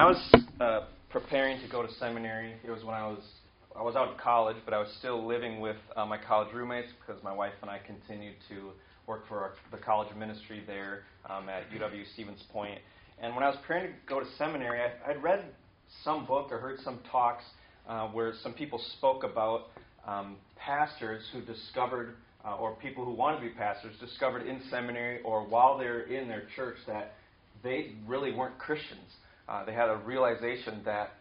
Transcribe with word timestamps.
I 0.00 0.06
was 0.06 0.34
uh, 0.62 0.86
preparing 1.10 1.60
to 1.60 1.68
go 1.68 1.82
to 1.82 1.92
seminary, 1.96 2.54
it 2.64 2.70
was 2.70 2.82
when 2.82 2.94
I 2.94 3.06
was 3.06 3.18
I 3.76 3.82
was 3.82 3.96
out 3.96 4.08
of 4.08 4.16
college, 4.16 4.56
but 4.64 4.72
I 4.72 4.78
was 4.78 4.88
still 4.98 5.26
living 5.26 5.60
with 5.60 5.76
uh, 5.94 6.06
my 6.06 6.16
college 6.16 6.54
roommates 6.54 6.88
because 6.98 7.22
my 7.22 7.34
wife 7.34 7.52
and 7.60 7.70
I 7.70 7.80
continued 7.86 8.36
to 8.48 8.70
work 9.06 9.28
for 9.28 9.40
our, 9.40 9.52
the 9.70 9.76
college 9.76 10.08
ministry 10.16 10.62
there 10.66 11.02
um, 11.28 11.50
at 11.50 11.70
UW 11.70 12.02
Stevens 12.14 12.42
Point. 12.50 12.78
And 13.20 13.34
when 13.34 13.44
I 13.44 13.48
was 13.48 13.58
preparing 13.58 13.88
to 13.88 13.98
go 14.08 14.20
to 14.20 14.26
seminary, 14.38 14.80
I, 14.80 15.10
I'd 15.10 15.22
read 15.22 15.44
some 16.02 16.24
book 16.24 16.50
or 16.50 16.58
heard 16.58 16.78
some 16.82 17.00
talks 17.12 17.44
uh, 17.86 18.08
where 18.08 18.32
some 18.42 18.54
people 18.54 18.80
spoke 18.96 19.22
about 19.22 19.66
um, 20.06 20.36
pastors 20.56 21.24
who 21.34 21.42
discovered, 21.42 22.14
uh, 22.42 22.56
or 22.56 22.74
people 22.76 23.04
who 23.04 23.12
wanted 23.12 23.40
to 23.40 23.42
be 23.42 23.50
pastors, 23.50 23.94
discovered 24.00 24.46
in 24.46 24.62
seminary 24.70 25.20
or 25.24 25.44
while 25.46 25.76
they're 25.76 26.04
in 26.04 26.26
their 26.26 26.44
church 26.56 26.78
that 26.86 27.16
they 27.62 27.92
really 28.06 28.32
weren't 28.32 28.56
Christians. 28.56 29.12
Uh, 29.50 29.64
they 29.64 29.72
had 29.72 29.88
a 29.88 29.96
realization 29.96 30.80
that 30.84 31.14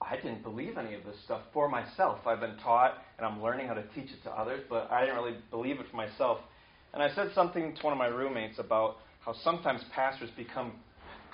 I 0.00 0.16
didn't 0.16 0.42
believe 0.42 0.76
any 0.76 0.94
of 0.94 1.04
this 1.04 1.16
stuff 1.24 1.40
for 1.54 1.68
myself. 1.68 2.18
I've 2.26 2.40
been 2.40 2.58
taught 2.58 2.98
and 3.16 3.26
I'm 3.26 3.42
learning 3.42 3.68
how 3.68 3.74
to 3.74 3.84
teach 3.94 4.10
it 4.10 4.22
to 4.24 4.30
others, 4.30 4.62
but 4.68 4.90
I 4.90 5.00
didn't 5.00 5.16
really 5.16 5.38
believe 5.50 5.80
it 5.80 5.86
for 5.90 5.96
myself. 5.96 6.38
And 6.92 7.02
I 7.02 7.14
said 7.14 7.30
something 7.34 7.74
to 7.74 7.82
one 7.82 7.92
of 7.92 7.98
my 7.98 8.08
roommates 8.08 8.58
about 8.58 8.98
how 9.24 9.34
sometimes 9.42 9.80
pastors 9.94 10.28
become 10.36 10.72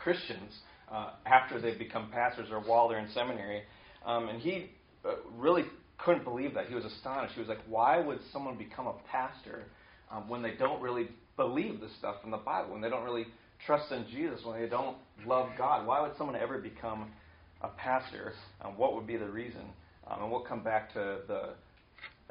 Christians 0.02 0.52
uh, 0.90 1.10
after 1.26 1.60
they've 1.60 1.78
become 1.78 2.10
pastors 2.12 2.48
or 2.52 2.60
while 2.60 2.88
they're 2.88 3.00
in 3.00 3.10
seminary. 3.10 3.62
Um, 4.06 4.28
and 4.28 4.40
he 4.40 4.70
uh, 5.04 5.14
really 5.36 5.64
couldn't 5.98 6.22
believe 6.22 6.54
that. 6.54 6.68
He 6.68 6.74
was 6.76 6.84
astonished. 6.84 7.34
He 7.34 7.40
was 7.40 7.48
like, 7.48 7.60
why 7.68 7.98
would 8.00 8.20
someone 8.32 8.56
become 8.56 8.86
a 8.86 8.94
pastor 9.10 9.64
um, 10.12 10.28
when 10.28 10.42
they 10.42 10.52
don't 10.52 10.80
really 10.80 11.08
believe 11.36 11.80
the 11.80 11.88
stuff 11.98 12.16
in 12.24 12.30
the 12.30 12.36
Bible, 12.36 12.72
when 12.72 12.80
they 12.80 12.88
don't 12.88 13.04
really 13.04 13.26
trust 13.66 13.90
in 13.92 14.06
Jesus, 14.10 14.40
when 14.44 14.60
they 14.60 14.68
don't 14.68 14.96
love 15.26 15.48
God? 15.56 15.86
Why 15.86 16.00
would 16.00 16.12
someone 16.16 16.36
ever 16.36 16.58
become 16.58 17.10
a 17.62 17.68
pastor? 17.68 18.32
Um, 18.62 18.76
what 18.76 18.94
would 18.94 19.06
be 19.06 19.16
the 19.16 19.28
reason? 19.28 19.62
Um, 20.08 20.22
and 20.22 20.30
we'll 20.30 20.40
come 20.40 20.62
back 20.62 20.92
to 20.94 21.18
the 21.28 21.50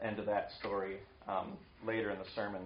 end 0.03 0.19
of 0.19 0.25
that 0.25 0.49
story 0.59 0.97
um, 1.27 1.53
later 1.85 2.11
in 2.11 2.19
the 2.19 2.25
sermon. 2.35 2.61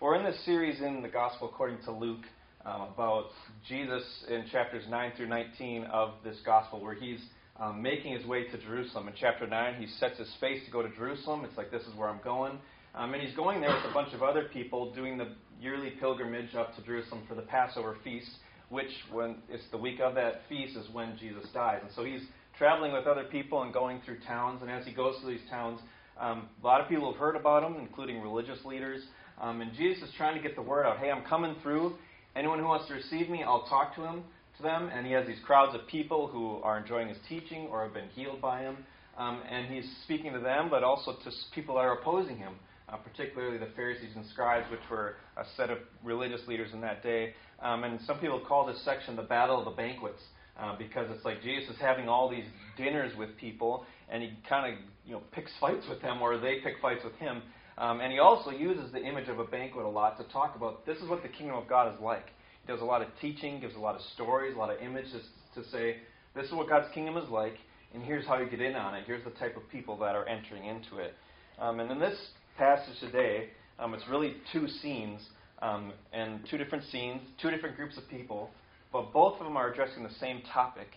We're 0.00 0.16
in 0.16 0.24
this 0.24 0.44
series 0.44 0.80
in 0.80 1.02
the 1.02 1.08
Gospel 1.08 1.48
according 1.48 1.78
to 1.84 1.92
Luke 1.92 2.24
um, 2.66 2.82
about 2.94 3.26
Jesus 3.68 4.02
in 4.28 4.44
chapters 4.50 4.84
9 4.88 5.12
through 5.16 5.28
19 5.28 5.84
of 5.84 6.12
this 6.24 6.36
Gospel, 6.44 6.80
where 6.80 6.94
he's 6.94 7.20
um, 7.60 7.80
making 7.80 8.16
his 8.16 8.26
way 8.26 8.44
to 8.44 8.58
Jerusalem. 8.58 9.08
In 9.08 9.14
chapter 9.18 9.46
9, 9.46 9.80
he 9.80 9.86
sets 9.98 10.18
his 10.18 10.28
face 10.40 10.64
to 10.66 10.70
go 10.70 10.82
to 10.82 10.88
Jerusalem. 10.96 11.44
It's 11.44 11.56
like, 11.56 11.70
this 11.70 11.82
is 11.82 11.94
where 11.96 12.08
I'm 12.08 12.20
going. 12.22 12.58
Um, 12.94 13.12
and 13.12 13.22
he's 13.22 13.34
going 13.34 13.60
there 13.60 13.74
with 13.74 13.90
a 13.90 13.94
bunch 13.94 14.12
of 14.14 14.22
other 14.22 14.48
people 14.52 14.92
doing 14.92 15.18
the 15.18 15.28
yearly 15.60 15.90
pilgrimage 16.00 16.54
up 16.54 16.76
to 16.76 16.82
Jerusalem 16.82 17.22
for 17.28 17.34
the 17.34 17.42
Passover 17.42 17.96
feast, 18.04 18.30
which, 18.74 18.90
when 19.10 19.36
it's 19.48 19.64
the 19.70 19.78
week 19.78 20.00
of 20.00 20.14
that 20.16 20.42
feast, 20.48 20.76
is 20.76 20.86
when 20.92 21.16
Jesus 21.18 21.46
dies. 21.54 21.78
And 21.82 21.90
so 21.94 22.04
he's 22.04 22.22
traveling 22.58 22.92
with 22.92 23.06
other 23.06 23.24
people 23.24 23.62
and 23.62 23.72
going 23.72 24.00
through 24.04 24.18
towns. 24.26 24.62
And 24.62 24.70
as 24.70 24.84
he 24.84 24.92
goes 24.92 25.14
through 25.20 25.32
these 25.32 25.48
towns, 25.48 25.80
um, 26.20 26.48
a 26.62 26.66
lot 26.66 26.80
of 26.80 26.88
people 26.88 27.10
have 27.10 27.18
heard 27.18 27.36
about 27.36 27.62
him, 27.62 27.76
including 27.80 28.20
religious 28.20 28.58
leaders. 28.64 29.02
Um, 29.40 29.60
and 29.60 29.72
Jesus 29.74 30.08
is 30.08 30.14
trying 30.16 30.36
to 30.36 30.42
get 30.42 30.54
the 30.54 30.62
word 30.62 30.86
out 30.86 30.98
hey, 30.98 31.10
I'm 31.10 31.24
coming 31.24 31.56
through. 31.62 31.94
Anyone 32.36 32.58
who 32.58 32.66
wants 32.66 32.88
to 32.88 32.94
receive 32.94 33.28
me, 33.28 33.42
I'll 33.42 33.66
talk 33.66 33.94
to 33.96 34.02
him 34.02 34.24
to 34.56 34.62
them, 34.62 34.90
and 34.92 35.06
he 35.06 35.12
has 35.12 35.26
these 35.26 35.38
crowds 35.44 35.74
of 35.74 35.86
people 35.88 36.26
who 36.26 36.56
are 36.62 36.78
enjoying 36.78 37.08
his 37.08 37.18
teaching 37.28 37.68
or 37.70 37.84
have 37.84 37.94
been 37.94 38.08
healed 38.14 38.40
by 38.40 38.60
him. 38.60 38.76
Um, 39.16 39.42
and 39.48 39.72
he's 39.72 39.88
speaking 40.04 40.32
to 40.32 40.40
them, 40.40 40.68
but 40.70 40.82
also 40.82 41.12
to 41.12 41.30
people 41.54 41.76
that 41.76 41.82
are 41.82 41.98
opposing 41.98 42.36
him, 42.36 42.54
uh, 42.88 42.96
particularly 42.96 43.58
the 43.58 43.68
Pharisees 43.76 44.10
and 44.16 44.24
scribes, 44.26 44.68
which 44.70 44.80
were 44.90 45.14
a 45.36 45.44
set 45.56 45.70
of 45.70 45.78
religious 46.02 46.40
leaders 46.48 46.70
in 46.72 46.80
that 46.80 47.02
day. 47.02 47.34
Um, 47.64 47.82
and 47.82 47.98
some 48.06 48.18
people 48.18 48.40
call 48.46 48.66
this 48.66 48.84
section 48.84 49.16
the 49.16 49.22
Battle 49.22 49.58
of 49.58 49.64
the 49.64 49.72
Banquets. 49.72 50.22
Uh, 50.56 50.78
because 50.78 51.08
it's 51.10 51.24
like 51.24 51.42
Jesus 51.42 51.68
is 51.68 51.80
having 51.80 52.08
all 52.08 52.30
these 52.30 52.44
dinners 52.76 53.10
with 53.18 53.36
people, 53.38 53.84
and 54.08 54.22
he 54.22 54.30
kind 54.48 54.72
of 54.72 54.78
you 55.04 55.12
know 55.12 55.20
picks 55.32 55.50
fights 55.60 55.84
with 55.88 56.00
them, 56.00 56.22
or 56.22 56.38
they 56.38 56.60
pick 56.62 56.74
fights 56.80 57.02
with 57.02 57.14
him. 57.14 57.42
Um, 57.76 58.00
and 58.00 58.12
he 58.12 58.20
also 58.20 58.50
uses 58.50 58.92
the 58.92 59.02
image 59.02 59.28
of 59.28 59.40
a 59.40 59.44
banquet 59.44 59.84
a 59.84 59.88
lot 59.88 60.16
to 60.18 60.32
talk 60.32 60.54
about 60.54 60.86
this 60.86 60.98
is 60.98 61.08
what 61.08 61.22
the 61.22 61.28
kingdom 61.28 61.56
of 61.56 61.68
God 61.68 61.92
is 61.92 62.00
like. 62.00 62.26
He 62.64 62.72
does 62.72 62.80
a 62.80 62.84
lot 62.84 63.02
of 63.02 63.08
teaching, 63.20 63.60
gives 63.60 63.74
a 63.74 63.80
lot 63.80 63.96
of 63.96 64.00
stories, 64.14 64.54
a 64.54 64.58
lot 64.58 64.70
of 64.70 64.80
images 64.80 65.24
to 65.56 65.64
say, 65.70 65.96
this 66.34 66.46
is 66.46 66.52
what 66.52 66.68
God's 66.68 66.92
kingdom 66.94 67.16
is 67.16 67.28
like, 67.28 67.54
and 67.92 68.02
here's 68.02 68.26
how 68.26 68.38
you 68.38 68.48
get 68.48 68.60
in 68.60 68.74
on 68.74 68.94
it. 68.94 69.04
Here's 69.06 69.24
the 69.24 69.30
type 69.30 69.56
of 69.56 69.68
people 69.70 69.96
that 69.98 70.14
are 70.14 70.26
entering 70.28 70.66
into 70.66 70.98
it. 70.98 71.14
Um, 71.58 71.80
and 71.80 71.90
in 71.90 71.98
this 71.98 72.16
passage 72.56 72.98
today, 73.00 73.48
um, 73.78 73.92
it's 73.94 74.04
really 74.08 74.34
two 74.52 74.68
scenes, 74.68 75.20
um, 75.64 75.92
and 76.12 76.40
two 76.50 76.58
different 76.58 76.84
scenes, 76.92 77.22
two 77.40 77.50
different 77.50 77.76
groups 77.76 77.96
of 77.96 78.06
people, 78.08 78.50
but 78.92 79.12
both 79.12 79.38
of 79.40 79.44
them 79.44 79.56
are 79.56 79.72
addressing 79.72 80.02
the 80.02 80.14
same 80.20 80.42
topic. 80.52 80.88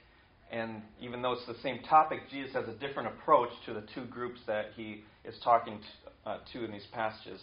And 0.51 0.81
even 1.01 1.21
though 1.21 1.33
it's 1.33 1.45
the 1.47 1.61
same 1.63 1.79
topic, 1.89 2.19
Jesus 2.29 2.53
has 2.53 2.67
a 2.67 2.73
different 2.73 3.09
approach 3.09 3.49
to 3.65 3.73
the 3.73 3.83
two 3.95 4.05
groups 4.05 4.39
that 4.45 4.67
he 4.75 5.03
is 5.25 5.35
talking 5.43 5.79
to, 5.79 6.29
uh, 6.29 6.37
to 6.53 6.65
in 6.65 6.71
these 6.71 6.85
passages. 6.91 7.41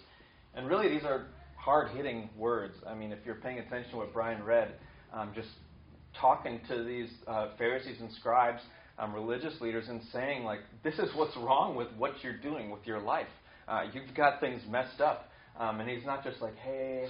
And 0.54 0.68
really, 0.68 0.88
these 0.88 1.04
are 1.04 1.26
hard 1.56 1.90
hitting 1.96 2.28
words. 2.36 2.74
I 2.86 2.94
mean, 2.94 3.10
if 3.10 3.18
you're 3.24 3.36
paying 3.36 3.58
attention 3.58 3.90
to 3.92 3.96
what 3.98 4.12
Brian 4.12 4.42
read, 4.44 4.74
um, 5.12 5.32
just 5.34 5.48
talking 6.20 6.60
to 6.68 6.84
these 6.84 7.08
uh, 7.26 7.48
Pharisees 7.58 7.96
and 8.00 8.10
scribes, 8.12 8.60
um, 8.98 9.12
religious 9.14 9.60
leaders, 9.60 9.86
and 9.88 10.00
saying, 10.12 10.44
like, 10.44 10.60
this 10.82 10.94
is 10.94 11.08
what's 11.14 11.36
wrong 11.36 11.74
with 11.74 11.88
what 11.98 12.12
you're 12.22 12.38
doing 12.38 12.70
with 12.70 12.86
your 12.86 13.00
life. 13.00 13.26
Uh, 13.66 13.84
you've 13.92 14.14
got 14.14 14.40
things 14.40 14.62
messed 14.68 15.00
up. 15.00 15.30
Um, 15.59 15.81
and 15.81 15.88
he's 15.88 16.04
not 16.04 16.25
just 16.25 16.41
like, 16.41 16.56
hey, 16.56 17.06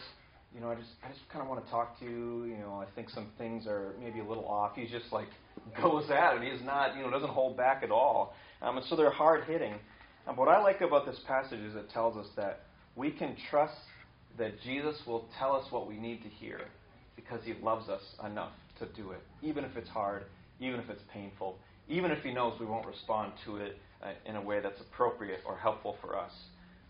you 0.55 0.61
know, 0.61 0.71
I 0.71 0.75
just, 0.75 0.91
I 1.05 1.09
just 1.09 1.29
kind 1.31 1.43
of 1.43 1.49
want 1.49 1.65
to 1.65 1.71
talk 1.71 1.99
to 2.01 2.05
you. 2.05 2.45
You 2.45 2.59
know, 2.59 2.81
I 2.81 2.87
think 2.95 3.11
some 3.11 3.29
things 3.39 3.67
are 3.67 3.95
maybe 4.03 4.21
a 4.21 4.25
little 4.25 4.47
off. 4.47 4.73
He's 4.77 4.91
just 4.91 5.13
like 5.13 5.29
goes 5.83 6.11
at 6.11 6.37
it. 6.37 6.53
He's 6.53 6.65
not, 6.65 6.97
you 6.97 7.03
know, 7.03 7.11
doesn't 7.11 7.31
hold 7.31 7.57
back 7.57 7.83
at 7.83 7.91
all. 7.91 8.35
Um, 8.63 8.77
and 8.77 8.87
so 8.87 8.97
they're 8.97 9.11
hard 9.11 9.45
hitting. 9.45 9.75
And 10.27 10.37
what 10.37 10.49
I 10.49 10.63
like 10.63 10.81
about 10.81 11.07
this 11.07 11.21
passage 11.27 11.61
is 11.61 11.75
it 11.75 11.91
tells 11.91 12.17
us 12.17 12.27
that 12.37 12.61
we 12.97 13.11
can 13.11 13.37
trust 13.51 13.75
that 14.39 14.61
Jesus 14.63 14.97
will 15.07 15.29
tell 15.39 15.55
us 15.55 15.71
what 15.71 15.87
we 15.89 15.97
need 15.97 16.23
to 16.23 16.29
hear 16.29 16.61
because 17.17 17.41
he 17.45 17.55
loves 17.63 17.89
us 17.89 18.03
enough 18.25 18.53
to 18.79 18.87
do 18.87 19.13
it, 19.13 19.21
even 19.43 19.65
if 19.65 19.77
it's 19.77 19.89
hard, 19.89 20.25
even 20.61 20.81
if 20.81 20.89
it's 20.91 21.03
painful, 21.13 21.59
even 21.89 22.11
if 22.11 22.23
he 22.23 22.33
knows 22.33 22.59
we 22.59 22.67
won't 22.67 22.87
respond 22.87 23.33
to 23.45 23.57
it 23.57 23.77
uh, 24.03 24.09
in 24.27 24.37
a 24.37 24.43
way 24.43 24.61
that's 24.61 24.81
appropriate 24.81 25.41
or 25.47 25.57
helpful 25.57 25.97
for 26.01 26.19
us. 26.19 26.33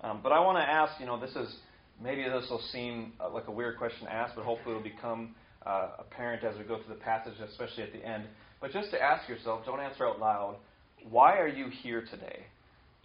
Um, 0.04 0.20
but 0.22 0.32
I 0.32 0.40
want 0.40 0.58
to 0.58 0.62
ask, 0.62 1.00
you 1.00 1.06
know, 1.06 1.18
this 1.18 1.34
is 1.34 1.56
maybe 2.02 2.22
this 2.24 2.46
will 2.50 2.62
seem 2.72 3.14
uh, 3.18 3.30
like 3.30 3.48
a 3.48 3.50
weird 3.50 3.78
question 3.78 4.06
to 4.06 4.12
ask, 4.12 4.34
but 4.34 4.44
hopefully 4.44 4.76
it'll 4.76 4.82
become 4.82 5.34
uh, 5.64 5.92
apparent 5.98 6.44
as 6.44 6.58
we 6.58 6.64
go 6.64 6.76
through 6.76 6.94
the 6.94 7.00
passage, 7.00 7.32
especially 7.40 7.84
at 7.84 7.92
the 7.92 8.06
end. 8.06 8.24
But 8.60 8.72
just 8.72 8.90
to 8.90 9.02
ask 9.02 9.26
yourself, 9.30 9.64
don't 9.64 9.80
answer 9.80 10.06
out 10.06 10.20
loud, 10.20 10.56
why 11.08 11.38
are 11.38 11.48
you 11.48 11.68
here 11.82 12.04
today? 12.10 12.40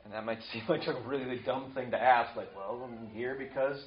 And 0.03 0.13
that 0.13 0.25
might 0.25 0.39
seem 0.53 0.63
like 0.67 0.87
a 0.87 1.01
really 1.07 1.39
dumb 1.45 1.71
thing 1.73 1.89
to 1.91 1.97
ask, 1.97 2.35
like, 2.35 2.53
well, 2.53 2.83
I'm 2.83 3.07
here 3.15 3.37
because 3.39 3.79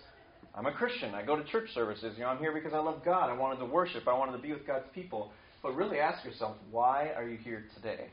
I'm 0.54 0.64
a 0.64 0.72
Christian. 0.72 1.14
I 1.14 1.22
go 1.22 1.36
to 1.36 1.44
church 1.44 1.68
services. 1.74 2.14
You 2.16 2.22
know, 2.22 2.30
I'm 2.30 2.38
here 2.38 2.52
because 2.52 2.72
I 2.72 2.78
love 2.78 3.04
God. 3.04 3.28
I 3.28 3.34
wanted 3.34 3.58
to 3.58 3.66
worship. 3.66 4.08
I 4.08 4.16
wanted 4.16 4.32
to 4.32 4.42
be 4.42 4.52
with 4.52 4.66
God's 4.66 4.86
people. 4.94 5.32
But 5.62 5.76
really 5.76 5.98
ask 5.98 6.24
yourself, 6.24 6.56
why 6.70 7.10
are 7.14 7.28
you 7.28 7.36
here 7.36 7.64
today? 7.76 8.06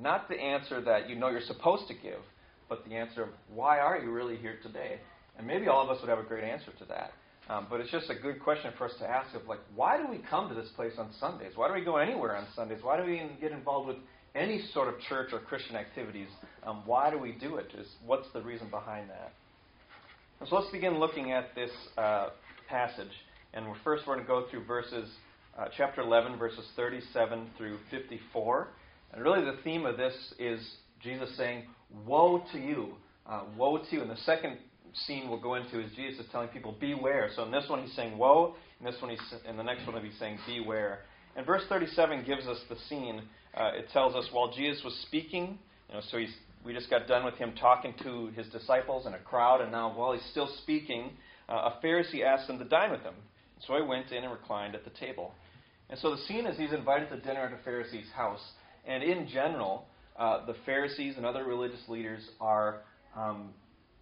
Not 0.00 0.30
the 0.30 0.36
answer 0.40 0.80
that 0.80 1.10
you 1.10 1.16
know 1.16 1.28
you're 1.28 1.42
supposed 1.42 1.88
to 1.88 1.94
give, 1.94 2.20
but 2.70 2.88
the 2.88 2.94
answer 2.94 3.24
of 3.24 3.28
why 3.52 3.78
are 3.80 3.98
you 3.98 4.10
really 4.10 4.36
here 4.36 4.56
today? 4.62 5.00
And 5.36 5.46
maybe 5.46 5.68
all 5.68 5.82
of 5.82 5.90
us 5.90 6.00
would 6.00 6.08
have 6.08 6.18
a 6.18 6.22
great 6.22 6.44
answer 6.44 6.72
to 6.78 6.84
that. 6.86 7.12
Um, 7.50 7.66
but 7.68 7.80
it's 7.80 7.90
just 7.90 8.08
a 8.08 8.14
good 8.14 8.40
question 8.40 8.72
for 8.78 8.84
us 8.84 8.92
to 9.00 9.06
ask 9.06 9.34
of 9.34 9.46
like, 9.48 9.58
why 9.74 9.98
do 9.98 10.08
we 10.08 10.18
come 10.30 10.48
to 10.48 10.54
this 10.54 10.68
place 10.76 10.92
on 10.96 11.10
Sundays? 11.18 11.52
Why 11.56 11.66
do 11.66 11.74
we 11.74 11.84
go 11.84 11.96
anywhere 11.96 12.36
on 12.36 12.46
Sundays? 12.54 12.78
Why 12.80 12.96
do 12.96 13.04
we 13.04 13.16
even 13.16 13.32
get 13.40 13.50
involved 13.50 13.88
with 13.88 13.96
any 14.36 14.62
sort 14.72 14.88
of 14.88 15.00
church 15.08 15.30
or 15.32 15.40
Christian 15.40 15.74
activities? 15.74 16.28
Um, 16.64 16.82
why 16.86 17.10
do 17.10 17.18
we 17.18 17.32
do 17.32 17.56
it? 17.56 17.70
Just 17.76 17.90
what's 18.06 18.30
the 18.32 18.40
reason 18.40 18.70
behind 18.70 19.10
that? 19.10 19.32
So 20.48 20.56
let's 20.56 20.70
begin 20.70 20.98
looking 20.98 21.32
at 21.32 21.54
this 21.56 21.70
uh, 21.98 22.28
passage. 22.68 23.10
And 23.52 23.66
we're, 23.66 23.74
first, 23.82 24.06
we're 24.06 24.14
going 24.14 24.24
to 24.24 24.28
go 24.28 24.46
through 24.48 24.64
verses, 24.64 25.10
uh, 25.58 25.66
chapter 25.76 26.02
11, 26.02 26.38
verses 26.38 26.64
37 26.76 27.50
through 27.58 27.78
54. 27.90 28.68
And 29.12 29.24
really, 29.24 29.44
the 29.44 29.58
theme 29.64 29.86
of 29.86 29.96
this 29.96 30.14
is 30.38 30.60
Jesus 31.02 31.36
saying, 31.36 31.64
Woe 32.06 32.42
to 32.52 32.58
you! 32.58 32.94
Uh, 33.26 33.42
woe 33.56 33.78
to 33.78 33.84
you. 33.90 34.02
And 34.02 34.10
the 34.10 34.16
second 34.18 34.58
scene 35.06 35.28
we'll 35.28 35.40
go 35.40 35.54
into 35.54 35.80
is 35.80 35.90
Jesus 35.94 36.24
is 36.24 36.32
telling 36.32 36.48
people, 36.48 36.74
Beware. 36.80 37.30
So 37.36 37.44
in 37.44 37.50
this 37.50 37.64
one, 37.68 37.82
he's 37.84 37.94
saying, 37.94 38.16
Woe. 38.16 38.54
In 38.80 38.86
this 38.86 38.96
one, 39.00 39.10
he's, 39.10 39.20
in 39.48 39.56
the 39.56 39.62
next 39.62 39.86
one, 39.86 40.02
he's 40.04 40.18
saying, 40.18 40.38
Beware. 40.46 41.00
And 41.36 41.46
verse 41.46 41.62
37 41.68 42.24
gives 42.24 42.46
us 42.46 42.58
the 42.68 42.76
scene. 42.88 43.22
Uh, 43.54 43.70
it 43.74 43.88
tells 43.92 44.14
us 44.14 44.28
while 44.32 44.52
Jesus 44.52 44.82
was 44.84 44.94
speaking, 45.06 45.58
you 45.88 45.94
know, 45.94 46.00
so 46.10 46.18
he's 46.18 46.34
we 46.64 46.74
just 46.74 46.90
got 46.90 47.06
done 47.06 47.24
with 47.24 47.34
him 47.34 47.54
talking 47.58 47.94
to 48.02 48.26
his 48.36 48.46
disciples 48.48 49.06
and 49.06 49.14
a 49.14 49.18
crowd, 49.18 49.62
and 49.62 49.72
now 49.72 49.96
while 49.96 50.12
he's 50.12 50.24
still 50.30 50.48
speaking, 50.62 51.12
uh, 51.48 51.70
a 51.70 51.84
Pharisee 51.84 52.22
asked 52.22 52.50
him 52.50 52.58
to 52.58 52.64
dine 52.64 52.90
with 52.90 53.00
him. 53.00 53.14
So 53.66 53.76
he 53.76 53.82
went 53.82 54.12
in 54.12 54.24
and 54.24 54.32
reclined 54.32 54.74
at 54.74 54.84
the 54.84 54.90
table. 54.90 55.32
And 55.88 55.98
so 55.98 56.10
the 56.10 56.22
scene 56.22 56.46
is 56.46 56.56
he's 56.58 56.72
invited 56.72 57.08
to 57.10 57.16
dinner 57.20 57.40
at 57.40 57.52
a 57.52 57.62
Pharisee's 57.64 58.10
house. 58.14 58.40
And 58.86 59.02
in 59.02 59.28
general, 59.28 59.86
uh, 60.18 60.46
the 60.46 60.54
Pharisees 60.66 61.14
and 61.16 61.24
other 61.24 61.44
religious 61.44 61.80
leaders 61.88 62.22
are 62.40 62.82
um, 63.16 63.50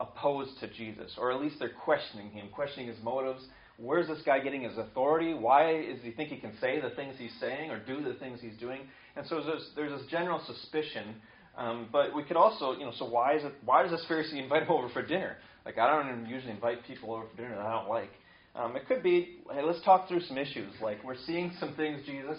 opposed 0.01 0.59
to 0.61 0.69
Jesus, 0.69 1.13
or 1.19 1.33
at 1.33 1.41
least 1.41 1.57
they're 1.59 1.71
questioning 1.85 2.31
him, 2.31 2.49
questioning 2.53 2.89
his 2.89 2.99
motives, 3.03 3.45
where's 3.79 4.09
this 4.09 4.21
guy 4.25 4.41
getting 4.41 4.63
his 4.63 4.77
authority? 4.77 5.35
Why 5.35 5.87
does 5.93 6.03
he 6.03 6.11
think 6.11 6.31
he 6.31 6.37
can 6.37 6.53
say 6.61 6.81
the 6.81 6.91
things 6.91 7.15
he's 7.19 7.35
saying 7.41 7.71
or 7.71 7.79
do 7.79 8.03
the 8.03 8.15
things 8.15 8.41
he's 8.41 8.57
doing? 8.59 8.81
And 9.17 9.27
so 9.27 9.43
there's, 9.43 9.71
there's 9.77 10.01
this 10.01 10.11
general 10.11 10.41
suspicion. 10.47 11.17
Um, 11.57 11.89
but 11.91 12.15
we 12.15 12.23
could 12.23 12.37
also, 12.37 12.73
you 12.73 12.85
know, 12.85 12.93
so 12.97 13.09
why 13.09 13.37
is 13.37 13.45
it? 13.45 13.53
Why 13.65 13.83
does 13.83 13.91
this 13.91 14.05
Pharisee 14.09 14.39
invite 14.43 14.63
him 14.63 14.71
over 14.71 14.89
for 14.91 15.05
dinner? 15.05 15.37
Like 15.65 15.79
I 15.79 15.91
don't 15.91 16.27
usually 16.27 16.53
invite 16.53 16.85
people 16.87 17.13
over 17.13 17.25
for 17.29 17.37
dinner 17.37 17.57
that 17.57 17.67
I 17.67 17.73
don't 17.73 17.89
like. 17.89 18.11
Um, 18.55 18.77
it 18.77 18.87
could 18.89 19.03
be, 19.03 19.39
hey, 19.53 19.63
let's 19.63 19.83
talk 19.85 20.09
through 20.09 20.21
some 20.23 20.39
issues. 20.39 20.73
Like 20.81 21.03
we're 21.05 21.17
seeing 21.27 21.53
some 21.61 21.75
things, 21.75 22.01
Jesus, 22.07 22.39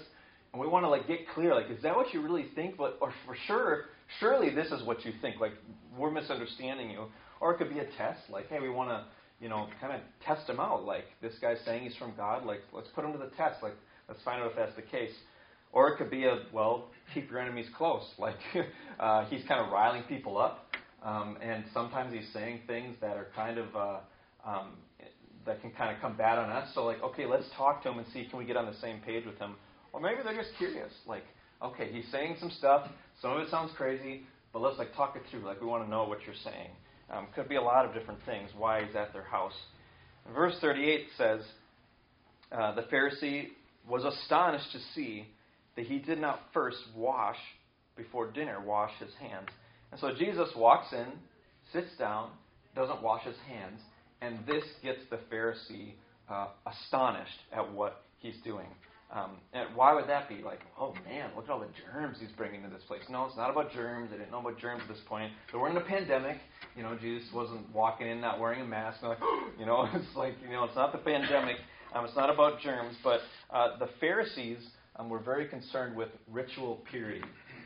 and 0.51 0.61
we 0.61 0.67
want 0.67 0.85
to 0.85 0.89
like 0.89 1.07
get 1.07 1.27
clear. 1.33 1.53
Like, 1.53 1.69
is 1.69 1.81
that 1.83 1.95
what 1.95 2.13
you 2.13 2.21
really 2.21 2.47
think? 2.55 2.77
But 2.77 2.97
or 3.01 3.13
for 3.25 3.35
sure, 3.47 3.85
surely 4.19 4.53
this 4.53 4.71
is 4.71 4.83
what 4.83 5.05
you 5.05 5.13
think. 5.21 5.39
Like 5.39 5.53
we're 5.97 6.11
misunderstanding 6.11 6.89
you. 6.89 7.05
Or 7.41 7.53
it 7.53 7.57
could 7.57 7.69
be 7.69 7.79
a 7.79 7.85
test. 7.97 8.21
Like, 8.29 8.49
hey, 8.49 8.59
we 8.59 8.69
want 8.69 8.89
to 8.89 9.05
you 9.39 9.47
know, 9.47 9.67
kind 9.79 9.93
of 9.93 10.01
test 10.25 10.49
him 10.49 10.59
out. 10.59 10.83
Like, 10.83 11.05
this 11.21 11.33
guy's 11.41 11.59
saying 11.65 11.83
he's 11.83 11.95
from 11.95 12.13
God. 12.15 12.45
Like, 12.45 12.61
let's 12.73 12.89
put 12.89 13.05
him 13.05 13.13
to 13.13 13.17
the 13.17 13.29
test. 13.37 13.63
Like, 13.63 13.75
let's 14.07 14.21
find 14.23 14.41
out 14.41 14.51
if 14.51 14.57
that's 14.57 14.75
the 14.75 14.81
case. 14.81 15.13
Or 15.71 15.89
it 15.89 15.97
could 15.97 16.09
be 16.09 16.25
a, 16.25 16.43
well, 16.51 16.87
keep 17.13 17.29
your 17.29 17.39
enemies 17.39 17.67
close. 17.77 18.03
Like, 18.19 18.35
uh, 18.99 19.25
he's 19.25 19.43
kind 19.47 19.65
of 19.65 19.71
riling 19.71 20.03
people 20.03 20.37
up. 20.37 20.65
Um, 21.01 21.37
and 21.41 21.63
sometimes 21.73 22.13
he's 22.13 22.27
saying 22.33 22.61
things 22.67 22.97
that 22.99 23.15
are 23.15 23.27
kind 23.33 23.57
of, 23.57 23.75
uh, 23.75 23.97
um, 24.45 24.71
that 25.45 25.61
can 25.61 25.71
kind 25.71 25.95
of 25.95 26.01
come 26.01 26.17
bad 26.17 26.37
on 26.37 26.49
us. 26.49 26.69
So, 26.75 26.83
like, 26.83 27.01
okay, 27.01 27.25
let's 27.25 27.45
talk 27.55 27.81
to 27.83 27.89
him 27.91 27.99
and 27.99 28.07
see 28.13 28.27
can 28.29 28.37
we 28.37 28.45
get 28.45 28.57
on 28.57 28.65
the 28.65 28.77
same 28.81 28.99
page 28.99 29.25
with 29.25 29.37
him. 29.37 29.55
Or 29.94 30.00
maybe 30.00 30.18
they're 30.24 30.36
just 30.36 30.56
curious. 30.57 30.91
Like, 31.06 31.24
okay, 31.62 31.91
he's 31.91 32.06
saying 32.12 32.38
some 32.39 32.51
stuff. 32.51 32.88
Some 33.21 33.31
of 33.31 33.41
it 33.41 33.50
sounds 33.50 33.71
crazy, 33.75 34.21
but 34.53 34.59
let's, 34.59 34.77
like, 34.77 34.95
talk 34.95 35.15
it 35.15 35.24
through. 35.30 35.45
Like, 35.45 35.62
we 35.62 35.68
want 35.68 35.83
to 35.83 35.89
know 35.89 36.03
what 36.06 36.19
you're 36.25 36.36
saying. 36.44 36.69
Um, 37.12 37.27
could 37.36 37.50
be 37.50 37.56
a 37.56 37.62
lot 37.62 37.86
of 37.86 37.94
different 37.94 38.19
things 38.25 38.50
why 38.57 38.86
he's 38.86 38.95
at 38.95 39.13
their 39.13 39.24
house. 39.24 39.53
Verse 40.33 40.56
38 40.62 41.07
says, 41.18 41.41
uh, 42.51 42.75
The 42.75 42.83
Pharisee 42.83 43.47
was 43.88 44.06
astonished 44.06 44.71
to 44.74 44.80
see 44.94 45.27
that 45.75 45.86
he 45.86 45.97
did 46.00 46.19
not 46.19 46.42
first 46.53 46.77
wash 46.95 47.38
before 47.95 48.31
dinner, 48.31 48.62
wash 48.63 48.92
his 49.00 49.13
hands. 49.19 49.47
And 49.92 50.00
so 50.00 50.12
Jesus 50.18 50.50
walks 50.56 50.94
in, 50.94 51.07
sits 51.74 51.89
down, 51.97 52.30
doesn't 52.75 53.01
wash 53.01 53.24
his 53.24 53.35
hands, 53.47 53.80
and 54.21 54.39
this 54.45 54.63
gets 54.83 55.00
the 55.09 55.19
Pharisee 55.33 55.94
uh, 56.30 56.47
astonished 56.65 57.39
at 57.51 57.71
what 57.74 58.03
he's 58.19 58.35
doing. 58.44 58.68
Um, 59.11 59.31
and 59.53 59.75
why 59.75 59.95
would 59.95 60.07
that 60.07 60.29
be? 60.29 60.41
Like, 60.44 60.59
oh 60.79 60.94
man, 61.06 61.31
look 61.35 61.45
at 61.45 61.51
all 61.51 61.59
the 61.59 61.67
germs 61.91 62.17
he's 62.19 62.31
bringing 62.38 62.61
to 62.61 62.69
this 62.69 62.83
place. 62.88 63.01
No, 63.09 63.25
it's 63.25 63.35
not 63.35 63.50
about 63.50 63.71
germs. 63.73 64.11
They 64.11 64.17
didn't 64.17 64.31
know 64.31 64.39
about 64.39 64.59
germs 64.59 64.83
at 64.83 64.89
this 64.89 65.01
point. 65.07 65.31
They 65.51 65.57
were 65.57 65.69
in 65.69 65.77
a 65.77 65.81
pandemic. 65.81 66.38
You 66.75 66.83
know, 66.83 66.95
Jesus 66.95 67.27
wasn't 67.33 67.73
walking 67.73 68.07
in 68.07 68.21
not 68.21 68.39
wearing 68.39 68.61
a 68.61 68.65
mask. 68.65 69.01
Like, 69.01 69.17
you 69.59 69.65
know, 69.65 69.88
it's 69.94 70.15
like, 70.15 70.35
you 70.44 70.51
know, 70.51 70.63
it's 70.65 70.75
not 70.75 70.91
the 70.91 71.00
pandemic. 71.00 71.56
Um, 71.94 72.06
it's 72.06 72.15
not 72.15 72.29
about 72.29 72.61
germs. 72.61 72.95
But 73.03 73.21
uh, 73.51 73.79
the 73.79 73.89
Pharisees 74.00 74.59
um, 74.95 75.09
were 75.09 75.19
very 75.19 75.47
concerned 75.47 75.95
with 75.95 76.09
ritual 76.31 76.81
purity. 76.91 77.23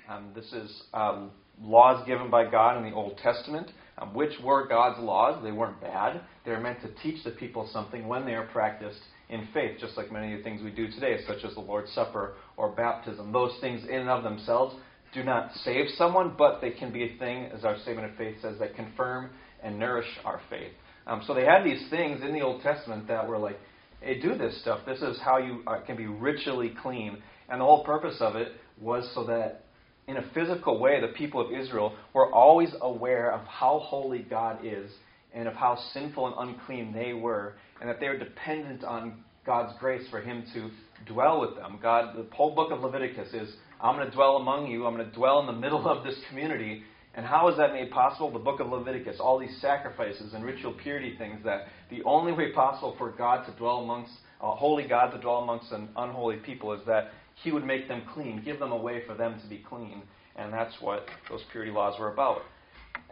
Um, 0.09 0.31
this 0.33 0.51
is 0.53 0.83
uh, 0.93 1.27
laws 1.61 2.05
given 2.07 2.29
by 2.29 2.49
God 2.49 2.77
in 2.77 2.89
the 2.89 2.95
Old 2.95 3.17
Testament, 3.17 3.69
um, 3.97 4.13
which 4.13 4.33
were 4.41 4.65
God's 4.67 4.99
laws. 5.01 5.43
They 5.43 5.51
weren't 5.51 5.81
bad. 5.81 6.21
They 6.45 6.51
were 6.51 6.61
meant 6.61 6.81
to 6.83 6.89
teach 7.01 7.21
the 7.25 7.31
people 7.31 7.69
something 7.73 8.07
when 8.07 8.25
they 8.25 8.33
are 8.33 8.47
practiced 8.47 8.99
in 9.33 9.47
faith, 9.53 9.77
just 9.79 9.97
like 9.97 10.11
many 10.11 10.33
of 10.33 10.39
the 10.39 10.43
things 10.43 10.61
we 10.61 10.71
do 10.71 10.89
today, 10.91 11.17
such 11.27 11.43
as 11.43 11.53
the 11.55 11.59
Lord's 11.59 11.91
Supper 11.91 12.35
or 12.55 12.71
baptism. 12.71 13.31
Those 13.31 13.51
things, 13.61 13.83
in 13.83 13.95
and 13.95 14.09
of 14.09 14.23
themselves, 14.23 14.75
do 15.13 15.23
not 15.23 15.51
save 15.63 15.87
someone, 15.97 16.35
but 16.37 16.61
they 16.61 16.71
can 16.71 16.91
be 16.93 17.03
a 17.03 17.17
thing, 17.17 17.45
as 17.45 17.65
our 17.65 17.77
statement 17.79 18.11
of 18.11 18.17
faith 18.17 18.37
says, 18.41 18.59
that 18.59 18.75
confirm 18.75 19.31
and 19.63 19.79
nourish 19.79 20.07
our 20.23 20.39
faith. 20.49 20.71
Um, 21.07 21.23
so 21.25 21.33
they 21.33 21.45
had 21.45 21.63
these 21.63 21.89
things 21.89 22.21
in 22.21 22.33
the 22.33 22.41
Old 22.41 22.61
Testament 22.61 23.07
that 23.07 23.27
were 23.27 23.37
like, 23.37 23.59
hey, 24.01 24.19
do 24.19 24.37
this 24.37 24.59
stuff. 24.61 24.81
This 24.85 25.01
is 25.01 25.19
how 25.23 25.37
you 25.37 25.63
uh, 25.67 25.81
can 25.81 25.97
be 25.97 26.05
ritually 26.05 26.73
clean. 26.81 27.17
And 27.49 27.59
the 27.59 27.65
whole 27.65 27.83
purpose 27.83 28.17
of 28.19 28.35
it 28.35 28.49
was 28.79 29.09
so 29.13 29.25
that 29.25 29.65
in 30.07 30.17
a 30.17 30.29
physical 30.33 30.79
way, 30.79 30.99
the 30.99 31.13
people 31.13 31.41
of 31.41 31.51
Israel 31.51 31.95
were 32.13 32.31
always 32.33 32.69
aware 32.81 33.31
of 33.31 33.45
how 33.47 33.79
holy 33.79 34.23
God 34.23 34.59
is 34.63 34.91
and 35.33 35.47
of 35.47 35.53
how 35.55 35.77
sinful 35.93 36.27
and 36.27 36.49
unclean 36.49 36.93
they 36.93 37.13
were, 37.13 37.55
and 37.79 37.89
that 37.89 37.99
they 37.99 38.07
were 38.07 38.17
dependent 38.17 38.83
on 38.83 39.23
God's 39.45 39.73
grace 39.79 40.07
for 40.09 40.21
Him 40.21 40.45
to 40.53 40.69
dwell 41.11 41.41
with 41.41 41.55
them. 41.55 41.79
God, 41.81 42.15
the 42.15 42.25
whole 42.33 42.55
book 42.55 42.71
of 42.71 42.81
Leviticus 42.81 43.33
is, 43.33 43.53
I'm 43.81 43.95
going 43.95 44.09
to 44.09 44.15
dwell 44.15 44.37
among 44.37 44.67
you. 44.67 44.85
I'm 44.85 44.95
going 44.95 45.09
to 45.09 45.15
dwell 45.15 45.39
in 45.41 45.47
the 45.47 45.53
middle 45.53 45.87
of 45.87 46.03
this 46.03 46.15
community. 46.29 46.83
And 47.15 47.25
how 47.25 47.49
is 47.49 47.57
that 47.57 47.73
made 47.73 47.91
possible? 47.91 48.31
The 48.31 48.39
book 48.39 48.59
of 48.59 48.69
Leviticus, 48.69 49.17
all 49.19 49.37
these 49.37 49.55
sacrifices 49.61 50.33
and 50.33 50.43
ritual 50.43 50.73
purity 50.81 51.15
things 51.17 51.43
that 51.43 51.65
the 51.89 52.01
only 52.03 52.31
way 52.31 52.51
possible 52.53 52.95
for 52.97 53.11
God 53.11 53.45
to 53.45 53.51
dwell 53.57 53.79
amongst, 53.79 54.13
a 54.41 54.51
holy 54.51 54.87
God 54.87 55.11
to 55.11 55.19
dwell 55.19 55.39
amongst 55.39 55.71
an 55.71 55.89
unholy 55.97 56.37
people 56.37 56.73
is 56.73 56.81
that 56.87 57.09
He 57.43 57.51
would 57.51 57.65
make 57.65 57.87
them 57.87 58.03
clean, 58.13 58.41
give 58.43 58.59
them 58.59 58.71
a 58.71 58.77
way 58.77 59.03
for 59.05 59.13
them 59.15 59.39
to 59.41 59.47
be 59.47 59.63
clean. 59.67 60.03
And 60.35 60.51
that's 60.51 60.73
what 60.79 61.05
those 61.29 61.41
purity 61.51 61.71
laws 61.71 61.99
were 61.99 62.11
about. 62.11 62.41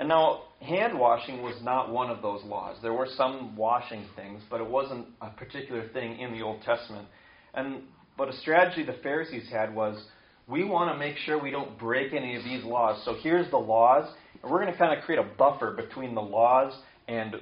And 0.01 0.09
now, 0.09 0.45
hand 0.61 0.97
washing 0.97 1.43
was 1.43 1.61
not 1.61 1.91
one 1.91 2.09
of 2.09 2.23
those 2.23 2.43
laws. 2.43 2.75
There 2.81 2.91
were 2.91 3.07
some 3.17 3.55
washing 3.55 4.03
things, 4.15 4.41
but 4.49 4.59
it 4.59 4.67
wasn't 4.67 5.05
a 5.21 5.29
particular 5.29 5.89
thing 5.89 6.19
in 6.19 6.31
the 6.31 6.41
Old 6.41 6.63
Testament. 6.63 7.07
And 7.53 7.83
but 8.17 8.27
a 8.27 8.33
strategy 8.37 8.83
the 8.83 8.97
Pharisees 9.03 9.47
had 9.51 9.75
was 9.75 10.03
we 10.47 10.63
want 10.63 10.91
to 10.91 10.97
make 10.97 11.17
sure 11.17 11.39
we 11.39 11.51
don't 11.51 11.77
break 11.77 12.13
any 12.13 12.35
of 12.35 12.43
these 12.43 12.63
laws. 12.63 12.99
So 13.05 13.13
here's 13.21 13.47
the 13.51 13.59
laws, 13.59 14.11
and 14.41 14.51
we're 14.51 14.59
going 14.59 14.73
to 14.73 14.79
kind 14.79 14.97
of 14.97 15.05
create 15.05 15.19
a 15.19 15.37
buffer 15.37 15.75
between 15.75 16.15
the 16.15 16.21
laws 16.21 16.73
and 17.07 17.35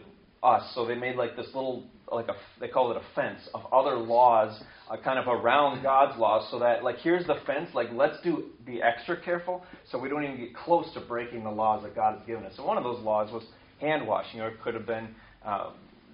us. 0.44 0.64
So 0.76 0.86
they 0.86 0.96
made 0.96 1.16
like 1.16 1.36
this 1.36 1.48
little, 1.48 1.86
like 2.12 2.28
a, 2.28 2.36
they 2.60 2.68
call 2.68 2.92
it 2.92 2.98
a 2.98 3.16
fence 3.16 3.40
of 3.54 3.62
other 3.74 3.98
laws, 3.98 4.62
uh, 4.90 4.98
kind 4.98 5.20
of 5.20 5.28
around 5.28 5.84
God's 5.84 6.18
laws, 6.20 6.48
so 6.52 6.60
that 6.60 6.84
like 6.84 6.98
here's 6.98 7.26
the 7.28 7.36
fence. 7.46 7.70
Like 7.74 7.88
let's 7.92 8.18
do 8.24 8.46
be 8.66 8.82
extra 8.82 9.20
careful, 9.22 9.64
so 9.92 10.00
we 10.00 10.10
don't 10.10 10.24
even 10.24 10.38
get 10.38 10.56
close 10.56 10.92
to 10.94 11.02
breaking 11.02 11.44
the 11.44 11.52
laws 11.52 11.84
that 11.84 11.96
God 11.96 12.18
has 12.18 12.28
given 12.28 12.46
us. 12.46 12.54
And 12.58 12.66
one 12.66 12.78
of 12.78 12.84
those 12.84 13.04
laws 13.04 13.32
was 13.32 13.44
hand 13.80 14.08
washing, 14.08 14.42
or 14.42 14.50
it 14.50 14.62
could 14.62 14.74
have 14.74 14.86
been 14.86 15.10
uh, 15.46 15.72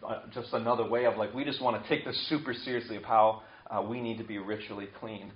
uh, 0.08 0.22
just 0.34 0.54
another 0.54 0.88
way 0.88 1.06
of 1.06 1.18
like 1.18 1.34
we 1.34 1.44
just 1.44 1.62
want 1.62 1.82
to 1.82 1.90
take 1.90 2.06
this 2.06 2.28
super 2.30 2.54
seriously 2.54 2.98
of 2.98 3.04
how 3.04 3.42
uh, 3.70 3.82
we 3.82 4.02
need 4.02 4.18
to 4.18 4.24
be 4.24 4.38
ritually 4.38 4.88
clean. 5.00 5.32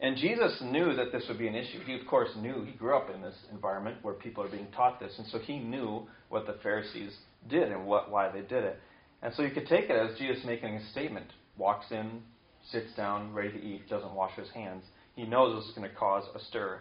And 0.00 0.16
Jesus 0.16 0.60
knew 0.62 0.94
that 0.96 1.12
this 1.12 1.24
would 1.28 1.38
be 1.38 1.46
an 1.48 1.54
issue. 1.54 1.80
He, 1.86 1.94
of 1.94 2.06
course, 2.06 2.28
knew. 2.36 2.64
He 2.64 2.72
grew 2.72 2.96
up 2.96 3.08
in 3.14 3.22
this 3.22 3.36
environment 3.52 3.98
where 4.02 4.14
people 4.14 4.42
are 4.44 4.50
being 4.50 4.66
taught 4.76 5.00
this. 5.00 5.12
And 5.16 5.26
so 5.28 5.38
he 5.38 5.58
knew 5.58 6.06
what 6.28 6.46
the 6.46 6.56
Pharisees 6.62 7.16
did 7.48 7.70
and 7.70 7.86
what, 7.86 8.10
why 8.10 8.30
they 8.30 8.40
did 8.40 8.64
it. 8.64 8.78
And 9.22 9.32
so 9.34 9.42
you 9.42 9.50
could 9.50 9.66
take 9.66 9.88
it 9.88 9.96
as 9.96 10.18
Jesus 10.18 10.44
making 10.44 10.74
a 10.74 10.90
statement. 10.90 11.26
Walks 11.56 11.86
in, 11.90 12.22
sits 12.70 12.94
down, 12.96 13.32
ready 13.32 13.52
to 13.52 13.62
eat, 13.64 13.88
doesn't 13.88 14.14
wash 14.14 14.36
his 14.36 14.50
hands. 14.50 14.84
He 15.16 15.24
knows 15.24 15.60
this 15.60 15.70
is 15.70 15.76
going 15.76 15.88
to 15.88 15.96
cause 15.96 16.24
a 16.34 16.40
stir. 16.44 16.80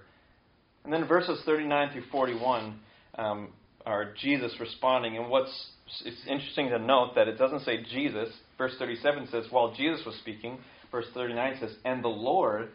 And 0.84 0.92
then 0.92 1.08
verses 1.08 1.42
39 1.46 1.92
through 1.94 2.04
41 2.12 2.80
um, 3.18 3.50
are 3.86 4.14
Jesus 4.20 4.54
responding. 4.60 5.18
And 5.18 5.30
what's 5.30 5.70
it's 6.06 6.22
interesting 6.28 6.70
to 6.70 6.80
note 6.80 7.12
that 7.16 7.28
it 7.28 7.38
doesn't 7.38 7.62
say 7.62 7.84
Jesus. 7.92 8.30
Verse 8.58 8.74
37 8.80 9.28
says, 9.32 9.46
while 9.50 9.74
Jesus 9.74 10.06
was 10.06 10.16
speaking. 10.16 10.58
Verse 10.92 11.06
39 11.14 11.58
says, 11.60 11.72
and 11.86 12.04
the 12.04 12.10
Lord 12.10 12.70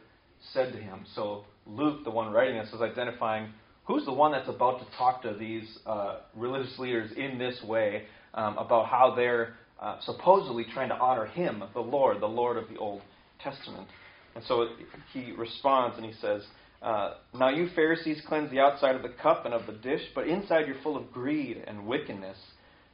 said 0.52 0.72
to 0.72 0.78
him. 0.78 1.04
So 1.14 1.44
Luke, 1.66 2.04
the 2.04 2.10
one 2.10 2.32
writing 2.32 2.58
this, 2.58 2.72
is 2.72 2.80
identifying 2.80 3.48
who's 3.88 4.04
the 4.04 4.12
one 4.12 4.32
that's 4.32 4.48
about 4.48 4.78
to 4.78 4.86
talk 4.98 5.22
to 5.22 5.32
these 5.32 5.78
uh, 5.86 6.18
religious 6.36 6.78
leaders 6.78 7.10
in 7.16 7.38
this 7.38 7.58
way 7.66 8.04
um, 8.34 8.58
about 8.58 8.86
how 8.86 9.14
they're 9.16 9.54
uh, 9.80 9.96
supposedly 10.02 10.66
trying 10.74 10.90
to 10.90 10.94
honor 10.94 11.24
him, 11.24 11.64
the 11.72 11.80
Lord, 11.80 12.20
the 12.20 12.26
Lord 12.26 12.58
of 12.58 12.68
the 12.68 12.76
Old 12.76 13.00
Testament. 13.42 13.88
And 14.34 14.44
so 14.44 14.66
he 15.14 15.32
responds 15.32 15.96
and 15.96 16.04
he 16.04 16.12
says, 16.20 16.42
uh, 16.82 17.14
Now 17.34 17.48
you 17.48 17.70
Pharisees 17.74 18.22
cleanse 18.28 18.50
the 18.50 18.60
outside 18.60 18.94
of 18.94 19.02
the 19.02 19.14
cup 19.22 19.46
and 19.46 19.54
of 19.54 19.66
the 19.66 19.72
dish, 19.72 20.02
but 20.14 20.28
inside 20.28 20.66
you're 20.66 20.82
full 20.82 20.98
of 20.98 21.10
greed 21.10 21.64
and 21.66 21.86
wickedness. 21.86 22.36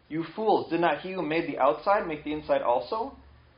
You 0.09 0.25
fools, 0.37 0.71
did 0.71 0.81
not 0.81 1.01
he 1.01 1.13
who 1.13 1.23
made 1.23 1.49
the 1.49 1.59
outside 1.59 2.07
make 2.07 2.23
the 2.23 2.33
inside 2.33 2.63
also? 2.63 3.17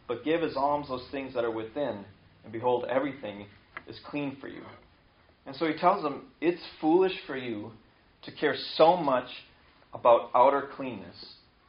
But 0.08 0.24
give 0.24 0.42
as 0.42 0.56
alms 0.56 0.88
those 0.88 1.06
things 1.10 1.34
that 1.34 1.44
are 1.44 1.50
within, 1.50 2.04
and 2.44 2.52
behold, 2.52 2.86
everything 2.88 3.44
is 3.86 4.00
clean 4.08 4.38
for 4.40 4.48
you. 4.48 4.62
And 5.46 5.54
so 5.56 5.66
he 5.66 5.74
tells 5.74 6.02
them, 6.02 6.24
it's 6.40 6.60
foolish 6.80 7.12
for 7.26 7.36
you 7.36 7.70
to 8.22 8.32
care 8.32 8.56
so 8.74 8.96
much 8.96 9.28
about 9.94 10.30
outer 10.34 10.68
cleanness 10.76 11.16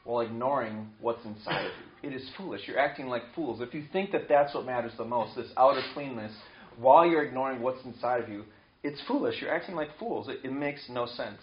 while 0.04 0.20
ignoring 0.20 0.88
what's 1.00 1.24
inside 1.24 1.66
of 1.66 1.72
you. 2.02 2.10
It 2.10 2.14
is 2.14 2.28
foolish. 2.36 2.62
You're 2.66 2.78
acting 2.78 3.06
like 3.06 3.22
fools. 3.34 3.60
If 3.60 3.74
you 3.74 3.84
think 3.92 4.10
that 4.12 4.28
that's 4.28 4.54
what 4.54 4.66
matters 4.66 4.92
the 4.96 5.04
most, 5.04 5.36
this 5.36 5.48
outer 5.56 5.82
cleanness, 5.94 6.32
while 6.78 7.06
you're 7.06 7.24
ignoring 7.24 7.60
what's 7.60 7.84
inside 7.84 8.22
of 8.22 8.28
you, 8.28 8.44
it's 8.82 9.00
foolish. 9.06 9.36
You're 9.40 9.54
acting 9.54 9.74
like 9.74 9.88
fools. 9.98 10.28
It, 10.28 10.38
it 10.44 10.52
makes 10.52 10.80
no 10.88 11.06
sense. 11.06 11.40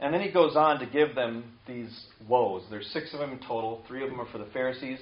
And 0.00 0.14
then 0.14 0.22
he 0.22 0.30
goes 0.30 0.56
on 0.56 0.78
to 0.80 0.86
give 0.86 1.14
them 1.14 1.44
these 1.66 2.06
woes. 2.26 2.62
There's 2.70 2.86
six 2.92 3.12
of 3.12 3.20
them 3.20 3.32
in 3.32 3.38
total. 3.38 3.82
Three 3.86 4.02
of 4.02 4.08
them 4.08 4.20
are 4.20 4.26
for 4.32 4.38
the 4.38 4.46
Pharisees, 4.46 4.98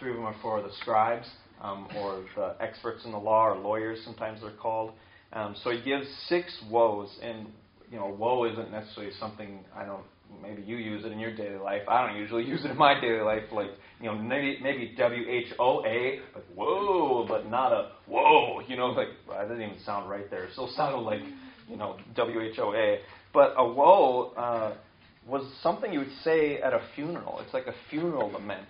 three 0.00 0.10
of 0.10 0.16
them 0.16 0.24
are 0.24 0.36
for 0.40 0.62
the 0.62 0.72
scribes, 0.80 1.28
um, 1.60 1.86
or 1.96 2.24
the 2.34 2.56
experts 2.60 3.04
in 3.04 3.12
the 3.12 3.18
law, 3.18 3.46
or 3.46 3.58
lawyers, 3.58 3.98
sometimes 4.04 4.40
they're 4.40 4.50
called. 4.52 4.92
Um, 5.32 5.54
so 5.62 5.70
he 5.70 5.82
gives 5.82 6.06
six 6.28 6.46
woes, 6.70 7.10
and 7.22 7.46
you 7.90 7.98
know, 7.98 8.08
woe 8.08 8.44
isn't 8.44 8.70
necessarily 8.70 9.12
something 9.18 9.64
I 9.74 9.84
don't 9.84 10.04
maybe 10.42 10.62
you 10.62 10.76
use 10.76 11.04
it 11.04 11.12
in 11.12 11.18
your 11.18 11.34
daily 11.34 11.56
life. 11.58 11.82
I 11.88 12.06
don't 12.06 12.16
usually 12.16 12.44
use 12.46 12.64
it 12.64 12.70
in 12.70 12.76
my 12.76 13.00
daily 13.00 13.20
life. 13.20 13.44
Like, 13.52 13.70
you 14.00 14.06
know, 14.06 14.14
maybe, 14.16 14.58
maybe 14.62 14.94
W 14.96 15.28
H 15.28 15.52
O 15.58 15.84
A, 15.84 16.20
like 16.34 16.44
whoa, 16.54 17.26
but 17.26 17.48
not 17.50 17.72
a 17.72 17.92
whoa. 18.06 18.60
You 18.66 18.76
know, 18.76 18.86
like 18.86 19.08
well, 19.28 19.38
that 19.38 19.48
didn't 19.48 19.70
even 19.70 19.84
sound 19.84 20.08
right 20.08 20.30
there. 20.30 20.44
It 20.44 20.52
still 20.52 20.70
sounded 20.76 21.00
like, 21.00 21.20
you 21.68 21.76
know, 21.76 21.96
W 22.16 22.40
H 22.40 22.58
O 22.58 22.74
A. 22.74 22.98
But 23.32 23.54
a 23.56 23.66
woe 23.66 24.32
uh, 24.36 24.74
was 25.26 25.44
something 25.62 25.92
you 25.92 26.00
would 26.00 26.16
say 26.24 26.60
at 26.60 26.72
a 26.72 26.80
funeral. 26.94 27.40
It's 27.44 27.52
like 27.52 27.66
a 27.66 27.74
funeral 27.90 28.30
lament. 28.30 28.68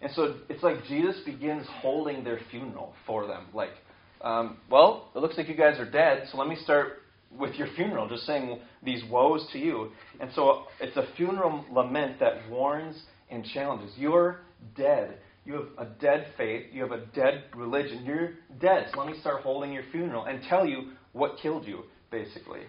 And 0.00 0.12
so 0.14 0.36
it's 0.48 0.62
like 0.62 0.84
Jesus 0.84 1.16
begins 1.26 1.66
holding 1.80 2.22
their 2.22 2.38
funeral 2.52 2.94
for 3.04 3.26
them. 3.26 3.46
Like, 3.52 3.72
um, 4.22 4.58
well, 4.70 5.10
it 5.14 5.18
looks 5.18 5.36
like 5.36 5.48
you 5.48 5.56
guys 5.56 5.78
are 5.78 5.90
dead, 5.90 6.28
so 6.30 6.38
let 6.38 6.48
me 6.48 6.56
start 6.56 7.02
with 7.36 7.54
your 7.54 7.68
funeral, 7.76 8.08
just 8.08 8.26
saying 8.26 8.58
these 8.82 9.02
woes 9.10 9.46
to 9.52 9.58
you. 9.58 9.90
And 10.20 10.30
so 10.34 10.64
it's 10.80 10.96
a 10.96 11.06
funeral 11.16 11.64
lament 11.70 12.18
that 12.20 12.48
warns 12.50 13.00
and 13.30 13.44
challenges. 13.44 13.92
You're 13.96 14.40
dead. 14.76 15.18
You 15.44 15.54
have 15.54 15.88
a 15.88 15.90
dead 16.00 16.26
faith. 16.36 16.66
You 16.72 16.82
have 16.82 16.92
a 16.92 17.06
dead 17.14 17.44
religion. 17.54 18.04
You're 18.04 18.30
dead. 18.60 18.88
So 18.92 19.00
let 19.00 19.08
me 19.08 19.18
start 19.20 19.42
holding 19.42 19.72
your 19.72 19.84
funeral 19.92 20.24
and 20.24 20.40
tell 20.48 20.66
you 20.66 20.92
what 21.12 21.38
killed 21.40 21.66
you, 21.66 21.84
basically. 22.10 22.60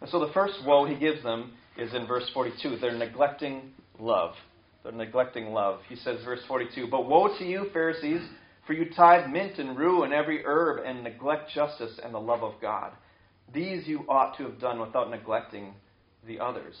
And 0.00 0.10
so 0.10 0.20
the 0.20 0.32
first 0.32 0.54
woe 0.66 0.84
he 0.84 0.96
gives 0.96 1.22
them 1.22 1.52
is 1.78 1.94
in 1.94 2.06
verse 2.06 2.28
42. 2.32 2.78
They're 2.80 2.96
neglecting 2.96 3.72
love. 3.98 4.34
They're 4.82 4.92
neglecting 4.92 5.46
love. 5.46 5.80
He 5.88 5.96
says, 5.96 6.22
verse 6.24 6.40
42, 6.46 6.88
But 6.90 7.08
woe 7.08 7.36
to 7.38 7.44
you, 7.44 7.66
Pharisees, 7.72 8.20
for 8.66 8.72
you 8.72 8.86
tithe 8.94 9.30
mint 9.30 9.58
and 9.58 9.76
rue 9.76 10.04
and 10.04 10.12
every 10.12 10.44
herb 10.44 10.84
and 10.84 11.04
neglect 11.04 11.50
justice 11.54 11.98
and 12.02 12.14
the 12.14 12.20
love 12.20 12.42
of 12.42 12.54
God. 12.60 12.92
These 13.52 13.86
you 13.86 14.04
ought 14.08 14.36
to 14.38 14.44
have 14.44 14.60
done 14.60 14.80
without 14.80 15.10
neglecting 15.10 15.74
the 16.26 16.40
others. 16.40 16.74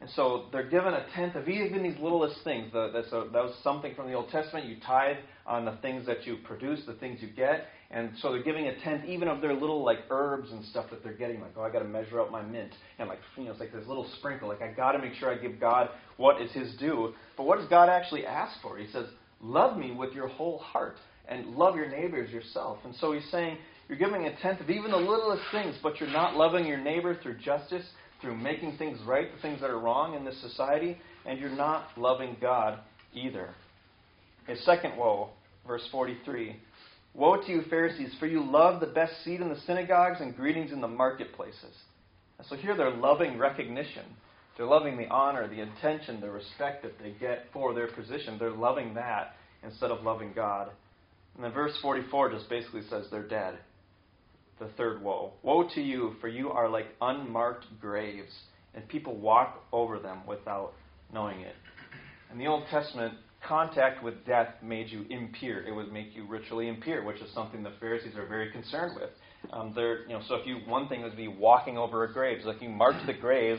And 0.00 0.08
so 0.10 0.46
they're 0.52 0.68
given 0.68 0.94
a 0.94 1.04
tenth 1.14 1.34
of 1.34 1.48
even 1.48 1.82
these 1.82 1.98
littlest 2.00 2.44
things. 2.44 2.72
The, 2.72 2.78
a, 2.78 3.30
that 3.32 3.32
was 3.32 3.54
something 3.64 3.96
from 3.96 4.06
the 4.06 4.14
Old 4.14 4.30
Testament. 4.30 4.66
You 4.66 4.76
tithe 4.86 5.16
on 5.44 5.64
the 5.64 5.76
things 5.82 6.06
that 6.06 6.24
you 6.24 6.36
produce, 6.44 6.80
the 6.86 6.94
things 6.94 7.18
you 7.20 7.28
get. 7.28 7.66
And 7.90 8.10
so 8.20 8.30
they're 8.30 8.42
giving 8.42 8.68
a 8.68 8.78
tenth 8.80 9.04
even 9.06 9.26
of 9.26 9.40
their 9.40 9.54
little 9.54 9.82
like 9.84 9.98
herbs 10.10 10.52
and 10.52 10.64
stuff 10.66 10.86
that 10.90 11.02
they're 11.02 11.14
getting. 11.14 11.40
Like, 11.40 11.52
oh, 11.56 11.62
I 11.62 11.70
got 11.70 11.80
to 11.80 11.84
measure 11.84 12.20
out 12.20 12.30
my 12.30 12.42
mint. 12.42 12.72
And 13.00 13.08
like, 13.08 13.18
you 13.36 13.44
know, 13.44 13.50
it's 13.50 13.60
like 13.60 13.72
this 13.72 13.88
little 13.88 14.08
sprinkle. 14.18 14.48
Like, 14.48 14.62
I 14.62 14.70
got 14.70 14.92
to 14.92 14.98
make 14.98 15.14
sure 15.14 15.32
I 15.32 15.36
give 15.36 15.58
God 15.58 15.88
what 16.16 16.40
is 16.40 16.52
His 16.52 16.76
due. 16.76 17.14
But 17.36 17.44
what 17.44 17.58
does 17.58 17.68
God 17.68 17.88
actually 17.88 18.24
ask 18.24 18.60
for? 18.62 18.78
He 18.78 18.86
says, 18.92 19.06
love 19.40 19.76
me 19.76 19.90
with 19.90 20.12
your 20.12 20.28
whole 20.28 20.58
heart 20.58 20.96
and 21.28 21.56
love 21.56 21.76
your 21.76 21.88
neighbors 21.88 22.30
yourself. 22.30 22.78
And 22.84 22.94
so 22.96 23.12
He's 23.12 23.28
saying, 23.30 23.58
you're 23.88 23.98
giving 23.98 24.26
a 24.26 24.36
tenth 24.40 24.60
of 24.60 24.70
even 24.70 24.90
the 24.90 24.96
littlest 24.96 25.42
things, 25.50 25.74
but 25.82 25.98
you're 25.98 26.10
not 26.10 26.36
loving 26.36 26.66
your 26.66 26.78
neighbor 26.78 27.18
through 27.22 27.38
justice, 27.38 27.84
through 28.20 28.36
making 28.36 28.76
things 28.76 28.98
right, 29.06 29.34
the 29.34 29.40
things 29.40 29.60
that 29.60 29.70
are 29.70 29.78
wrong 29.78 30.14
in 30.14 30.24
this 30.24 30.40
society, 30.42 30.98
and 31.24 31.38
you're 31.38 31.48
not 31.48 31.86
loving 31.96 32.36
God 32.40 32.78
either. 33.14 33.54
His 34.46 34.62
second 34.64 34.96
woe, 34.96 35.30
verse 35.66 35.86
43 35.90 36.56
Woe 37.14 37.40
to 37.40 37.50
you, 37.50 37.62
Pharisees, 37.70 38.14
for 38.20 38.26
you 38.26 38.44
love 38.44 38.80
the 38.80 38.86
best 38.86 39.24
seat 39.24 39.40
in 39.40 39.48
the 39.48 39.60
synagogues 39.66 40.20
and 40.20 40.36
greetings 40.36 40.72
in 40.72 40.80
the 40.80 40.88
marketplaces. 40.88 41.74
So 42.48 42.54
here 42.54 42.76
they're 42.76 42.94
loving 42.94 43.38
recognition. 43.38 44.04
They're 44.56 44.66
loving 44.66 44.96
the 44.96 45.08
honor, 45.08 45.48
the 45.48 45.62
attention, 45.62 46.20
the 46.20 46.30
respect 46.30 46.82
that 46.82 46.98
they 47.02 47.12
get 47.18 47.46
for 47.52 47.74
their 47.74 47.88
position. 47.88 48.38
They're 48.38 48.50
loving 48.50 48.94
that 48.94 49.34
instead 49.64 49.90
of 49.90 50.04
loving 50.04 50.32
God. 50.34 50.70
And 51.38 51.44
then 51.44 51.52
verse 51.52 51.78
44 51.80 52.32
just 52.32 52.50
basically 52.50 52.82
says 52.90 53.06
they're 53.10 53.26
dead 53.26 53.58
the 54.58 54.68
third 54.76 55.02
woe. 55.02 55.32
Woe 55.42 55.68
to 55.74 55.80
you, 55.80 56.16
for 56.20 56.28
you 56.28 56.50
are 56.50 56.68
like 56.68 56.86
unmarked 57.00 57.66
graves, 57.80 58.32
and 58.74 58.86
people 58.88 59.16
walk 59.16 59.64
over 59.72 59.98
them 59.98 60.26
without 60.26 60.72
knowing 61.12 61.40
it. 61.40 61.54
In 62.32 62.38
the 62.38 62.46
Old 62.46 62.64
Testament, 62.70 63.14
contact 63.46 64.02
with 64.02 64.26
death 64.26 64.48
made 64.62 64.90
you 64.90 65.06
impure. 65.10 65.64
It 65.64 65.72
would 65.72 65.92
make 65.92 66.14
you 66.14 66.26
ritually 66.26 66.68
impure, 66.68 67.04
which 67.04 67.20
is 67.20 67.32
something 67.32 67.62
the 67.62 67.72
Pharisees 67.80 68.16
are 68.16 68.26
very 68.26 68.50
concerned 68.50 68.98
with. 69.00 69.10
Um, 69.52 69.72
you 69.76 70.14
know, 70.14 70.22
so 70.28 70.34
if 70.34 70.46
you 70.46 70.56
one 70.66 70.88
thing 70.88 71.02
would 71.02 71.16
be 71.16 71.28
walking 71.28 71.78
over 71.78 72.04
a 72.04 72.12
grave, 72.12 72.38
so 72.42 72.48
like 72.48 72.60
you 72.60 72.68
marked 72.68 73.06
the 73.06 73.14
grave 73.14 73.58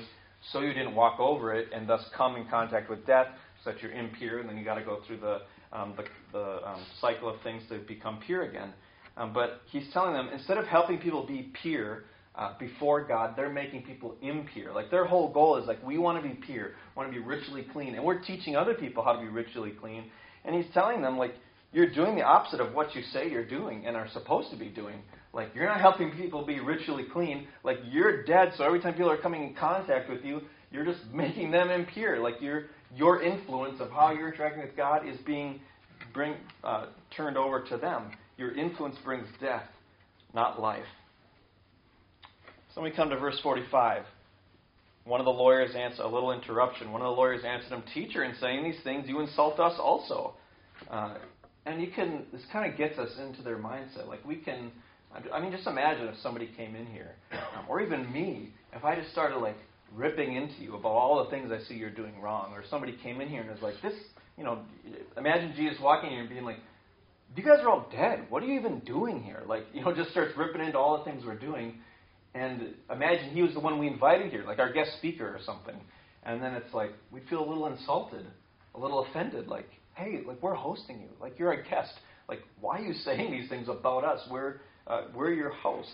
so 0.51 0.61
you 0.61 0.73
didn't 0.73 0.95
walk 0.95 1.19
over 1.19 1.53
it 1.53 1.67
and 1.73 1.87
thus 1.87 2.01
come 2.15 2.35
in 2.35 2.45
contact 2.47 2.89
with 2.89 3.05
death, 3.05 3.27
so 3.63 3.71
that 3.71 3.81
you're 3.81 3.91
impure, 3.91 4.39
and 4.39 4.49
then 4.49 4.57
you 4.57 4.63
got 4.63 4.75
to 4.75 4.83
go 4.83 4.99
through 5.05 5.17
the 5.17 5.39
um, 5.71 5.93
the, 5.97 6.03
the 6.31 6.67
um, 6.67 6.83
cycle 6.99 7.29
of 7.29 7.41
things 7.41 7.63
to 7.69 7.79
become 7.79 8.19
pure 8.25 8.43
again. 8.43 8.73
Um, 9.17 9.33
but 9.33 9.61
he's 9.71 9.85
telling 9.93 10.13
them 10.13 10.29
instead 10.33 10.57
of 10.57 10.65
helping 10.65 10.97
people 10.99 11.25
be 11.25 11.51
pure 11.61 12.05
uh, 12.35 12.53
before 12.57 13.05
God, 13.05 13.33
they're 13.35 13.49
making 13.49 13.83
people 13.83 14.15
impure. 14.21 14.73
Like 14.73 14.89
their 14.89 15.05
whole 15.05 15.31
goal 15.31 15.57
is 15.57 15.67
like 15.67 15.85
we 15.85 15.97
want 15.97 16.23
to 16.23 16.27
be 16.27 16.35
pure, 16.35 16.71
want 16.95 17.11
to 17.11 17.19
be 17.19 17.23
ritually 17.23 17.65
clean, 17.73 17.95
and 17.95 18.03
we're 18.03 18.21
teaching 18.21 18.55
other 18.55 18.73
people 18.73 19.03
how 19.03 19.13
to 19.13 19.19
be 19.19 19.27
ritually 19.27 19.71
clean. 19.71 20.05
And 20.45 20.55
he's 20.55 20.71
telling 20.73 21.01
them 21.01 21.17
like 21.17 21.33
you're 21.73 21.89
doing 21.91 22.15
the 22.15 22.23
opposite 22.23 22.61
of 22.61 22.73
what 22.73 22.95
you 22.95 23.01
say 23.11 23.29
you're 23.29 23.45
doing 23.47 23.85
and 23.85 23.95
are 23.95 24.07
supposed 24.13 24.51
to 24.51 24.57
be 24.57 24.69
doing. 24.69 25.01
Like 25.33 25.53
you're 25.53 25.65
not 25.65 25.81
helping 25.81 26.11
people 26.11 26.45
be 26.45 26.59
ritually 26.59 27.05
clean. 27.11 27.47
Like 27.63 27.79
you're 27.91 28.23
dead, 28.23 28.53
so 28.57 28.63
every 28.63 28.79
time 28.79 28.93
people 28.93 29.11
are 29.11 29.17
coming 29.17 29.43
in 29.43 29.53
contact 29.53 30.09
with 30.09 30.23
you, 30.23 30.41
you're 30.71 30.85
just 30.85 31.01
making 31.13 31.51
them 31.51 31.69
impure. 31.69 32.19
Like 32.19 32.41
your 32.41 32.67
your 32.95 33.21
influence 33.21 33.79
of 33.79 33.91
how 33.91 34.11
you're 34.11 34.31
interacting 34.31 34.63
with 34.63 34.75
God 34.75 35.07
is 35.07 35.17
being 35.25 35.59
bring 36.13 36.35
uh, 36.63 36.87
turned 37.15 37.37
over 37.37 37.61
to 37.65 37.77
them. 37.77 38.11
Your 38.37 38.55
influence 38.55 38.95
brings 39.03 39.27
death, 39.41 39.65
not 40.33 40.61
life. 40.61 40.85
So 42.73 42.81
we 42.81 42.91
come 42.91 43.09
to 43.09 43.17
verse 43.17 43.39
45. 43.41 44.03
One 45.05 45.19
of 45.19 45.25
the 45.25 45.31
lawyers 45.31 45.71
answered, 45.75 46.03
a 46.03 46.07
little 46.07 46.31
interruption. 46.31 46.91
One 46.91 47.01
of 47.01 47.05
the 47.05 47.15
lawyers 47.15 47.43
answered 47.45 47.71
him, 47.71 47.83
Teacher, 47.93 48.23
in 48.23 48.35
saying 48.39 48.63
these 48.63 48.81
things, 48.83 49.07
you 49.07 49.19
insult 49.19 49.59
us 49.59 49.79
also. 49.79 50.33
Uh, 50.89 51.15
and 51.65 51.81
you 51.81 51.91
can, 51.93 52.25
this 52.31 52.43
kind 52.51 52.71
of 52.71 52.77
gets 52.77 52.97
us 52.97 53.09
into 53.19 53.41
their 53.41 53.57
mindset. 53.57 54.07
Like 54.07 54.25
we 54.25 54.37
can, 54.37 54.71
I 55.33 55.39
mean, 55.39 55.51
just 55.51 55.67
imagine 55.67 56.07
if 56.07 56.15
somebody 56.17 56.49
came 56.55 56.75
in 56.75 56.85
here, 56.85 57.15
um, 57.31 57.65
or 57.67 57.81
even 57.81 58.11
me, 58.11 58.53
if 58.73 58.83
I 58.83 58.95
just 58.95 59.11
started 59.11 59.37
like 59.37 59.57
ripping 59.95 60.35
into 60.35 60.61
you 60.61 60.75
about 60.75 60.89
all 60.89 61.23
the 61.23 61.29
things 61.29 61.51
I 61.51 61.59
see 61.67 61.75
you're 61.75 61.89
doing 61.89 62.19
wrong, 62.21 62.51
or 62.53 62.63
somebody 62.69 62.97
came 63.03 63.21
in 63.21 63.27
here 63.27 63.41
and 63.41 63.49
was 63.49 63.61
like, 63.61 63.75
this, 63.81 63.93
you 64.37 64.43
know, 64.43 64.59
imagine 65.17 65.53
Jesus 65.55 65.77
walking 65.81 66.09
here 66.09 66.21
and 66.21 66.29
being 66.29 66.45
like, 66.45 66.57
you 67.35 67.43
guys 67.43 67.59
are 67.61 67.69
all 67.69 67.87
dead. 67.91 68.25
What 68.29 68.41
are 68.43 68.47
you 68.47 68.59
even 68.59 68.79
doing 68.79 69.21
here? 69.21 69.43
Like, 69.47 69.63
you 69.73 69.81
know, 69.81 69.95
just 69.95 70.11
starts 70.11 70.35
ripping 70.35 70.61
into 70.61 70.77
all 70.77 70.97
the 70.97 71.03
things 71.03 71.23
we're 71.25 71.37
doing. 71.37 71.75
And 72.33 72.73
imagine 72.91 73.29
he 73.29 73.41
was 73.41 73.53
the 73.53 73.59
one 73.59 73.79
we 73.79 73.87
invited 73.87 74.31
here, 74.31 74.43
like 74.45 74.59
our 74.59 74.73
guest 74.73 74.91
speaker 74.97 75.27
or 75.27 75.39
something. 75.45 75.75
And 76.23 76.41
then 76.41 76.53
it's 76.53 76.73
like, 76.73 76.91
we'd 77.11 77.27
feel 77.29 77.43
a 77.43 77.47
little 77.47 77.67
insulted, 77.67 78.25
a 78.75 78.79
little 78.79 79.05
offended. 79.05 79.47
Like, 79.47 79.69
hey, 79.95 80.21
like 80.27 80.41
we're 80.41 80.53
hosting 80.55 80.99
you. 80.99 81.09
Like 81.21 81.37
you're 81.37 81.51
a 81.51 81.63
guest. 81.63 81.93
Like, 82.27 82.39
why 82.61 82.79
are 82.79 82.83
you 82.83 82.93
saying 82.93 83.31
these 83.31 83.49
things 83.49 83.67
about 83.69 84.03
us? 84.03 84.21
We're, 84.29 84.61
uh, 84.87 85.03
we're 85.15 85.33
your 85.33 85.51
host. 85.51 85.91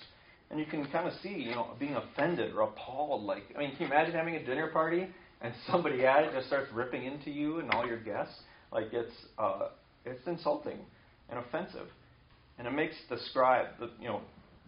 And 0.56 0.64
you 0.64 0.72
can 0.72 0.90
kind 0.90 1.06
of 1.06 1.14
see, 1.22 1.34
you 1.34 1.52
know, 1.52 1.72
being 1.78 1.96
offended 1.96 2.56
or 2.56 2.62
appalled. 2.62 3.24
Like, 3.24 3.44
I 3.58 3.60
mean, 3.60 3.72
can 3.72 3.82
you 3.82 3.86
imagine 3.88 4.14
having 4.14 4.38
a 4.38 4.46
dinner 4.46 4.68
party 4.68 5.06
and 5.42 5.54
somebody 5.70 6.06
at 6.06 6.24
it 6.24 6.32
just 6.34 6.48
starts 6.48 6.72
ripping 6.72 7.04
into 7.04 7.30
you 7.30 7.60
and 7.60 7.70
all 7.72 7.86
your 7.86 8.00
guests? 8.00 8.34
Like, 8.72 8.94
it's, 8.94 9.12
uh, 9.38 9.68
it's 10.06 10.26
insulting 10.26 10.78
and 11.30 11.40
offensive. 11.40 11.88
And 12.58 12.66
it 12.70 12.72
makes 12.72 12.96
the 13.10 13.18
scribe, 13.32 13.66
the, 13.82 13.90
you 14.00 14.08
know, 14.08 14.22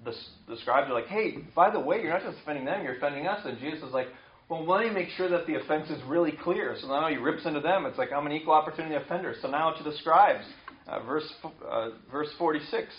the, 0.04 0.14
the 0.50 0.58
scribes 0.58 0.90
are 0.90 0.94
like, 0.94 1.08
hey, 1.08 1.38
by 1.56 1.70
the 1.72 1.80
way, 1.80 2.02
you're 2.02 2.12
not 2.12 2.22
just 2.22 2.38
offending 2.42 2.66
them, 2.66 2.84
you're 2.84 2.98
offending 2.98 3.26
us. 3.26 3.40
And 3.46 3.58
Jesus 3.58 3.82
is 3.82 3.94
like, 3.94 4.08
well, 4.50 4.68
let 4.68 4.86
me 4.86 4.90
make 4.90 5.08
sure 5.16 5.30
that 5.30 5.48
the 5.48 5.56
offense 5.56 5.90
is 5.90 6.04
really 6.04 6.34
clear. 6.44 6.76
So 6.82 6.88
now 6.88 7.08
he 7.08 7.16
rips 7.16 7.46
into 7.46 7.62
them. 7.62 7.86
It's 7.86 7.98
like, 7.98 8.12
I'm 8.12 8.26
an 8.26 8.34
equal 8.34 8.56
opportunity 8.56 8.96
offender. 8.96 9.36
So 9.42 9.50
now 9.50 9.72
to 9.72 9.84
the 9.86 9.96
scribes, 10.00 10.44
uh, 10.86 11.02
verse, 11.06 11.32
uh, 11.66 11.92
verse 12.12 12.28
46. 12.38 12.90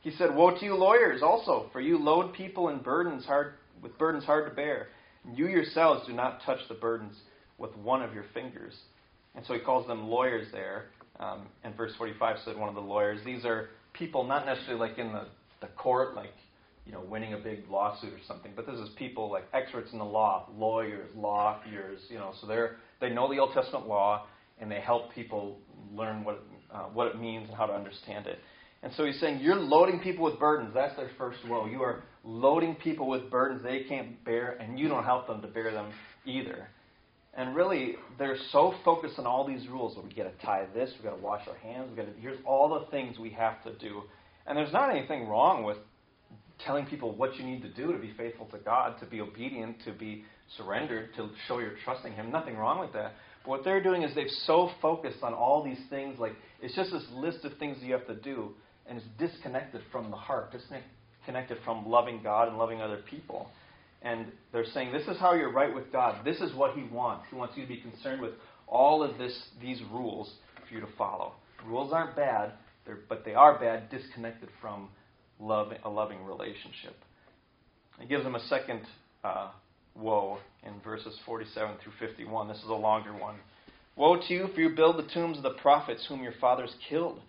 He 0.00 0.12
said, 0.12 0.34
Woe 0.34 0.56
to 0.58 0.64
you, 0.64 0.74
lawyers, 0.74 1.22
also, 1.22 1.68
for 1.72 1.80
you 1.80 1.98
load 1.98 2.32
people 2.32 2.68
in 2.68 2.78
burdens 2.78 3.24
hard, 3.24 3.54
with 3.82 3.96
burdens 3.98 4.24
hard 4.24 4.48
to 4.48 4.54
bear. 4.54 4.88
And 5.24 5.36
you 5.36 5.48
yourselves 5.48 6.06
do 6.06 6.12
not 6.12 6.42
touch 6.44 6.60
the 6.68 6.74
burdens 6.74 7.16
with 7.58 7.76
one 7.76 8.02
of 8.02 8.14
your 8.14 8.24
fingers. 8.32 8.74
And 9.34 9.44
so 9.46 9.54
he 9.54 9.60
calls 9.60 9.86
them 9.86 10.08
lawyers 10.08 10.46
there. 10.52 10.86
Um, 11.20 11.48
and 11.64 11.76
verse 11.76 11.92
45 11.98 12.36
said 12.44 12.56
one 12.56 12.68
of 12.68 12.76
the 12.76 12.80
lawyers, 12.80 13.20
these 13.24 13.44
are 13.44 13.70
people 13.92 14.24
not 14.24 14.46
necessarily 14.46 14.88
like 14.88 14.98
in 14.98 15.12
the, 15.12 15.26
the 15.60 15.66
court, 15.68 16.14
like, 16.14 16.34
you 16.86 16.92
know, 16.92 17.00
winning 17.00 17.34
a 17.34 17.38
big 17.38 17.68
lawsuit 17.68 18.12
or 18.12 18.20
something, 18.26 18.52
but 18.54 18.66
this 18.66 18.76
is 18.76 18.88
people 18.96 19.30
like 19.30 19.44
experts 19.52 19.92
in 19.92 19.98
the 19.98 20.04
law, 20.04 20.48
lawyers, 20.56 21.10
lawyers, 21.16 22.00
you 22.08 22.16
know, 22.16 22.32
so 22.40 22.46
they're, 22.46 22.76
they 23.00 23.10
know 23.10 23.28
the 23.28 23.38
Old 23.38 23.52
Testament 23.52 23.86
law 23.88 24.26
and 24.60 24.70
they 24.70 24.80
help 24.80 25.12
people 25.12 25.58
learn 25.92 26.24
what, 26.24 26.42
uh, 26.72 26.84
what 26.84 27.08
it 27.08 27.20
means 27.20 27.48
and 27.48 27.56
how 27.56 27.66
to 27.66 27.72
understand 27.72 28.26
it. 28.26 28.38
And 28.82 28.92
so 28.96 29.04
he's 29.04 29.18
saying, 29.20 29.40
You're 29.40 29.56
loading 29.56 30.00
people 30.00 30.24
with 30.24 30.38
burdens. 30.38 30.72
That's 30.74 30.96
their 30.96 31.10
first 31.18 31.38
woe. 31.48 31.66
You 31.66 31.82
are 31.82 32.04
loading 32.24 32.76
people 32.76 33.08
with 33.08 33.30
burdens 33.30 33.62
they 33.62 33.84
can't 33.88 34.22
bear, 34.24 34.52
and 34.60 34.78
you 34.78 34.88
don't 34.88 35.04
help 35.04 35.26
them 35.26 35.42
to 35.42 35.48
bear 35.48 35.72
them 35.72 35.92
either. 36.24 36.68
And 37.34 37.54
really, 37.54 37.96
they're 38.18 38.36
so 38.50 38.74
focused 38.84 39.18
on 39.18 39.26
all 39.26 39.46
these 39.46 39.66
rules. 39.68 39.96
we 40.02 40.12
got 40.14 40.24
to 40.24 40.44
tie 40.44 40.66
this, 40.74 40.90
we 40.98 41.08
got 41.08 41.16
to 41.16 41.22
wash 41.22 41.46
our 41.46 41.56
hands, 41.56 41.90
we 41.90 41.96
got 41.96 42.12
to 42.12 42.20
here's 42.20 42.38
all 42.44 42.80
the 42.80 42.86
things 42.90 43.18
we 43.18 43.30
have 43.30 43.62
to 43.64 43.74
do. 43.74 44.02
And 44.46 44.56
there's 44.56 44.72
not 44.72 44.90
anything 44.90 45.28
wrong 45.28 45.62
with 45.62 45.76
telling 46.64 46.86
people 46.86 47.14
what 47.14 47.36
you 47.36 47.44
need 47.44 47.62
to 47.62 47.72
do 47.72 47.92
to 47.92 47.98
be 47.98 48.12
faithful 48.16 48.46
to 48.46 48.58
God, 48.58 48.98
to 49.00 49.06
be 49.06 49.20
obedient, 49.20 49.76
to 49.84 49.92
be 49.92 50.24
surrendered, 50.56 51.14
to 51.16 51.30
show 51.46 51.58
you're 51.58 51.76
trusting 51.84 52.12
Him. 52.14 52.32
Nothing 52.32 52.56
wrong 52.56 52.80
with 52.80 52.92
that. 52.94 53.12
But 53.44 53.50
what 53.50 53.64
they're 53.64 53.82
doing 53.82 54.02
is 54.02 54.14
they've 54.14 54.26
so 54.46 54.70
focused 54.82 55.22
on 55.22 55.34
all 55.34 55.62
these 55.62 55.78
things, 55.90 56.18
like 56.18 56.32
it's 56.60 56.74
just 56.74 56.90
this 56.90 57.04
list 57.12 57.44
of 57.44 57.56
things 57.58 57.76
you 57.82 57.92
have 57.92 58.06
to 58.06 58.16
do, 58.16 58.54
and 58.88 58.98
it's 58.98 59.06
disconnected 59.18 59.82
from 59.92 60.10
the 60.10 60.16
heart, 60.16 60.52
disconnected 60.52 61.58
from 61.64 61.86
loving 61.86 62.20
God 62.22 62.48
and 62.48 62.58
loving 62.58 62.80
other 62.80 63.00
people. 63.08 63.48
And 64.02 64.26
they're 64.52 64.64
saying, 64.64 64.92
This 64.92 65.06
is 65.08 65.18
how 65.18 65.34
you're 65.34 65.52
right 65.52 65.74
with 65.74 65.90
God. 65.92 66.24
This 66.24 66.40
is 66.40 66.54
what 66.54 66.74
He 66.74 66.84
wants. 66.84 67.26
He 67.30 67.36
wants 67.36 67.56
you 67.56 67.62
to 67.62 67.68
be 67.68 67.80
concerned 67.80 68.20
with 68.22 68.32
all 68.66 69.02
of 69.02 69.18
this, 69.18 69.36
these 69.60 69.80
rules 69.92 70.32
for 70.68 70.74
you 70.74 70.80
to 70.80 70.88
follow. 70.96 71.32
Rules 71.66 71.92
aren't 71.92 72.14
bad, 72.14 72.52
but 73.08 73.24
they 73.24 73.34
are 73.34 73.58
bad 73.58 73.90
disconnected 73.90 74.48
from 74.60 74.88
love, 75.40 75.72
a 75.84 75.88
loving 75.88 76.24
relationship. 76.24 76.94
It 78.00 78.08
gives 78.08 78.24
them 78.24 78.36
a 78.36 78.40
second 78.46 78.82
uh, 79.24 79.50
woe 79.96 80.38
in 80.64 80.80
verses 80.80 81.18
47 81.26 81.76
through 81.82 81.92
51. 81.98 82.48
This 82.48 82.58
is 82.58 82.68
a 82.68 82.74
longer 82.74 83.12
one. 83.12 83.36
Woe 83.96 84.16
to 84.16 84.32
you, 84.32 84.48
for 84.54 84.60
you 84.60 84.76
build 84.76 84.96
the 84.96 85.12
tombs 85.12 85.38
of 85.38 85.42
the 85.42 85.58
prophets 85.60 86.06
whom 86.08 86.22
your 86.22 86.34
fathers 86.40 86.72
killed. 86.88 87.20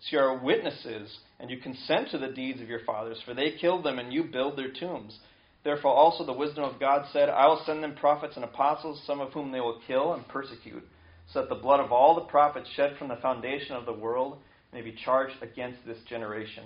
So 0.00 0.16
you 0.16 0.18
are 0.18 0.38
witnesses, 0.38 1.18
and 1.40 1.50
you 1.50 1.58
consent 1.58 2.10
to 2.10 2.18
the 2.18 2.28
deeds 2.28 2.60
of 2.60 2.68
your 2.68 2.84
fathers, 2.84 3.20
for 3.24 3.34
they 3.34 3.52
killed 3.52 3.84
them, 3.84 3.98
and 3.98 4.12
you 4.12 4.24
build 4.24 4.56
their 4.58 4.72
tombs. 4.72 5.18
Therefore 5.64 5.94
also 5.94 6.24
the 6.24 6.32
wisdom 6.32 6.62
of 6.62 6.78
God 6.78 7.06
said, 7.12 7.30
I 7.30 7.46
will 7.46 7.62
send 7.64 7.82
them 7.82 7.96
prophets 7.96 8.36
and 8.36 8.44
apostles, 8.44 9.02
some 9.06 9.20
of 9.20 9.32
whom 9.32 9.50
they 9.50 9.60
will 9.60 9.80
kill 9.86 10.12
and 10.12 10.28
persecute, 10.28 10.86
so 11.32 11.40
that 11.40 11.48
the 11.48 11.54
blood 11.54 11.80
of 11.80 11.90
all 11.90 12.14
the 12.14 12.20
prophets 12.22 12.68
shed 12.76 12.96
from 12.98 13.08
the 13.08 13.16
foundation 13.16 13.74
of 13.74 13.86
the 13.86 13.92
world 13.92 14.38
may 14.74 14.82
be 14.82 14.94
charged 15.04 15.42
against 15.42 15.78
this 15.86 15.98
generation, 16.06 16.64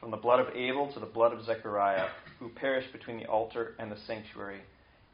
from 0.00 0.10
the 0.10 0.16
blood 0.16 0.40
of 0.40 0.56
Abel 0.56 0.92
to 0.92 0.98
the 0.98 1.06
blood 1.06 1.32
of 1.32 1.44
Zechariah, 1.44 2.08
who 2.40 2.48
perished 2.48 2.92
between 2.92 3.18
the 3.18 3.26
altar 3.26 3.76
and 3.78 3.92
the 3.92 3.98
sanctuary. 4.06 4.60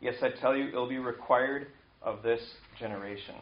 Yes, 0.01 0.15
I 0.23 0.31
tell 0.41 0.57
you, 0.57 0.69
it 0.69 0.75
will 0.75 0.89
be 0.89 0.99
required 0.99 1.67
of 2.01 2.23
this 2.23 2.41
generation. 2.79 3.35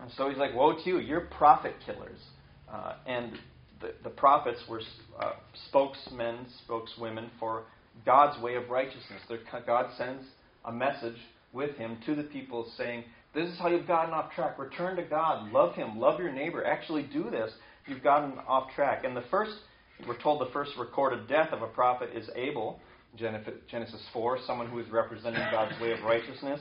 And 0.00 0.10
so 0.16 0.28
he's 0.28 0.38
like, 0.38 0.54
Woe 0.54 0.72
to 0.72 0.88
you, 0.88 0.98
you're 0.98 1.20
prophet 1.20 1.74
killers. 1.84 2.18
Uh, 2.72 2.94
and 3.06 3.32
the, 3.80 3.92
the 4.04 4.10
prophets 4.10 4.60
were 4.68 4.80
uh, 5.18 5.32
spokesmen, 5.68 6.46
spokeswomen 6.64 7.30
for 7.38 7.64
God's 8.04 8.40
way 8.42 8.54
of 8.54 8.68
righteousness. 8.70 9.20
God 9.66 9.86
sends 9.96 10.24
a 10.64 10.72
message 10.72 11.16
with 11.52 11.76
him 11.76 11.98
to 12.06 12.14
the 12.14 12.22
people 12.22 12.70
saying, 12.76 13.04
This 13.34 13.48
is 13.48 13.58
how 13.58 13.68
you've 13.68 13.86
gotten 13.86 14.14
off 14.14 14.32
track. 14.32 14.58
Return 14.58 14.96
to 14.96 15.02
God. 15.02 15.50
Love 15.52 15.74
him. 15.74 15.98
Love 15.98 16.20
your 16.20 16.32
neighbor. 16.32 16.64
Actually 16.64 17.02
do 17.12 17.30
this. 17.30 17.50
You've 17.86 18.02
gotten 18.02 18.38
off 18.46 18.70
track. 18.74 19.04
And 19.04 19.16
the 19.16 19.24
first, 19.30 19.52
we're 20.06 20.20
told 20.20 20.40
the 20.40 20.52
first 20.52 20.72
recorded 20.78 21.28
death 21.28 21.52
of 21.52 21.62
a 21.62 21.66
prophet 21.66 22.10
is 22.14 22.28
Abel, 22.36 22.78
Genesis 23.16 24.00
4, 24.12 24.38
someone 24.46 24.68
who 24.68 24.78
is 24.78 24.88
representing 24.90 25.42
God's 25.50 25.78
way 25.80 25.92
of 25.92 26.02
righteousness. 26.04 26.60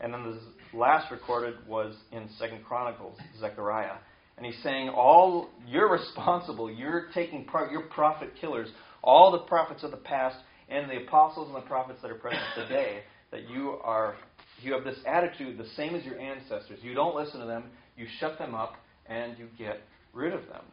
And 0.00 0.14
then 0.14 0.22
the 0.22 0.78
last 0.78 1.10
recorded 1.10 1.54
was 1.68 1.94
in 2.12 2.28
Second 2.38 2.64
Chronicles, 2.64 3.18
Zechariah. 3.38 3.96
And 4.40 4.46
he's 4.50 4.62
saying, 4.62 4.88
All 4.88 5.50
you're 5.68 5.90
responsible, 5.90 6.70
you're 6.70 7.08
taking 7.12 7.44
part, 7.44 7.70
you're 7.70 7.82
prophet 7.82 8.30
killers. 8.40 8.68
All 9.02 9.32
the 9.32 9.40
prophets 9.40 9.82
of 9.84 9.90
the 9.90 9.98
past 9.98 10.36
and 10.70 10.90
the 10.90 11.02
apostles 11.02 11.48
and 11.48 11.56
the 11.56 11.68
prophets 11.68 11.98
that 12.00 12.10
are 12.10 12.14
present 12.14 12.42
today, 12.56 13.00
that 13.32 13.50
you 13.50 13.78
are 13.84 14.16
you 14.62 14.72
have 14.72 14.84
this 14.84 14.96
attitude 15.06 15.58
the 15.58 15.68
same 15.76 15.94
as 15.94 16.04
your 16.06 16.18
ancestors. 16.18 16.78
You 16.82 16.94
don't 16.94 17.14
listen 17.14 17.40
to 17.40 17.46
them, 17.46 17.64
you 17.98 18.06
shut 18.18 18.38
them 18.38 18.54
up, 18.54 18.76
and 19.06 19.38
you 19.38 19.48
get 19.58 19.82
rid 20.14 20.32
of 20.32 20.46
them. 20.46 20.64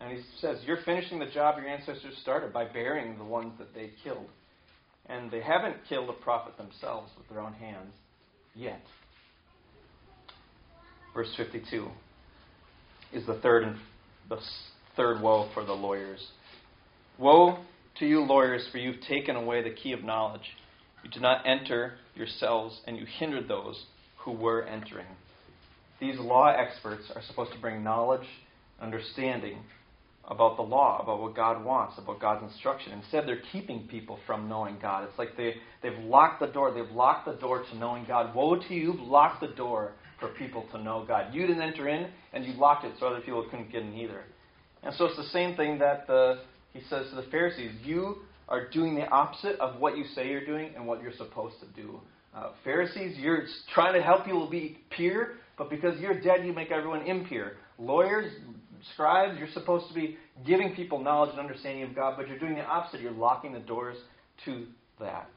And 0.00 0.12
he 0.12 0.24
says, 0.40 0.58
You're 0.66 0.82
finishing 0.84 1.20
the 1.20 1.26
job 1.26 1.58
your 1.58 1.68
ancestors 1.68 2.14
started 2.22 2.52
by 2.52 2.64
burying 2.64 3.18
the 3.18 3.24
ones 3.24 3.52
that 3.60 3.72
they 3.72 3.90
killed. 4.02 4.26
And 5.08 5.30
they 5.30 5.42
haven't 5.42 5.76
killed 5.88 6.10
a 6.10 6.12
prophet 6.24 6.56
themselves 6.56 7.12
with 7.16 7.28
their 7.28 7.38
own 7.38 7.52
hands 7.52 7.94
yet. 8.56 8.82
Verse 11.14 11.32
52 11.36 11.88
is 13.12 13.26
the 13.26 13.38
third 13.40 13.64
and 13.64 13.76
the 14.28 14.38
third 14.96 15.20
woe 15.20 15.48
for 15.54 15.64
the 15.64 15.72
lawyers. 15.72 16.24
Woe 17.18 17.58
to 17.98 18.06
you, 18.06 18.20
lawyers, 18.20 18.68
for 18.70 18.78
you've 18.78 19.00
taken 19.08 19.36
away 19.36 19.62
the 19.62 19.74
key 19.74 19.92
of 19.92 20.02
knowledge. 20.04 20.56
You 21.02 21.10
did 21.10 21.22
not 21.22 21.46
enter 21.46 21.94
yourselves, 22.14 22.80
and 22.86 22.96
you 22.96 23.06
hindered 23.18 23.48
those 23.48 23.84
who 24.18 24.32
were 24.32 24.64
entering. 24.64 25.06
These 26.00 26.18
law 26.18 26.48
experts 26.48 27.04
are 27.14 27.22
supposed 27.22 27.52
to 27.52 27.58
bring 27.58 27.82
knowledge, 27.82 28.26
understanding 28.80 29.58
about 30.28 30.56
the 30.56 30.62
law, 30.62 31.00
about 31.00 31.20
what 31.22 31.36
God 31.36 31.64
wants, 31.64 31.96
about 31.98 32.20
God's 32.20 32.52
instruction. 32.52 32.92
Instead, 32.92 33.26
they're 33.26 33.42
keeping 33.52 33.86
people 33.88 34.18
from 34.26 34.48
knowing 34.48 34.76
God. 34.82 35.04
It's 35.08 35.18
like 35.18 35.36
they, 35.36 35.54
they've 35.82 35.98
locked 36.04 36.40
the 36.40 36.48
door. 36.48 36.72
They've 36.72 36.90
locked 36.94 37.26
the 37.26 37.34
door 37.34 37.64
to 37.70 37.76
knowing 37.76 38.04
God. 38.06 38.34
Woe 38.34 38.56
to 38.56 38.74
you, 38.74 38.94
locked 38.98 39.40
the 39.40 39.54
door 39.54 39.92
for 40.18 40.28
people 40.28 40.64
to 40.72 40.82
know 40.82 41.04
God. 41.06 41.34
You 41.34 41.46
didn't 41.46 41.62
enter 41.62 41.88
in, 41.88 42.08
and 42.32 42.44
you 42.44 42.54
locked 42.54 42.84
it 42.84 42.94
so 42.98 43.06
other 43.06 43.20
people 43.20 43.46
couldn't 43.50 43.70
get 43.70 43.82
in 43.82 43.94
either. 43.94 44.24
And 44.82 44.94
so 44.94 45.06
it's 45.06 45.16
the 45.16 45.24
same 45.24 45.56
thing 45.56 45.78
that 45.78 46.06
the, 46.06 46.40
he 46.72 46.80
says 46.88 47.10
to 47.10 47.16
the 47.16 47.26
Pharisees. 47.30 47.72
You 47.84 48.18
are 48.48 48.68
doing 48.68 48.94
the 48.94 49.06
opposite 49.08 49.58
of 49.58 49.80
what 49.80 49.96
you 49.96 50.04
say 50.14 50.28
you're 50.28 50.46
doing 50.46 50.70
and 50.76 50.86
what 50.86 51.02
you're 51.02 51.12
supposed 51.12 51.56
to 51.60 51.66
do. 51.80 52.00
Uh, 52.34 52.50
Pharisees, 52.64 53.16
you're 53.18 53.44
trying 53.74 53.94
to 53.94 54.02
help 54.02 54.24
people 54.24 54.48
be 54.48 54.78
pure, 54.90 55.34
but 55.58 55.70
because 55.70 55.98
you're 56.00 56.20
dead, 56.20 56.44
you 56.44 56.52
make 56.52 56.70
everyone 56.70 57.02
impure. 57.06 57.52
Lawyers, 57.78 58.30
scribes, 58.92 59.38
you're 59.38 59.50
supposed 59.52 59.88
to 59.88 59.94
be 59.94 60.16
giving 60.46 60.74
people 60.74 61.02
knowledge 61.02 61.30
and 61.30 61.40
understanding 61.40 61.82
of 61.82 61.94
God, 61.94 62.14
but 62.16 62.28
you're 62.28 62.38
doing 62.38 62.54
the 62.54 62.64
opposite. 62.64 63.00
You're 63.00 63.12
locking 63.12 63.52
the 63.52 63.60
doors 63.60 63.96
to 64.44 64.66
that. 65.00 65.28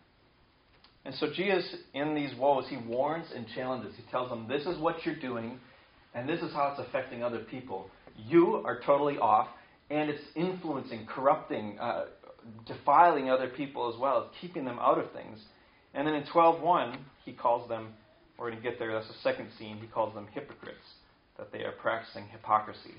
And 1.06 1.16
so 1.16 1.28
Jesus, 1.34 1.76
in 1.94 2.14
these 2.14 2.36
woes, 2.38 2.66
he 2.70 2.78
warns 2.78 3.28
and 3.34 3.46
challenges. 3.56 3.94
He 3.96 4.04
tells 4.12 4.30
them, 4.30 4.48
This 4.48 4.66
is 4.66 4.78
what 4.78 5.06
you're 5.06 5.20
doing, 5.20 5.60
and 6.14 6.28
this 6.28 6.42
is 6.42 6.52
how 6.54 6.76
it's 6.76 6.88
affecting 6.88 7.24
other 7.24 7.40
people. 7.40 7.90
You 8.28 8.62
are 8.66 8.82
totally 8.86 9.18
off, 9.18 9.48
and 9.90 10.10
it's 10.10 10.22
influencing, 10.36 11.08
corrupting, 11.08 11.80
uh, 11.80 12.06
defiling 12.66 13.30
other 13.30 13.48
people 13.48 13.92
as 13.94 14.00
well. 14.00 14.28
It's 14.28 14.38
keeping 14.42 14.66
them 14.66 14.78
out 14.80 14.98
of 14.98 15.12
things. 15.14 15.40
And 15.94 16.06
then 16.08 16.16
in 16.16 16.24
12.1, 16.24 16.98
he 17.26 17.34
calls 17.34 17.68
them, 17.70 17.90
we're 18.38 18.52
going 18.52 18.62
to 18.62 18.70
get 18.70 18.80
there, 18.80 18.94
that's 18.94 19.08
the 19.08 19.18
second 19.24 19.50
scene, 19.58 19.78
he 19.78 19.88
calls 19.88 20.14
them 20.14 20.28
hypocrites, 20.32 20.78
that 21.38 21.52
they 21.52 21.60
are 21.60 21.74
practicing 21.74 22.28
hypocrisy. 22.28 22.94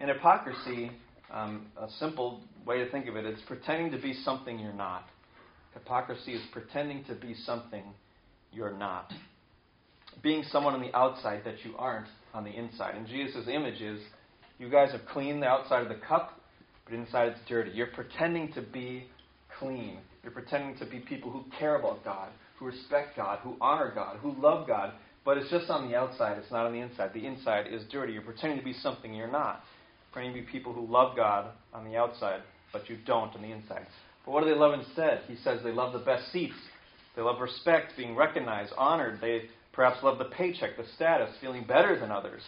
And 0.00 0.08
hypocrisy, 0.08 0.90
um, 1.32 1.66
a 1.76 1.88
simple 1.98 2.40
way 2.66 2.78
to 2.78 2.90
think 2.90 3.08
of 3.08 3.16
it, 3.16 3.24
it's 3.24 3.42
pretending 3.42 3.90
to 3.92 3.98
be 3.98 4.14
something 4.24 4.58
you're 4.58 4.72
not. 4.72 5.06
Hypocrisy 5.74 6.34
is 6.34 6.42
pretending 6.52 7.04
to 7.04 7.14
be 7.14 7.34
something 7.44 7.82
you're 8.52 8.76
not. 8.76 9.12
Being 10.22 10.44
someone 10.50 10.74
on 10.74 10.80
the 10.80 10.94
outside 10.96 11.42
that 11.44 11.64
you 11.64 11.74
aren't 11.76 12.06
on 12.32 12.44
the 12.44 12.50
inside. 12.50 12.94
And 12.94 13.06
Jesus' 13.06 13.48
image 13.48 13.80
is 13.80 14.00
you 14.58 14.70
guys 14.70 14.92
have 14.92 15.04
cleaned 15.06 15.42
the 15.42 15.46
outside 15.46 15.82
of 15.82 15.88
the 15.88 16.00
cup, 16.06 16.40
but 16.84 16.94
inside 16.94 17.28
it's 17.28 17.40
dirty. 17.48 17.72
You're 17.72 17.88
pretending 17.88 18.52
to 18.52 18.62
be 18.62 19.06
clean. 19.58 19.98
You're 20.22 20.32
pretending 20.32 20.78
to 20.78 20.86
be 20.86 21.00
people 21.00 21.30
who 21.30 21.44
care 21.58 21.76
about 21.76 22.04
God, 22.04 22.30
who 22.58 22.66
respect 22.66 23.16
God, 23.16 23.40
who 23.42 23.56
honor 23.60 23.92
God, 23.94 24.18
who 24.18 24.34
love 24.40 24.66
God, 24.66 24.92
but 25.24 25.38
it's 25.38 25.50
just 25.50 25.70
on 25.70 25.88
the 25.88 25.96
outside, 25.96 26.38
it's 26.38 26.50
not 26.50 26.66
on 26.66 26.72
the 26.72 26.80
inside. 26.80 27.12
The 27.14 27.26
inside 27.26 27.66
is 27.72 27.82
dirty. 27.90 28.12
You're 28.12 28.22
pretending 28.22 28.58
to 28.58 28.64
be 28.64 28.74
something 28.74 29.14
you're 29.14 29.30
not. 29.30 29.62
Pretending 30.12 30.40
to 30.40 30.46
be 30.46 30.52
people 30.52 30.72
who 30.72 30.86
love 30.86 31.16
God 31.16 31.50
on 31.72 31.84
the 31.84 31.96
outside, 31.96 32.42
but 32.72 32.88
you 32.88 32.98
don't 33.06 33.34
on 33.34 33.42
the 33.42 33.50
inside. 33.50 33.86
But 34.24 34.32
what 34.32 34.44
do 34.44 34.50
they 34.50 34.56
love 34.58 34.78
instead? 34.78 35.22
He 35.28 35.36
says 35.36 35.60
they 35.62 35.72
love 35.72 35.92
the 35.92 35.98
best 35.98 36.32
seats. 36.32 36.54
They 37.16 37.22
love 37.22 37.40
respect, 37.40 37.92
being 37.96 38.16
recognized, 38.16 38.72
honored. 38.76 39.20
They 39.20 39.42
perhaps 39.72 40.02
love 40.02 40.18
the 40.18 40.24
paycheck, 40.24 40.76
the 40.76 40.84
status, 40.96 41.30
feeling 41.40 41.64
better 41.64 41.98
than 41.98 42.10
others. 42.10 42.42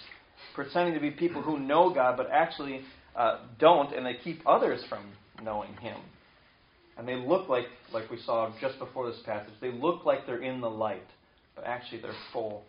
Pretending 0.55 0.95
to 0.95 1.01
be 1.01 1.11
people 1.11 1.43
who 1.43 1.59
know 1.59 1.93
God, 1.93 2.17
but 2.17 2.29
actually 2.31 2.83
uh, 3.15 3.41
don't, 3.59 3.93
and 3.95 4.05
they 4.05 4.15
keep 4.23 4.41
others 4.47 4.83
from 4.89 5.13
knowing 5.43 5.75
Him. 5.77 5.99
And 6.99 7.07
they 7.07 7.15
look 7.15 7.49
like, 7.49 7.67
like 7.93 8.11
we 8.11 8.19
saw 8.25 8.53
just 8.61 8.79
before 8.79 9.11
this 9.11 9.21
passage, 9.25 9.53
they 9.61 9.71
look 9.71 10.05
like 10.07 10.27
they're 10.27 10.43
in 10.43 10.61
the 10.61 10.71
light, 10.71 11.07
but 11.55 11.65
actually 11.65 12.01
they're 12.01 12.13
full 12.33 12.65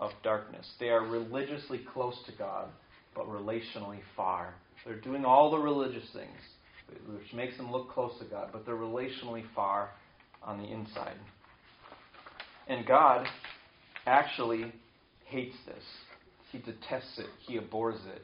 of 0.00 0.10
darkness. 0.22 0.66
They 0.80 0.88
are 0.88 1.04
religiously 1.04 1.80
close 1.92 2.16
to 2.26 2.32
God, 2.36 2.68
but 3.14 3.26
relationally 3.26 4.00
far. 4.16 4.54
They're 4.84 5.00
doing 5.00 5.24
all 5.24 5.50
the 5.50 5.58
religious 5.58 6.08
things, 6.12 6.38
which 6.88 7.32
makes 7.34 7.56
them 7.56 7.70
look 7.70 7.90
close 7.90 8.12
to 8.18 8.24
God, 8.24 8.50
but 8.52 8.64
they're 8.64 8.76
relationally 8.76 9.44
far 9.54 9.90
on 10.42 10.58
the 10.58 10.64
inside. 10.64 11.16
And 12.68 12.86
God 12.86 13.26
actually 14.06 14.72
hates 15.24 15.56
this. 15.66 15.82
He 16.52 16.58
detests 16.58 17.18
it. 17.18 17.26
He 17.46 17.56
abhors 17.56 18.00
it. 18.14 18.22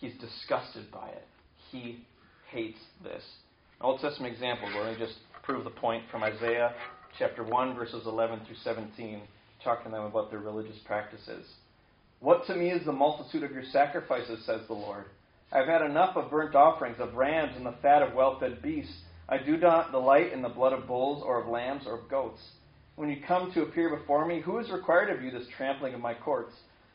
He's 0.00 0.14
disgusted 0.20 0.90
by 0.92 1.08
it. 1.08 1.26
He 1.70 2.04
hates 2.50 2.78
this. 3.02 3.22
Old 3.80 4.00
Testament 4.00 4.32
example. 4.32 4.68
Let 4.74 4.92
me 4.92 5.04
just 5.04 5.18
prove 5.42 5.64
the 5.64 5.70
point 5.70 6.04
from 6.10 6.22
Isaiah 6.22 6.72
chapter 7.18 7.44
1, 7.44 7.74
verses 7.74 8.06
11 8.06 8.40
through 8.46 8.56
17, 8.62 9.20
talking 9.62 9.84
to 9.84 9.90
them 9.90 10.04
about 10.04 10.30
their 10.30 10.40
religious 10.40 10.78
practices. 10.84 11.46
What 12.20 12.46
to 12.46 12.54
me 12.54 12.70
is 12.70 12.84
the 12.84 12.92
multitude 12.92 13.42
of 13.42 13.52
your 13.52 13.64
sacrifices, 13.70 14.44
says 14.46 14.60
the 14.66 14.74
Lord? 14.74 15.04
I've 15.54 15.68
had 15.68 15.82
enough 15.82 16.16
of 16.16 16.32
burnt 16.32 16.56
offerings, 16.56 16.96
of 16.98 17.14
rams, 17.14 17.52
and 17.56 17.64
the 17.64 17.76
fat 17.80 18.02
of 18.02 18.14
well 18.14 18.40
fed 18.40 18.60
beasts. 18.60 18.92
I 19.28 19.38
do 19.38 19.56
not 19.56 19.92
delight 19.92 20.32
in 20.32 20.42
the 20.42 20.48
blood 20.48 20.72
of 20.72 20.88
bulls 20.88 21.22
or 21.24 21.40
of 21.40 21.48
lambs 21.48 21.84
or 21.86 22.00
of 22.00 22.10
goats. 22.10 22.40
When 22.96 23.08
you 23.08 23.18
come 23.26 23.52
to 23.52 23.62
appear 23.62 23.96
before 23.96 24.26
me, 24.26 24.40
who 24.40 24.58
is 24.58 24.70
required 24.70 25.10
of 25.10 25.22
you 25.22 25.30
this 25.30 25.46
trampling 25.56 25.94
of 25.94 26.00
my 26.00 26.12
courts? 26.12 26.52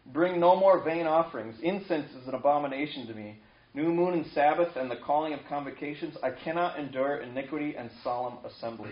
Bring 0.07 0.41
no 0.41 0.57
more 0.57 0.83
vain 0.83 1.07
offerings. 1.07 1.55
Incense 1.63 2.11
is 2.11 2.27
an 2.27 2.33
abomination 2.33 3.07
to 3.07 3.13
me. 3.13 3.39
New 3.73 3.93
moon 3.93 4.13
and 4.13 4.25
Sabbath 4.33 4.75
and 4.75 4.91
the 4.91 4.97
calling 5.05 5.33
of 5.33 5.39
convocations, 5.47 6.17
I 6.21 6.31
cannot 6.31 6.79
endure 6.79 7.17
iniquity 7.17 7.75
and 7.77 7.89
solemn 8.03 8.39
assembly. 8.43 8.91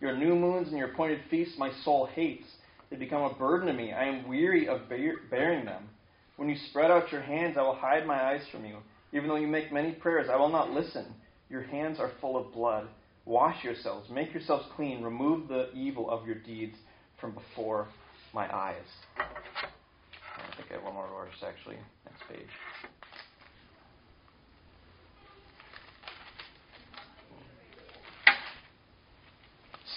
Your 0.00 0.16
new 0.16 0.34
moons 0.34 0.68
and 0.68 0.78
your 0.78 0.92
appointed 0.92 1.20
feasts 1.30 1.58
my 1.58 1.70
soul 1.84 2.06
hates. 2.06 2.46
They 2.88 2.96
become 2.96 3.22
a 3.22 3.34
burden 3.34 3.66
to 3.66 3.74
me. 3.74 3.92
I 3.92 4.04
am 4.04 4.28
weary 4.28 4.68
of 4.68 4.88
bearing 4.88 5.64
them. 5.64 5.88
When 6.36 6.48
you 6.48 6.56
spread 6.70 6.90
out 6.90 7.12
your 7.12 7.20
hands, 7.20 7.56
I 7.58 7.62
will 7.62 7.74
hide 7.74 8.06
my 8.06 8.20
eyes 8.20 8.42
from 8.50 8.64
you. 8.64 8.76
Even 9.12 9.28
though 9.28 9.36
you 9.36 9.46
make 9.46 9.72
many 9.72 9.92
prayers, 9.92 10.28
I 10.30 10.36
will 10.36 10.48
not 10.48 10.70
listen. 10.70 11.06
Your 11.50 11.62
hands 11.62 11.98
are 12.00 12.10
full 12.20 12.36
of 12.36 12.52
blood. 12.52 12.88
Wash 13.24 13.62
yourselves, 13.62 14.10
make 14.10 14.32
yourselves 14.32 14.64
clean, 14.74 15.02
remove 15.02 15.48
the 15.48 15.70
evil 15.74 16.10
of 16.10 16.26
your 16.26 16.36
deeds 16.36 16.76
from 17.20 17.32
before 17.32 17.86
my 18.34 18.52
eyes. 18.52 18.82
I 19.16 20.56
think 20.56 20.70
I 20.70 20.74
have 20.74 20.82
one 20.82 20.94
more 20.94 21.08
verse 21.08 21.36
actually. 21.46 21.76
Next 22.04 22.22
page. 22.28 22.48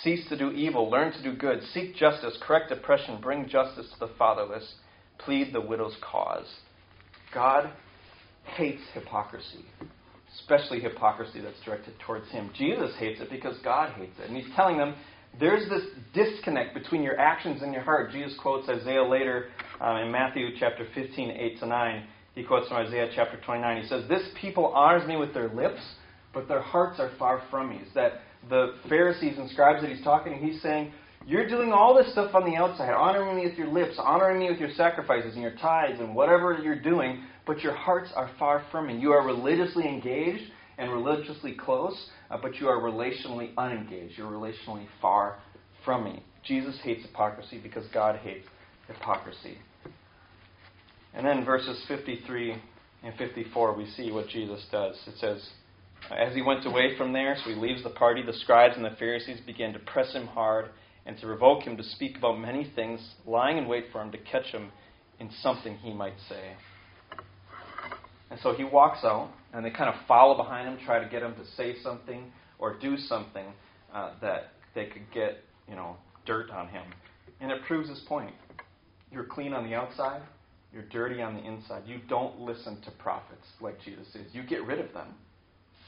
Cease 0.04 0.28
to 0.30 0.38
do 0.38 0.52
evil, 0.52 0.92
learn 0.92 1.12
to 1.14 1.24
do 1.24 1.36
good, 1.36 1.62
seek 1.74 1.96
justice, 1.96 2.38
correct 2.46 2.72
oppression, 2.72 3.20
bring 3.20 3.50
justice 3.50 3.88
to 3.92 4.00
the 4.06 4.14
fatherless, 4.20 4.76
plead 5.18 5.52
the 5.52 5.62
widow's 5.62 5.96
cause. 6.00 6.46
God 7.34 7.72
hates 8.46 8.82
hypocrisy 8.94 9.66
especially 10.40 10.80
hypocrisy 10.80 11.42
that's 11.42 11.60
directed 11.64 11.94
towards 12.06 12.30
him. 12.30 12.50
Jesus 12.58 12.92
hates 13.00 13.22
it 13.22 13.30
because 13.30 13.58
God 13.64 13.94
hates 13.94 14.18
it. 14.20 14.28
And 14.28 14.36
he's 14.36 14.54
telling 14.56 14.78
them 14.78 14.96
there's 15.40 15.68
this 15.70 15.84
disconnect 16.14 16.74
between 16.74 17.04
your 17.04 17.20
actions 17.20 17.62
and 17.62 17.74
your 17.74 17.84
heart. 17.84 18.12
Jesus 18.12 18.38
quotes 18.42 18.68
Isaiah 18.70 19.04
later 19.04 19.48
um, 19.82 19.98
in 19.98 20.12
Matthew 20.12 20.50
chapter 20.60 20.88
15, 20.94 21.32
8 21.32 21.60
to 21.60 21.66
9. 21.66 22.04
He 22.36 22.44
quotes 22.44 22.68
from 22.68 22.78
Isaiah 22.78 23.10
chapter 23.16 23.40
29. 23.46 23.82
He 23.82 23.88
says, 23.88 24.08
This 24.08 24.24
people 24.40 24.68
honors 24.68 25.08
me 25.08 25.18
with 25.18 25.34
their 25.34 25.50
lips, 25.50 25.80
but 26.34 26.48
their 26.48 26.62
hearts 26.62 27.00
are 27.00 27.12
far 27.18 27.44
from 27.50 27.70
me. 27.70 27.78
Is 27.78 27.94
that 27.96 28.22
the 28.50 28.76
Pharisees 28.88 29.38
and 29.38 29.50
scribes 29.50 29.82
that 29.82 29.92
he's 29.92 30.04
talking 30.04 30.34
to, 30.34 30.40
he's 30.40 30.62
saying, 30.62 30.92
You're 31.26 31.48
doing 31.48 31.72
all 31.72 31.96
this 31.96 32.12
stuff 32.12 32.36
on 32.36 32.50
the 32.50 32.58
outside, 32.58 32.94
honoring 32.94 33.38
me 33.38 33.46
with 33.46 33.58
your 33.58 33.68
lips, 33.68 33.96
honoring 33.98 34.40
me 34.40 34.50
with 34.50 34.60
your 34.60 34.72
sacrifices 34.76 35.34
and 35.34 35.42
your 35.42 35.56
tithes 35.56 36.00
and 36.00 36.14
whatever 36.14 36.60
you're 36.62 36.82
doing, 36.82 37.24
but 37.46 37.62
your 37.62 37.74
hearts 37.74 38.12
are 38.16 38.30
far 38.40 38.64
from 38.72 38.88
me. 38.88 38.98
You 38.98 39.12
are 39.12 39.26
religiously 39.26 39.88
engaged 39.88 40.52
and 40.78 40.92
religiously 40.92 41.54
close, 41.54 42.10
uh, 42.30 42.38
but 42.42 42.56
you 42.56 42.68
are 42.68 42.80
relationally 42.82 43.52
unengaged. 43.58 44.18
You're 44.18 44.32
relationally 44.32 44.88
far 45.02 45.40
from 45.84 46.04
me. 46.04 46.24
Jesus 46.44 46.78
hates 46.84 47.06
hypocrisy 47.06 47.60
because 47.62 47.86
God 47.94 48.18
hates 48.18 48.46
hypocrisy. 48.88 49.58
And 51.14 51.26
then 51.26 51.46
verses 51.46 51.82
53 51.88 52.56
and 53.04 53.16
54, 53.18 53.74
we 53.76 53.86
see 53.92 54.12
what 54.12 54.28
Jesus 54.28 54.66
does. 54.72 54.96
It 55.08 55.16
says, 55.20 55.48
As 56.12 56.34
he 56.34 56.42
went 56.42 56.66
away 56.66 56.98
from 56.98 57.14
there, 57.14 57.36
so 57.42 57.52
he 57.52 57.56
leaves 57.56 57.84
the 57.84 57.90
party, 57.92 58.22
the 58.22 58.34
scribes 58.34 58.76
and 58.76 58.84
the 58.84 58.96
Pharisees 59.00 59.40
began 59.46 59.74
to 59.74 59.80
press 59.80 60.12
him 60.14 60.28
hard 60.28 60.70
and 61.06 61.18
to 61.20 61.28
revoke 61.28 61.64
him 61.64 61.78
to 61.78 61.84
speak 61.84 62.18
about 62.18 62.40
many 62.40 62.70
things, 62.76 63.00
lying 63.26 63.58
in 63.58 63.68
wait 63.68 63.86
for 63.92 64.02
him 64.02 64.12
to 64.12 64.18
catch 64.18 64.48
him 64.48 64.72
in 65.20 65.30
something 65.42 65.78
he 65.78 65.94
might 65.94 66.16
say. 66.28 66.56
And 68.36 68.42
so 68.44 68.54
he 68.54 68.66
walks 68.66 69.06
out, 69.06 69.30
and 69.54 69.66
they 69.66 69.70
kind 69.70 69.88
of 69.88 69.96
follow 70.10 70.36
behind 70.36 70.68
him, 70.68 70.78
try 70.86 71.02
to 71.02 71.10
get 71.10 71.24
him 71.24 71.36
to 71.36 71.46
say 71.56 71.78
something 71.82 72.34
or 72.60 72.78
do 72.78 72.98
something 72.98 73.46
uh, 73.94 74.12
that 74.22 74.52
they 74.74 74.88
could 74.88 75.10
get, 75.14 75.38
you 75.70 75.76
know, 75.78 75.96
dirt 76.26 76.50
on 76.50 76.68
him. 76.68 76.84
And 77.40 77.50
it 77.50 77.62
proves 77.66 77.88
his 77.88 78.00
point. 78.10 78.36
You're 79.10 79.24
clean 79.24 79.54
on 79.54 79.64
the 79.64 79.74
outside, 79.74 80.22
you're 80.74 80.84
dirty 80.84 81.22
on 81.22 81.36
the 81.36 81.46
inside. 81.46 81.84
You 81.86 82.00
don't 82.10 82.38
listen 82.42 82.82
to 82.82 82.92
prophets 82.92 83.48
like 83.62 83.80
Jesus 83.86 84.08
is. 84.16 84.28
You 84.34 84.44
get 84.44 84.66
rid 84.66 84.80
of 84.80 84.92
them, 84.92 85.14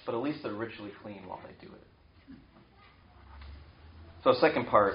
but 0.06 0.16
at 0.16 0.22
least 0.22 0.40
they're 0.42 0.54
ritually 0.54 0.92
clean 1.04 1.28
while 1.28 1.42
they 1.44 1.68
do 1.68 1.74
it. 1.74 2.36
So, 4.24 4.34
second 4.40 4.68
part, 4.68 4.94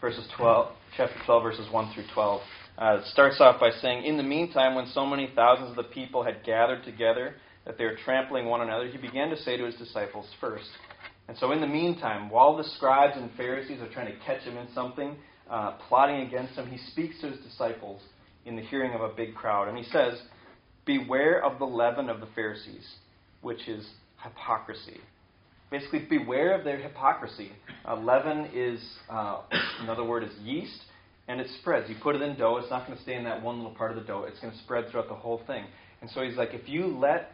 verses 0.00 0.24
12, 0.36 0.72
chapter 0.96 1.16
12, 1.26 1.42
verses 1.42 1.66
1 1.72 1.92
through 1.92 2.04
12. 2.14 2.40
Uh, 2.78 2.98
it 3.00 3.06
starts 3.06 3.40
off 3.40 3.60
by 3.60 3.70
saying, 3.70 4.04
In 4.04 4.16
the 4.16 4.22
meantime, 4.22 4.74
when 4.74 4.86
so 4.86 5.04
many 5.04 5.30
thousands 5.34 5.70
of 5.70 5.76
the 5.76 5.90
people 5.90 6.22
had 6.22 6.42
gathered 6.44 6.84
together 6.84 7.34
that 7.66 7.78
they 7.78 7.84
were 7.84 7.96
trampling 8.04 8.46
one 8.46 8.62
another, 8.62 8.88
he 8.88 8.98
began 8.98 9.28
to 9.30 9.36
say 9.36 9.56
to 9.56 9.64
his 9.64 9.74
disciples 9.76 10.26
first. 10.40 10.68
And 11.28 11.36
so, 11.36 11.52
in 11.52 11.60
the 11.60 11.66
meantime, 11.66 12.30
while 12.30 12.56
the 12.56 12.64
scribes 12.64 13.16
and 13.16 13.30
Pharisees 13.36 13.80
are 13.80 13.92
trying 13.92 14.12
to 14.12 14.18
catch 14.24 14.42
him 14.42 14.56
in 14.56 14.66
something, 14.74 15.16
uh, 15.50 15.72
plotting 15.88 16.26
against 16.26 16.54
him, 16.54 16.68
he 16.68 16.78
speaks 16.90 17.20
to 17.20 17.30
his 17.30 17.38
disciples 17.40 18.00
in 18.46 18.56
the 18.56 18.62
hearing 18.62 18.92
of 18.94 19.02
a 19.02 19.08
big 19.08 19.34
crowd. 19.34 19.68
And 19.68 19.76
he 19.76 19.84
says, 19.84 20.20
Beware 20.84 21.44
of 21.44 21.58
the 21.58 21.66
leaven 21.66 22.08
of 22.08 22.20
the 22.20 22.26
Pharisees, 22.34 22.86
which 23.42 23.68
is 23.68 23.86
hypocrisy. 24.24 25.00
Basically, 25.70 26.00
beware 26.00 26.58
of 26.58 26.64
their 26.64 26.78
hypocrisy. 26.78 27.52
Uh, 27.86 27.96
leaven 27.96 28.48
is, 28.52 28.82
uh, 29.08 29.42
another 29.80 30.04
word 30.04 30.24
is 30.24 30.32
yeast 30.42 30.80
and 31.28 31.40
it 31.40 31.48
spreads. 31.60 31.88
You 31.88 31.96
put 32.02 32.16
it 32.16 32.22
in 32.22 32.36
dough, 32.36 32.58
it's 32.58 32.70
not 32.70 32.86
going 32.86 32.96
to 32.96 33.02
stay 33.02 33.14
in 33.14 33.24
that 33.24 33.42
one 33.42 33.58
little 33.58 33.74
part 33.74 33.90
of 33.90 33.96
the 33.96 34.02
dough. 34.02 34.24
It's 34.28 34.40
going 34.40 34.52
to 34.52 34.58
spread 34.60 34.90
throughout 34.90 35.08
the 35.08 35.14
whole 35.14 35.42
thing. 35.46 35.64
And 36.00 36.10
so 36.10 36.22
he's 36.22 36.36
like, 36.36 36.50
if 36.52 36.68
you 36.68 36.86
let 36.86 37.30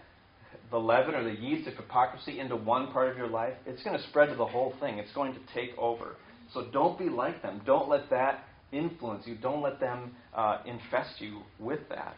the 0.70 0.79
leaven 0.79 1.14
or 1.14 1.24
the 1.24 1.40
yeast 1.40 1.66
of 1.66 1.74
hypocrisy 1.74 2.38
into 2.38 2.57
one 2.57 2.92
part 2.92 3.11
of 3.11 3.16
your 3.16 3.29
life, 3.29 3.55
it's 3.66 3.83
going 3.83 3.96
to 3.96 4.03
spread 4.09 4.29
to 4.29 4.37
the 4.37 4.46
whole 4.46 4.74
thing. 4.81 4.98
It's 4.98 5.12
going 5.12 5.33
to 5.33 5.40
take 5.55 5.77
over. 5.79 6.16
So 6.53 6.66
don't 6.72 6.98
be 6.98 7.09
like 7.09 7.42
them. 7.42 7.62
Don't 7.64 7.88
let 7.88 8.11
that 8.11 8.44
influence 8.72 9.27
you. 9.27 9.37
Don't 9.37 9.62
let 9.62 9.81
them 9.81 10.14
uh, 10.35 10.59
infest 10.66 11.20
you 11.20 11.40
with 11.59 11.81
that. 11.88 12.14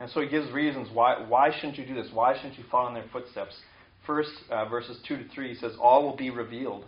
And 0.00 0.10
so 0.10 0.20
he 0.20 0.28
gives 0.28 0.50
reasons 0.50 0.88
why 0.92 1.24
why 1.26 1.50
shouldn't 1.54 1.78
you 1.78 1.86
do 1.86 1.94
this? 1.94 2.08
Why 2.12 2.34
shouldn't 2.36 2.58
you 2.58 2.64
follow 2.70 2.88
in 2.88 2.94
their 2.94 3.04
footsteps? 3.12 3.54
First, 4.06 4.30
uh, 4.50 4.66
verses 4.66 4.98
two 5.06 5.16
to 5.16 5.28
three, 5.28 5.48
he 5.48 5.54
says, 5.54 5.72
"All 5.80 6.02
will 6.02 6.16
be 6.16 6.30
revealed." 6.30 6.84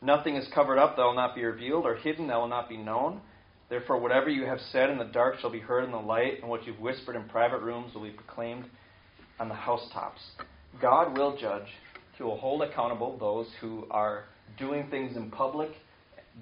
Nothing 0.00 0.36
is 0.36 0.46
covered 0.54 0.78
up 0.78 0.96
that 0.96 1.02
will 1.02 1.14
not 1.14 1.34
be 1.34 1.44
revealed, 1.44 1.84
or 1.84 1.96
hidden 1.96 2.28
that 2.28 2.38
will 2.38 2.48
not 2.48 2.68
be 2.68 2.76
known. 2.76 3.20
Therefore, 3.68 4.00
whatever 4.00 4.30
you 4.30 4.44
have 4.46 4.60
said 4.72 4.90
in 4.90 4.98
the 4.98 5.04
dark 5.04 5.38
shall 5.40 5.50
be 5.50 5.58
heard 5.58 5.84
in 5.84 5.90
the 5.90 5.98
light, 5.98 6.40
and 6.40 6.48
what 6.48 6.66
you've 6.66 6.80
whispered 6.80 7.16
in 7.16 7.24
private 7.28 7.60
rooms 7.60 7.94
will 7.94 8.04
be 8.04 8.10
proclaimed 8.10 8.64
on 9.38 9.48
the 9.48 9.54
housetops. 9.54 10.20
God 10.80 11.16
will 11.18 11.36
judge. 11.36 11.66
He 12.16 12.22
will 12.22 12.38
hold 12.38 12.62
accountable 12.62 13.16
those 13.18 13.46
who 13.60 13.86
are 13.90 14.24
doing 14.58 14.88
things 14.90 15.16
in 15.16 15.30
public 15.30 15.70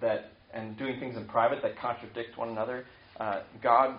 that 0.01 0.33
and 0.53 0.77
doing 0.79 0.99
things 1.01 1.17
in 1.17 1.27
private 1.27 1.61
that 1.63 1.79
contradict 1.79 2.39
one 2.39 2.49
another. 2.49 2.85
Uh, 3.19 3.43
God, 3.63 3.99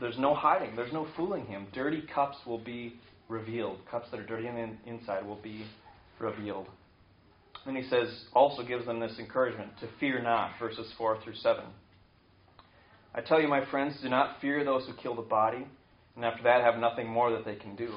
there's 0.00 0.18
no 0.18 0.34
hiding. 0.34 0.74
There's 0.74 0.92
no 0.92 1.06
fooling 1.16 1.46
Him. 1.46 1.66
Dirty 1.72 2.02
cups 2.12 2.38
will 2.46 2.58
be 2.58 2.94
revealed. 3.28 3.78
Cups 3.90 4.08
that 4.10 4.18
are 4.18 4.26
dirty 4.26 4.48
on 4.48 4.54
the 4.54 4.90
inside 4.90 5.24
will 5.24 5.40
be 5.42 5.64
revealed. 6.18 6.66
Then 7.64 7.76
he 7.76 7.88
says, 7.88 8.08
also 8.34 8.62
gives 8.64 8.86
them 8.86 8.98
this 8.98 9.18
encouragement 9.18 9.70
to 9.80 9.88
fear 10.00 10.20
not, 10.20 10.52
verses 10.58 10.92
4 10.98 11.18
through 11.22 11.34
7. 11.36 11.64
I 13.14 13.20
tell 13.20 13.40
you, 13.40 13.48
my 13.48 13.64
friends, 13.70 13.98
do 14.02 14.08
not 14.08 14.40
fear 14.40 14.64
those 14.64 14.86
who 14.86 14.94
kill 14.94 15.14
the 15.14 15.22
body, 15.22 15.66
and 16.16 16.24
after 16.24 16.42
that 16.42 16.62
have 16.62 16.80
nothing 16.80 17.08
more 17.08 17.30
that 17.30 17.44
they 17.44 17.54
can 17.54 17.76
do. 17.76 17.92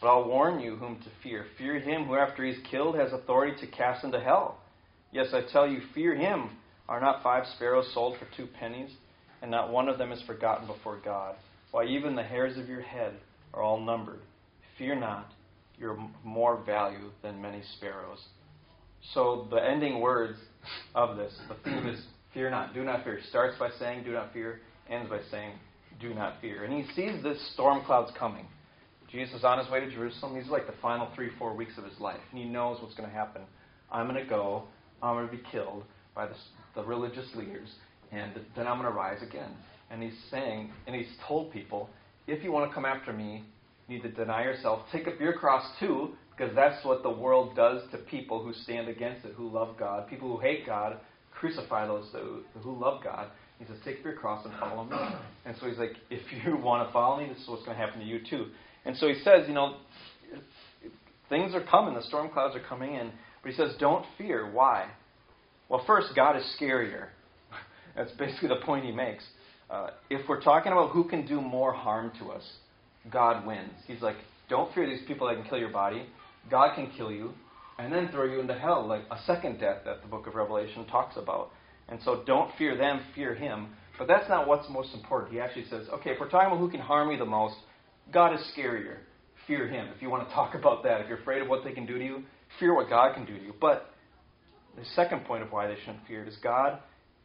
But 0.00 0.08
I'll 0.08 0.28
warn 0.28 0.60
you 0.60 0.76
whom 0.76 0.98
to 0.98 1.08
fear. 1.22 1.46
Fear 1.58 1.80
him 1.80 2.04
who, 2.04 2.16
after 2.16 2.44
he's 2.44 2.58
killed, 2.70 2.96
has 2.96 3.12
authority 3.12 3.56
to 3.60 3.72
cast 3.72 4.04
into 4.04 4.20
hell. 4.20 4.58
Yes, 5.10 5.28
I 5.32 5.42
tell 5.52 5.66
you, 5.66 5.80
fear 5.94 6.14
him. 6.14 6.50
Are 6.88 7.00
not 7.00 7.22
five 7.22 7.44
sparrows 7.56 7.90
sold 7.94 8.18
for 8.18 8.26
two 8.36 8.46
pennies, 8.46 8.90
and 9.40 9.50
not 9.50 9.72
one 9.72 9.88
of 9.88 9.98
them 9.98 10.12
is 10.12 10.22
forgotten 10.22 10.66
before 10.66 11.00
God? 11.04 11.36
Why, 11.70 11.84
even 11.86 12.14
the 12.14 12.22
hairs 12.22 12.58
of 12.58 12.68
your 12.68 12.82
head 12.82 13.14
are 13.54 13.62
all 13.62 13.80
numbered. 13.80 14.20
Fear 14.76 14.96
not, 14.96 15.30
you're 15.78 15.98
more 16.24 16.62
value 16.64 17.10
than 17.22 17.40
many 17.40 17.62
sparrows. 17.76 18.22
So 19.14 19.48
the 19.50 19.56
ending 19.56 20.00
words 20.00 20.38
of 20.94 21.16
this, 21.16 21.32
the 21.48 21.56
theme 21.64 21.86
is 21.88 22.00
fear 22.32 22.50
not, 22.50 22.74
do 22.74 22.84
not 22.84 23.04
fear. 23.04 23.20
Starts 23.28 23.58
by 23.58 23.70
saying 23.78 24.04
do 24.04 24.12
not 24.12 24.32
fear, 24.32 24.60
ends 24.88 25.10
by 25.10 25.20
saying 25.30 25.52
do 26.00 26.14
not 26.14 26.40
fear. 26.40 26.64
And 26.64 26.72
he 26.72 26.92
sees 26.94 27.22
this 27.22 27.38
storm 27.54 27.84
clouds 27.84 28.12
coming. 28.18 28.46
Jesus 29.10 29.34
is 29.34 29.44
on 29.44 29.58
his 29.58 29.68
way 29.70 29.80
to 29.80 29.90
Jerusalem. 29.90 30.34
These 30.34 30.48
are 30.48 30.52
like 30.52 30.66
the 30.66 30.74
final 30.80 31.08
three, 31.14 31.30
four 31.38 31.54
weeks 31.54 31.72
of 31.76 31.84
his 31.84 31.98
life. 32.00 32.20
And 32.30 32.40
he 32.40 32.46
knows 32.46 32.80
what's 32.80 32.94
going 32.94 33.08
to 33.08 33.14
happen. 33.14 33.42
I'm 33.90 34.08
going 34.08 34.22
to 34.22 34.28
go. 34.28 34.64
I'm 35.02 35.16
going 35.16 35.28
to 35.28 35.32
be 35.36 35.42
killed 35.50 35.84
by 36.14 36.26
the, 36.26 36.34
the 36.74 36.82
religious 36.82 37.26
leaders. 37.34 37.68
And 38.10 38.32
then 38.56 38.66
I'm 38.66 38.78
going 38.78 38.90
to 38.90 38.96
rise 38.96 39.22
again. 39.22 39.50
And 39.90 40.02
he's 40.02 40.16
saying, 40.30 40.70
and 40.86 40.96
he's 40.96 41.08
told 41.28 41.52
people, 41.52 41.90
if 42.26 42.42
you 42.42 42.52
want 42.52 42.70
to 42.70 42.74
come 42.74 42.86
after 42.86 43.12
me, 43.12 43.44
you 43.88 43.96
need 43.96 44.02
to 44.02 44.10
deny 44.10 44.44
yourself. 44.44 44.80
Take 44.90 45.06
up 45.06 45.20
your 45.20 45.34
cross 45.34 45.64
too, 45.78 46.12
because 46.36 46.54
that's 46.54 46.84
what 46.84 47.02
the 47.02 47.10
world 47.10 47.54
does 47.54 47.82
to 47.92 47.98
people 47.98 48.42
who 48.42 48.52
stand 48.52 48.88
against 48.88 49.24
it, 49.24 49.34
who 49.36 49.50
love 49.50 49.76
God. 49.78 50.08
People 50.08 50.28
who 50.28 50.40
hate 50.40 50.66
God 50.66 50.98
crucify 51.32 51.86
those 51.86 52.06
who, 52.12 52.40
who 52.60 52.78
love 52.78 53.02
God. 53.02 53.28
He 53.58 53.66
says, 53.66 53.76
Take 53.84 53.98
up 53.98 54.04
your 54.04 54.14
cross 54.14 54.44
and 54.44 54.54
follow 54.58 54.84
me. 54.84 54.96
And 55.44 55.56
so 55.60 55.68
he's 55.68 55.78
like, 55.78 55.96
If 56.10 56.22
you 56.44 56.56
want 56.62 56.88
to 56.88 56.92
follow 56.92 57.20
me, 57.20 57.28
this 57.28 57.42
is 57.42 57.48
what's 57.48 57.64
going 57.64 57.76
to 57.76 57.84
happen 57.84 58.00
to 58.00 58.06
you 58.06 58.20
too. 58.28 58.46
And 58.84 58.96
so 58.96 59.08
he 59.08 59.14
says, 59.22 59.44
You 59.46 59.54
know, 59.54 59.76
things 61.32 61.54
are 61.54 61.62
coming. 61.62 61.94
The 61.94 62.02
storm 62.02 62.30
clouds 62.30 62.54
are 62.54 62.62
coming 62.68 62.94
in. 62.94 63.10
But 63.42 63.50
he 63.50 63.56
says, 63.56 63.72
don't 63.80 64.04
fear. 64.18 64.50
Why? 64.50 64.88
Well, 65.68 65.82
first, 65.86 66.08
God 66.14 66.36
is 66.36 66.44
scarier. 66.60 67.06
That's 67.96 68.12
basically 68.12 68.48
the 68.48 68.64
point 68.64 68.84
he 68.84 68.92
makes. 68.92 69.24
Uh, 69.70 69.90
if 70.10 70.28
we're 70.28 70.42
talking 70.42 70.72
about 70.72 70.90
who 70.90 71.04
can 71.04 71.26
do 71.26 71.40
more 71.40 71.72
harm 71.72 72.12
to 72.20 72.30
us, 72.30 72.42
God 73.10 73.46
wins. 73.46 73.72
He's 73.86 74.02
like, 74.02 74.16
don't 74.48 74.72
fear 74.74 74.86
these 74.86 75.00
people 75.08 75.26
that 75.26 75.34
can 75.34 75.44
kill 75.44 75.58
your 75.58 75.70
body. 75.70 76.06
God 76.50 76.74
can 76.74 76.90
kill 76.96 77.10
you 77.10 77.32
and 77.78 77.92
then 77.92 78.08
throw 78.08 78.24
you 78.24 78.40
into 78.40 78.54
hell, 78.54 78.86
like 78.86 79.02
a 79.10 79.18
second 79.26 79.58
death 79.58 79.78
that 79.84 80.02
the 80.02 80.08
book 80.08 80.26
of 80.26 80.34
Revelation 80.34 80.86
talks 80.86 81.16
about. 81.16 81.50
And 81.88 82.00
so 82.04 82.22
don't 82.26 82.50
fear 82.56 82.76
them, 82.76 83.00
fear 83.14 83.34
him. 83.34 83.68
But 83.98 84.08
that's 84.08 84.28
not 84.28 84.48
what's 84.48 84.68
most 84.70 84.94
important. 84.94 85.32
He 85.32 85.40
actually 85.40 85.66
says, 85.66 85.86
okay, 85.92 86.10
if 86.10 86.20
we're 86.20 86.28
talking 86.28 86.48
about 86.48 86.58
who 86.58 86.70
can 86.70 86.80
harm 86.80 87.10
you 87.10 87.18
the 87.18 87.24
most, 87.24 87.56
God 88.12 88.34
is 88.34 88.40
scarier. 88.56 88.96
Fear 89.46 89.68
him. 89.68 89.88
If 89.94 90.02
you 90.02 90.10
want 90.10 90.28
to 90.28 90.34
talk 90.34 90.54
about 90.54 90.82
that, 90.84 91.00
if 91.00 91.08
you're 91.08 91.18
afraid 91.18 91.42
of 91.42 91.48
what 91.48 91.64
they 91.64 91.72
can 91.72 91.86
do 91.86 91.98
to 91.98 92.04
you, 92.04 92.22
fear 92.58 92.74
what 92.74 92.88
God 92.88 93.14
can 93.14 93.24
do 93.24 93.36
to 93.36 93.44
you. 93.44 93.54
But 93.60 93.90
the 94.76 94.84
second 94.96 95.24
point 95.24 95.42
of 95.42 95.52
why 95.52 95.66
they 95.66 95.76
shouldn't 95.80 96.06
fear 96.06 96.24
is 96.24 96.36
God 96.42 96.78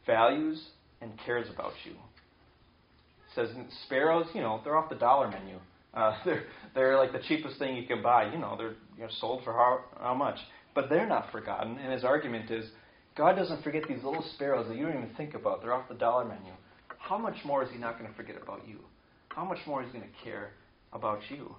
values 0.06 0.62
and 1.00 1.12
cares 1.24 1.48
about 1.52 1.72
you. 1.84 1.92
It 1.92 3.34
says 3.34 3.48
sparrows, 3.86 4.26
you 4.34 4.40
know, 4.40 4.60
they're 4.64 4.76
off 4.76 4.88
the 4.88 4.96
dollar 4.96 5.30
menu. 5.30 5.58
Uh, 5.98 6.14
they're 6.24 6.44
they're 6.74 6.96
like 6.96 7.12
the 7.12 7.20
cheapest 7.28 7.58
thing 7.58 7.76
you 7.76 7.86
can 7.86 8.02
buy. 8.02 8.30
You 8.32 8.38
know, 8.38 8.54
they're 8.56 8.76
you 8.96 9.02
know, 9.02 9.08
sold 9.20 9.42
for 9.44 9.52
how 9.52 9.80
how 10.00 10.14
much, 10.14 10.38
but 10.74 10.88
they're 10.88 11.08
not 11.08 11.30
forgotten. 11.32 11.76
And 11.78 11.92
his 11.92 12.04
argument 12.04 12.50
is, 12.50 12.70
God 13.16 13.34
doesn't 13.34 13.62
forget 13.62 13.82
these 13.88 14.04
little 14.04 14.24
sparrows 14.34 14.68
that 14.68 14.76
you 14.76 14.84
don't 14.84 14.96
even 14.96 15.14
think 15.16 15.34
about. 15.34 15.60
They're 15.60 15.74
off 15.74 15.88
the 15.88 15.94
dollar 15.94 16.24
menu. 16.24 16.52
How 16.98 17.18
much 17.18 17.36
more 17.44 17.64
is 17.64 17.70
He 17.70 17.78
not 17.78 17.98
going 17.98 18.10
to 18.10 18.16
forget 18.16 18.36
about 18.40 18.66
you? 18.66 18.78
How 19.30 19.44
much 19.44 19.58
more 19.66 19.82
is 19.82 19.88
He 19.92 19.98
going 19.98 20.08
to 20.08 20.24
care 20.24 20.50
about 20.92 21.20
you? 21.30 21.54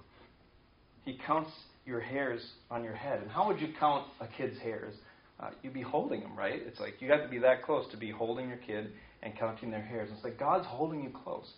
He 1.04 1.18
counts 1.26 1.50
your 1.86 2.00
hairs 2.00 2.40
on 2.70 2.84
your 2.84 2.94
head. 2.94 3.20
And 3.20 3.30
how 3.30 3.46
would 3.48 3.60
you 3.60 3.68
count 3.78 4.06
a 4.20 4.26
kid's 4.26 4.58
hairs? 4.60 4.94
Uh, 5.40 5.50
you'd 5.62 5.72
be 5.72 5.82
holding 5.82 6.20
them, 6.20 6.36
right? 6.36 6.60
It's 6.66 6.78
like 6.78 7.00
you 7.00 7.10
have 7.10 7.22
to 7.22 7.28
be 7.28 7.38
that 7.38 7.62
close 7.62 7.90
to 7.90 7.96
be 7.96 8.10
holding 8.10 8.48
your 8.48 8.58
kid 8.58 8.92
and 9.22 9.36
counting 9.38 9.70
their 9.70 9.82
hairs. 9.82 10.10
It's 10.14 10.22
like 10.22 10.38
God's 10.38 10.66
holding 10.66 11.02
you 11.02 11.10
close. 11.24 11.50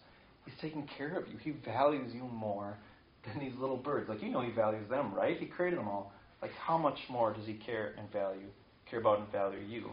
He's 0.45 0.55
taking 0.61 0.89
care 0.99 1.17
of 1.17 1.29
you. 1.29 1.37
He 1.39 1.51
values 1.65 2.13
you 2.15 2.23
more 2.23 2.77
than 3.25 3.39
these 3.39 3.59
little 3.59 3.77
birds. 3.77 4.09
Like 4.09 4.23
you 4.23 4.31
know, 4.31 4.41
He 4.41 4.51
values 4.51 4.89
them, 4.91 5.15
right? 5.15 5.39
He 5.39 5.47
created 5.47 5.79
them 5.79 5.89
all. 5.89 6.13
Like 6.41 6.53
how 6.53 6.77
much 6.77 6.99
more 7.09 7.33
does 7.33 7.47
He 7.47 7.55
care 7.55 7.95
and 7.99 8.11
value, 8.13 8.49
care 8.91 9.01
about 9.01 9.21
and 9.21 9.31
value 9.31 9.61
you? 9.61 9.91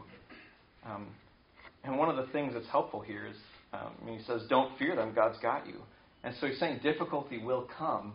Um, 0.85 1.07
and 1.83 1.97
one 1.97 2.09
of 2.09 2.15
the 2.15 2.31
things 2.31 2.53
that's 2.53 2.67
helpful 2.67 3.01
here 3.01 3.27
is, 3.27 3.35
um, 3.73 3.93
He 4.07 4.23
says, 4.23 4.41
"Don't 4.49 4.77
fear 4.77 4.95
them. 4.95 5.13
God's 5.13 5.37
got 5.39 5.67
you." 5.67 5.75
And 6.23 6.33
so 6.39 6.47
He's 6.47 6.59
saying 6.59 6.79
difficulty 6.83 7.37
will 7.37 7.67
come, 7.77 8.13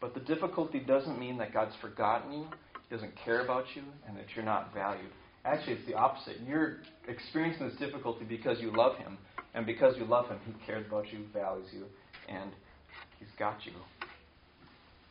but 0.00 0.14
the 0.14 0.20
difficulty 0.20 0.80
doesn't 0.80 1.18
mean 1.18 1.38
that 1.38 1.52
God's 1.52 1.74
forgotten 1.80 2.32
you. 2.32 2.46
He 2.88 2.94
doesn't 2.94 3.12
care 3.24 3.42
about 3.44 3.64
you, 3.74 3.82
and 4.06 4.16
that 4.16 4.26
you're 4.34 4.44
not 4.44 4.74
valued. 4.74 5.10
Actually, 5.44 5.74
it's 5.74 5.86
the 5.86 5.94
opposite. 5.94 6.36
You're 6.46 6.78
experiencing 7.08 7.68
this 7.68 7.78
difficulty 7.78 8.24
because 8.24 8.60
you 8.60 8.72
love 8.76 8.98
Him, 8.98 9.16
and 9.54 9.66
because 9.66 9.96
you 9.96 10.04
love 10.04 10.28
Him, 10.28 10.38
He 10.46 10.66
cares 10.66 10.86
about 10.86 11.12
you, 11.12 11.20
values 11.32 11.68
you, 11.72 11.84
and 12.28 12.50
He's 13.18 13.28
got 13.38 13.64
you. 13.64 13.72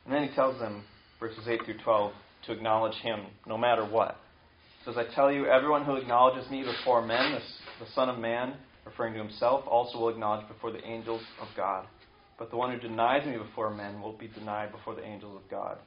And 0.06 0.14
then 0.14 0.28
He 0.28 0.36
tells 0.36 0.60
them, 0.60 0.84
verses 1.20 1.48
8 1.48 1.62
through 1.66 1.80
12, 1.84 2.14
to 2.48 2.52
acknowledge 2.54 2.96
Him 2.96 3.22
no 3.46 3.58
matter 3.58 3.86
what. 3.86 4.18
Says, 4.86 4.96
I 4.98 5.14
tell 5.14 5.32
you, 5.32 5.46
everyone 5.46 5.84
who 5.84 5.96
acknowledges 5.96 6.50
me 6.50 6.64
before 6.64 7.06
men, 7.06 7.34
the, 7.34 7.86
the 7.86 7.92
Son 7.94 8.10
of 8.10 8.18
Man, 8.18 8.54
referring 8.86 9.14
to 9.14 9.20
Himself, 9.20 9.66
also 9.68 10.00
will 10.00 10.10
acknowledge 10.10 10.48
before 10.48 10.72
the 10.72 10.84
angels 10.86 11.22
of 11.42 11.48
God. 11.56 11.86
But 12.38 12.50
the 12.50 12.56
one 12.56 12.72
who 12.72 12.80
denies 12.80 13.26
me 13.28 13.38
before 13.38 13.70
men 13.70 14.02
will 14.02 14.14
be 14.14 14.28
denied 14.28 14.72
before 14.72 14.96
the 14.96 15.04
angels 15.04 15.36
of 15.36 15.52
God. 15.52 15.78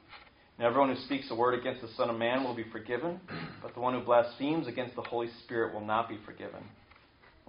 And 0.59 0.67
everyone 0.67 0.95
who 0.95 1.03
speaks 1.07 1.31
a 1.31 1.35
word 1.35 1.59
against 1.59 1.81
the 1.81 1.88
Son 1.97 2.11
of 2.11 2.19
Man 2.19 2.45
will 2.45 2.55
be 2.55 2.67
forgiven, 2.71 3.19
but 3.62 3.73
the 3.75 3.81
one 3.81 3.95
who 3.95 4.05
blasphemes 4.05 4.69
against 4.69 4.95
the 4.95 5.03
Holy 5.03 5.29
Spirit 5.45 5.73
will 5.73 5.85
not 5.85 6.11
be 6.11 6.19
forgiven. 6.27 6.62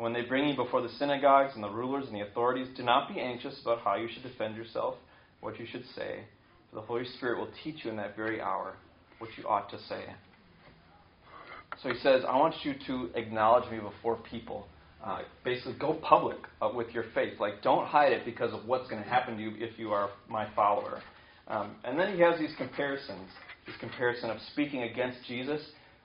When 0.03 0.11
they 0.11 0.23
bring 0.23 0.49
you 0.49 0.55
before 0.57 0.81
the 0.81 0.89
synagogues 0.99 1.53
and 1.55 1.63
the 1.63 1.69
rulers 1.69 2.07
and 2.07 2.13
the 2.13 2.27
authorities, 2.27 2.67
do 2.75 2.83
not 2.83 3.07
be 3.07 3.21
anxious 3.21 3.57
about 3.61 3.79
how 3.79 3.95
you 3.95 4.09
should 4.13 4.23
defend 4.23 4.57
yourself, 4.57 4.95
what 5.39 5.57
you 5.57 5.65
should 5.65 5.85
say, 5.95 6.25
for 6.69 6.75
the 6.75 6.81
Holy 6.81 7.05
Spirit 7.05 7.39
will 7.39 7.47
teach 7.63 7.85
you 7.85 7.89
in 7.89 7.95
that 7.95 8.13
very 8.13 8.41
hour 8.41 8.73
what 9.19 9.29
you 9.37 9.47
ought 9.47 9.69
to 9.69 9.79
say. 9.83 10.03
So 11.81 11.87
he 11.87 11.97
says, 11.99 12.23
I 12.27 12.35
want 12.35 12.53
you 12.65 12.73
to 12.85 13.11
acknowledge 13.15 13.71
me 13.71 13.79
before 13.79 14.17
people. 14.29 14.67
Uh, 15.01 15.19
basically, 15.45 15.75
go 15.79 15.93
public 15.93 16.39
uh, 16.61 16.67
with 16.75 16.89
your 16.89 17.05
faith. 17.15 17.39
Like, 17.39 17.61
don't 17.61 17.87
hide 17.87 18.11
it 18.11 18.25
because 18.25 18.51
of 18.51 18.65
what's 18.65 18.89
going 18.89 19.01
to 19.01 19.07
happen 19.07 19.37
to 19.37 19.41
you 19.41 19.53
if 19.55 19.79
you 19.79 19.91
are 19.93 20.09
my 20.27 20.49
follower. 20.53 21.01
Um, 21.47 21.77
and 21.85 21.97
then 21.97 22.13
he 22.13 22.21
has 22.23 22.37
these 22.37 22.53
comparisons 22.57 23.29
this 23.65 23.77
comparison 23.79 24.29
of 24.31 24.37
speaking 24.51 24.83
against 24.83 25.19
Jesus 25.29 25.61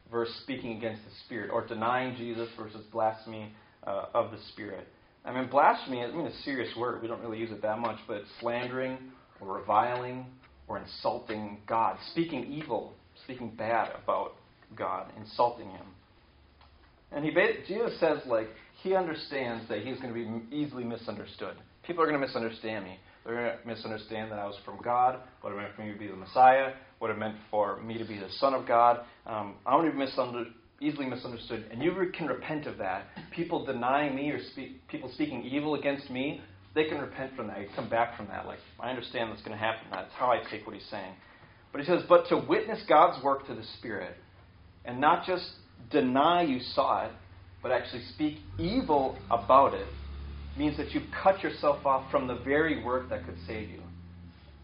versus 0.08 0.36
speaking 0.44 0.76
against 0.76 1.02
the 1.04 1.10
Spirit, 1.24 1.50
or 1.52 1.66
denying 1.66 2.14
Jesus 2.16 2.48
versus 2.56 2.82
blasphemy 2.92 3.52
uh, 3.88 4.06
of 4.14 4.30
the 4.30 4.38
Spirit. 4.52 4.86
I 5.24 5.32
mean, 5.32 5.48
blasphemy, 5.50 6.02
I 6.02 6.10
mean, 6.10 6.26
a 6.26 6.36
serious 6.44 6.74
word. 6.76 7.02
We 7.02 7.08
don't 7.08 7.20
really 7.20 7.38
use 7.38 7.50
it 7.50 7.62
that 7.62 7.78
much, 7.78 7.98
but 8.06 8.18
it's 8.18 8.28
slandering 8.40 8.98
or 9.40 9.56
reviling 9.56 10.26
or 10.68 10.78
insulting 10.78 11.58
God, 11.66 11.96
speaking 12.12 12.44
evil, 12.52 12.92
speaking 13.24 13.52
bad 13.56 13.90
about 14.02 14.34
God, 14.76 15.10
insulting 15.18 15.70
Him. 15.70 15.86
And 17.10 17.24
he, 17.24 17.30
Jesus 17.66 17.98
says, 18.00 18.18
like, 18.26 18.48
he 18.82 18.94
understands 18.94 19.68
that 19.68 19.78
he's 19.78 19.98
going 19.98 20.12
to 20.12 20.14
be 20.14 20.54
easily 20.54 20.84
misunderstood. 20.84 21.56
People 21.86 22.02
are 22.02 22.06
going 22.06 22.20
to 22.20 22.26
misunderstand 22.26 22.84
me. 22.84 22.98
They're 23.24 23.34
going 23.34 23.58
to 23.58 23.66
misunderstand 23.66 24.30
that 24.30 24.38
I 24.38 24.46
was 24.46 24.56
from 24.64 24.78
God, 24.82 25.18
what 25.40 25.52
it 25.52 25.56
meant 25.56 25.74
for 25.74 25.82
me 25.82 25.92
to 25.92 25.98
be 25.98 26.06
the 26.06 26.16
Messiah, 26.16 26.72
what 26.98 27.10
it 27.10 27.18
meant 27.18 27.36
for 27.50 27.80
me 27.82 27.98
to 27.98 28.04
be 28.04 28.18
the 28.18 28.28
Son 28.38 28.54
of 28.54 28.66
God. 28.66 29.00
Um, 29.26 29.54
I'm 29.66 29.80
going 29.80 29.90
to 29.90 29.96
be 29.96 30.04
misunder- 30.04 30.52
easily 30.80 31.06
misunderstood, 31.06 31.66
and 31.70 31.82
you 31.82 31.92
can 32.16 32.26
repent 32.26 32.66
of 32.66 32.78
that. 32.78 33.06
People 33.34 33.64
denying 33.64 34.14
me 34.14 34.30
or 34.30 34.40
speak, 34.52 34.86
people 34.88 35.10
speaking 35.12 35.42
evil 35.44 35.74
against 35.74 36.10
me, 36.10 36.40
they 36.74 36.84
can 36.84 36.98
repent 36.98 37.34
from 37.34 37.48
that. 37.48 37.58
come 37.74 37.88
back 37.88 38.16
from 38.16 38.28
that. 38.28 38.46
Like, 38.46 38.58
I 38.78 38.90
understand 38.90 39.32
that's 39.32 39.42
going 39.42 39.56
to 39.56 39.58
happen. 39.58 39.86
That's 39.90 40.12
how 40.14 40.30
I 40.30 40.42
take 40.50 40.66
what 40.66 40.76
he's 40.76 40.86
saying. 40.90 41.12
But 41.72 41.80
he 41.80 41.86
says, 41.86 42.02
but 42.08 42.28
to 42.28 42.36
witness 42.48 42.82
God's 42.88 43.22
work 43.22 43.46
to 43.48 43.54
the 43.54 43.64
Spirit, 43.78 44.16
and 44.84 45.00
not 45.00 45.26
just 45.26 45.44
deny 45.90 46.42
you 46.42 46.60
saw 46.60 47.06
it, 47.06 47.12
but 47.62 47.72
actually 47.72 48.02
speak 48.14 48.38
evil 48.58 49.18
about 49.30 49.74
it, 49.74 49.86
means 50.56 50.76
that 50.76 50.92
you've 50.92 51.10
cut 51.22 51.42
yourself 51.42 51.84
off 51.84 52.10
from 52.10 52.26
the 52.26 52.36
very 52.36 52.82
work 52.84 53.08
that 53.10 53.24
could 53.24 53.36
save 53.46 53.70
you. 53.70 53.82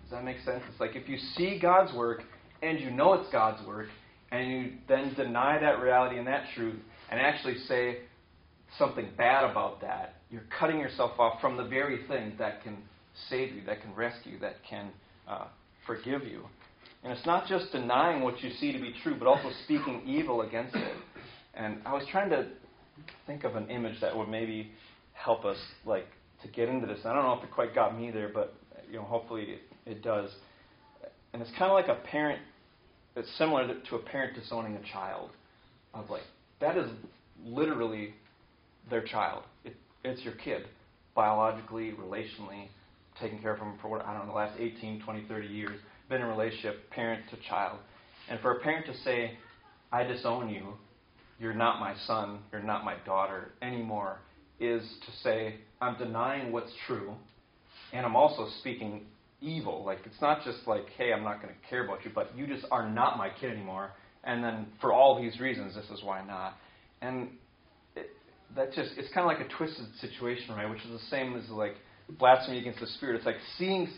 Does 0.02 0.10
that 0.12 0.24
make 0.24 0.38
sense? 0.44 0.62
It's 0.70 0.80
like 0.80 0.94
if 0.94 1.08
you 1.08 1.18
see 1.36 1.58
God's 1.58 1.94
work 1.94 2.22
and 2.62 2.80
you 2.80 2.90
know 2.90 3.14
it's 3.14 3.30
God's 3.30 3.66
work, 3.66 3.86
and 4.34 4.50
you 4.50 4.72
then 4.88 5.14
deny 5.14 5.58
that 5.60 5.80
reality 5.80 6.18
and 6.18 6.26
that 6.26 6.44
truth, 6.54 6.80
and 7.10 7.20
actually 7.20 7.58
say 7.68 7.98
something 8.78 9.08
bad 9.16 9.48
about 9.48 9.80
that, 9.80 10.16
you're 10.30 10.42
cutting 10.58 10.80
yourself 10.80 11.12
off 11.18 11.40
from 11.40 11.56
the 11.56 11.64
very 11.64 12.04
thing 12.08 12.32
that 12.38 12.62
can 12.64 12.76
save 13.30 13.54
you, 13.54 13.62
that 13.66 13.80
can 13.80 13.94
rescue, 13.94 14.38
that 14.40 14.56
can 14.68 14.90
uh, 15.28 15.46
forgive 15.86 16.24
you. 16.24 16.42
And 17.04 17.12
it's 17.12 17.24
not 17.26 17.46
just 17.46 17.70
denying 17.70 18.22
what 18.22 18.42
you 18.42 18.50
see 18.58 18.72
to 18.72 18.78
be 18.78 18.92
true, 19.02 19.16
but 19.16 19.28
also 19.28 19.50
speaking 19.64 20.02
evil 20.06 20.40
against 20.40 20.74
it. 20.74 20.96
And 21.54 21.78
I 21.86 21.92
was 21.92 22.02
trying 22.10 22.30
to 22.30 22.48
think 23.26 23.44
of 23.44 23.54
an 23.54 23.68
image 23.68 24.00
that 24.00 24.16
would 24.16 24.28
maybe 24.28 24.72
help 25.12 25.44
us 25.44 25.58
like 25.84 26.06
to 26.42 26.48
get 26.48 26.68
into 26.68 26.86
this. 26.86 27.00
I 27.04 27.12
don't 27.12 27.22
know 27.22 27.34
if 27.34 27.44
it 27.44 27.52
quite 27.52 27.74
got 27.74 27.96
me 27.96 28.10
there, 28.10 28.30
but 28.32 28.54
you 28.90 28.96
know, 28.96 29.04
hopefully 29.04 29.42
it, 29.44 29.60
it 29.86 30.02
does. 30.02 30.30
And 31.32 31.42
it's 31.42 31.50
kind 31.52 31.64
of 31.64 31.72
like 31.72 31.88
a 31.88 32.00
parent. 32.06 32.40
It's 33.16 33.28
similar 33.38 33.68
to 33.88 33.96
a 33.96 33.98
parent 33.98 34.34
disowning 34.34 34.76
a 34.76 34.92
child. 34.92 35.30
Of 35.92 36.10
like 36.10 36.22
that 36.60 36.76
is 36.76 36.90
literally 37.44 38.14
their 38.90 39.02
child. 39.02 39.44
It, 39.64 39.76
it's 40.02 40.22
your 40.22 40.34
kid, 40.34 40.66
biologically, 41.14 41.92
relationally, 41.92 42.66
taking 43.20 43.40
care 43.40 43.52
of 43.52 43.60
them 43.60 43.78
for 43.80 43.88
what 43.88 44.04
I 44.04 44.12
don't 44.12 44.26
know 44.26 44.32
the 44.32 44.38
last 44.38 44.58
18, 44.58 45.02
20, 45.02 45.24
30 45.28 45.46
years. 45.46 45.80
Been 46.08 46.20
in 46.20 46.26
a 46.26 46.28
relationship, 46.28 46.90
parent 46.90 47.22
to 47.30 47.36
child, 47.48 47.78
and 48.28 48.40
for 48.40 48.56
a 48.56 48.60
parent 48.60 48.86
to 48.86 48.96
say, 48.98 49.38
"I 49.92 50.02
disown 50.02 50.50
you," 50.50 50.74
you're 51.38 51.54
not 51.54 51.80
my 51.80 51.94
son, 52.06 52.40
you're 52.52 52.62
not 52.62 52.84
my 52.84 52.96
daughter 53.06 53.52
anymore, 53.62 54.18
is 54.60 54.82
to 55.06 55.12
say, 55.22 55.56
I'm 55.80 55.96
denying 55.98 56.52
what's 56.52 56.72
true, 56.86 57.14
and 57.92 58.04
I'm 58.06 58.16
also 58.16 58.48
speaking 58.60 59.06
evil. 59.40 59.84
Like, 59.84 59.98
it's 60.04 60.20
not 60.20 60.44
just 60.44 60.58
like, 60.66 60.88
hey, 60.96 61.12
I'm 61.12 61.24
not 61.24 61.42
going 61.42 61.54
to 61.54 61.68
care 61.68 61.84
about 61.84 62.04
you, 62.04 62.10
but 62.14 62.36
you 62.36 62.46
just 62.46 62.64
are 62.70 62.88
not 62.88 63.18
my 63.18 63.30
kid 63.40 63.52
anymore. 63.52 63.90
And 64.24 64.42
then 64.42 64.66
for 64.80 64.92
all 64.92 65.20
these 65.20 65.38
reasons, 65.40 65.74
this 65.74 65.86
is 65.96 66.02
why 66.02 66.24
not. 66.24 66.54
And 67.02 67.30
it, 67.94 68.10
that 68.56 68.72
just, 68.72 68.92
it's 68.96 69.12
kind 69.12 69.30
of 69.30 69.38
like 69.38 69.46
a 69.46 69.56
twisted 69.56 69.86
situation, 70.00 70.54
right? 70.54 70.68
Which 70.68 70.82
is 70.82 70.90
the 70.90 71.06
same 71.10 71.36
as 71.36 71.48
like 71.50 71.74
blasphemy 72.18 72.58
against 72.58 72.80
the 72.80 72.86
Spirit. 72.86 73.16
It's 73.16 73.26
like 73.26 73.36
seeing 73.58 73.88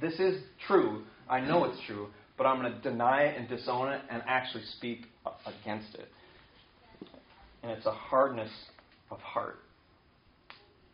this 0.00 0.14
is 0.14 0.42
true. 0.66 1.04
I 1.28 1.40
know 1.40 1.64
it's 1.64 1.78
true, 1.86 2.08
but 2.38 2.44
I'm 2.44 2.60
going 2.60 2.72
to 2.72 2.80
deny 2.80 3.22
it 3.22 3.38
and 3.38 3.48
disown 3.48 3.92
it 3.92 4.02
and 4.10 4.22
actually 4.26 4.64
speak 4.76 5.06
against 5.46 5.94
it 5.94 6.08
and 7.62 7.72
it's 7.72 7.86
a 7.86 7.92
hardness 7.92 8.50
of 9.10 9.20
heart. 9.20 9.58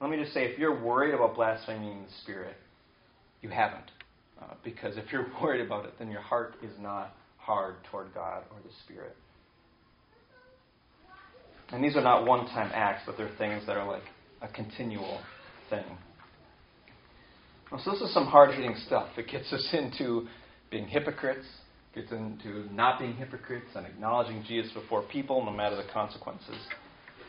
Let 0.01 0.11
me 0.11 0.17
just 0.17 0.33
say 0.33 0.45
if 0.45 0.59
you're 0.59 0.81
worried 0.81 1.15
about 1.15 1.35
blaspheming 1.35 2.05
the 2.05 2.13
Spirit, 2.23 2.57
you 3.43 3.49
haven't. 3.49 3.91
Uh, 4.41 4.55
because 4.65 4.97
if 4.97 5.13
you're 5.13 5.27
worried 5.43 5.65
about 5.65 5.85
it, 5.85 5.95
then 5.99 6.11
your 6.11 6.21
heart 6.21 6.55
is 6.63 6.73
not 6.81 7.15
hard 7.39 7.77
toward 7.91 8.13
God 8.15 8.43
or 8.51 8.59
the 8.63 8.73
Spirit. 8.85 9.17
And 11.71 11.85
these 11.85 11.97
are 11.97 12.03
not 12.03 12.27
one 12.27 12.47
time 12.47 12.71
acts, 12.75 13.03
but 13.07 13.17
they're 13.17 13.31
things 13.39 13.65
that 13.67 13.77
are 13.77 13.87
like 13.87 14.03
a 14.41 14.49
continual 14.49 15.21
thing. 15.69 15.85
So 17.85 17.93
this 17.93 18.01
is 18.01 18.15
some 18.15 18.25
hard 18.25 18.55
hitting 18.55 18.75
stuff. 18.87 19.09
It 19.19 19.29
gets 19.29 19.53
us 19.53 19.69
into 19.73 20.27
being 20.71 20.87
hypocrites, 20.87 21.45
gets 21.95 22.11
into 22.11 22.73
not 22.73 22.99
being 22.99 23.15
hypocrites, 23.15 23.67
and 23.75 23.87
acknowledging 23.87 24.45
Jesus 24.47 24.73
before 24.73 25.03
people, 25.03 25.45
no 25.45 25.53
matter 25.53 25.77
the 25.77 25.91
consequences. 25.93 26.57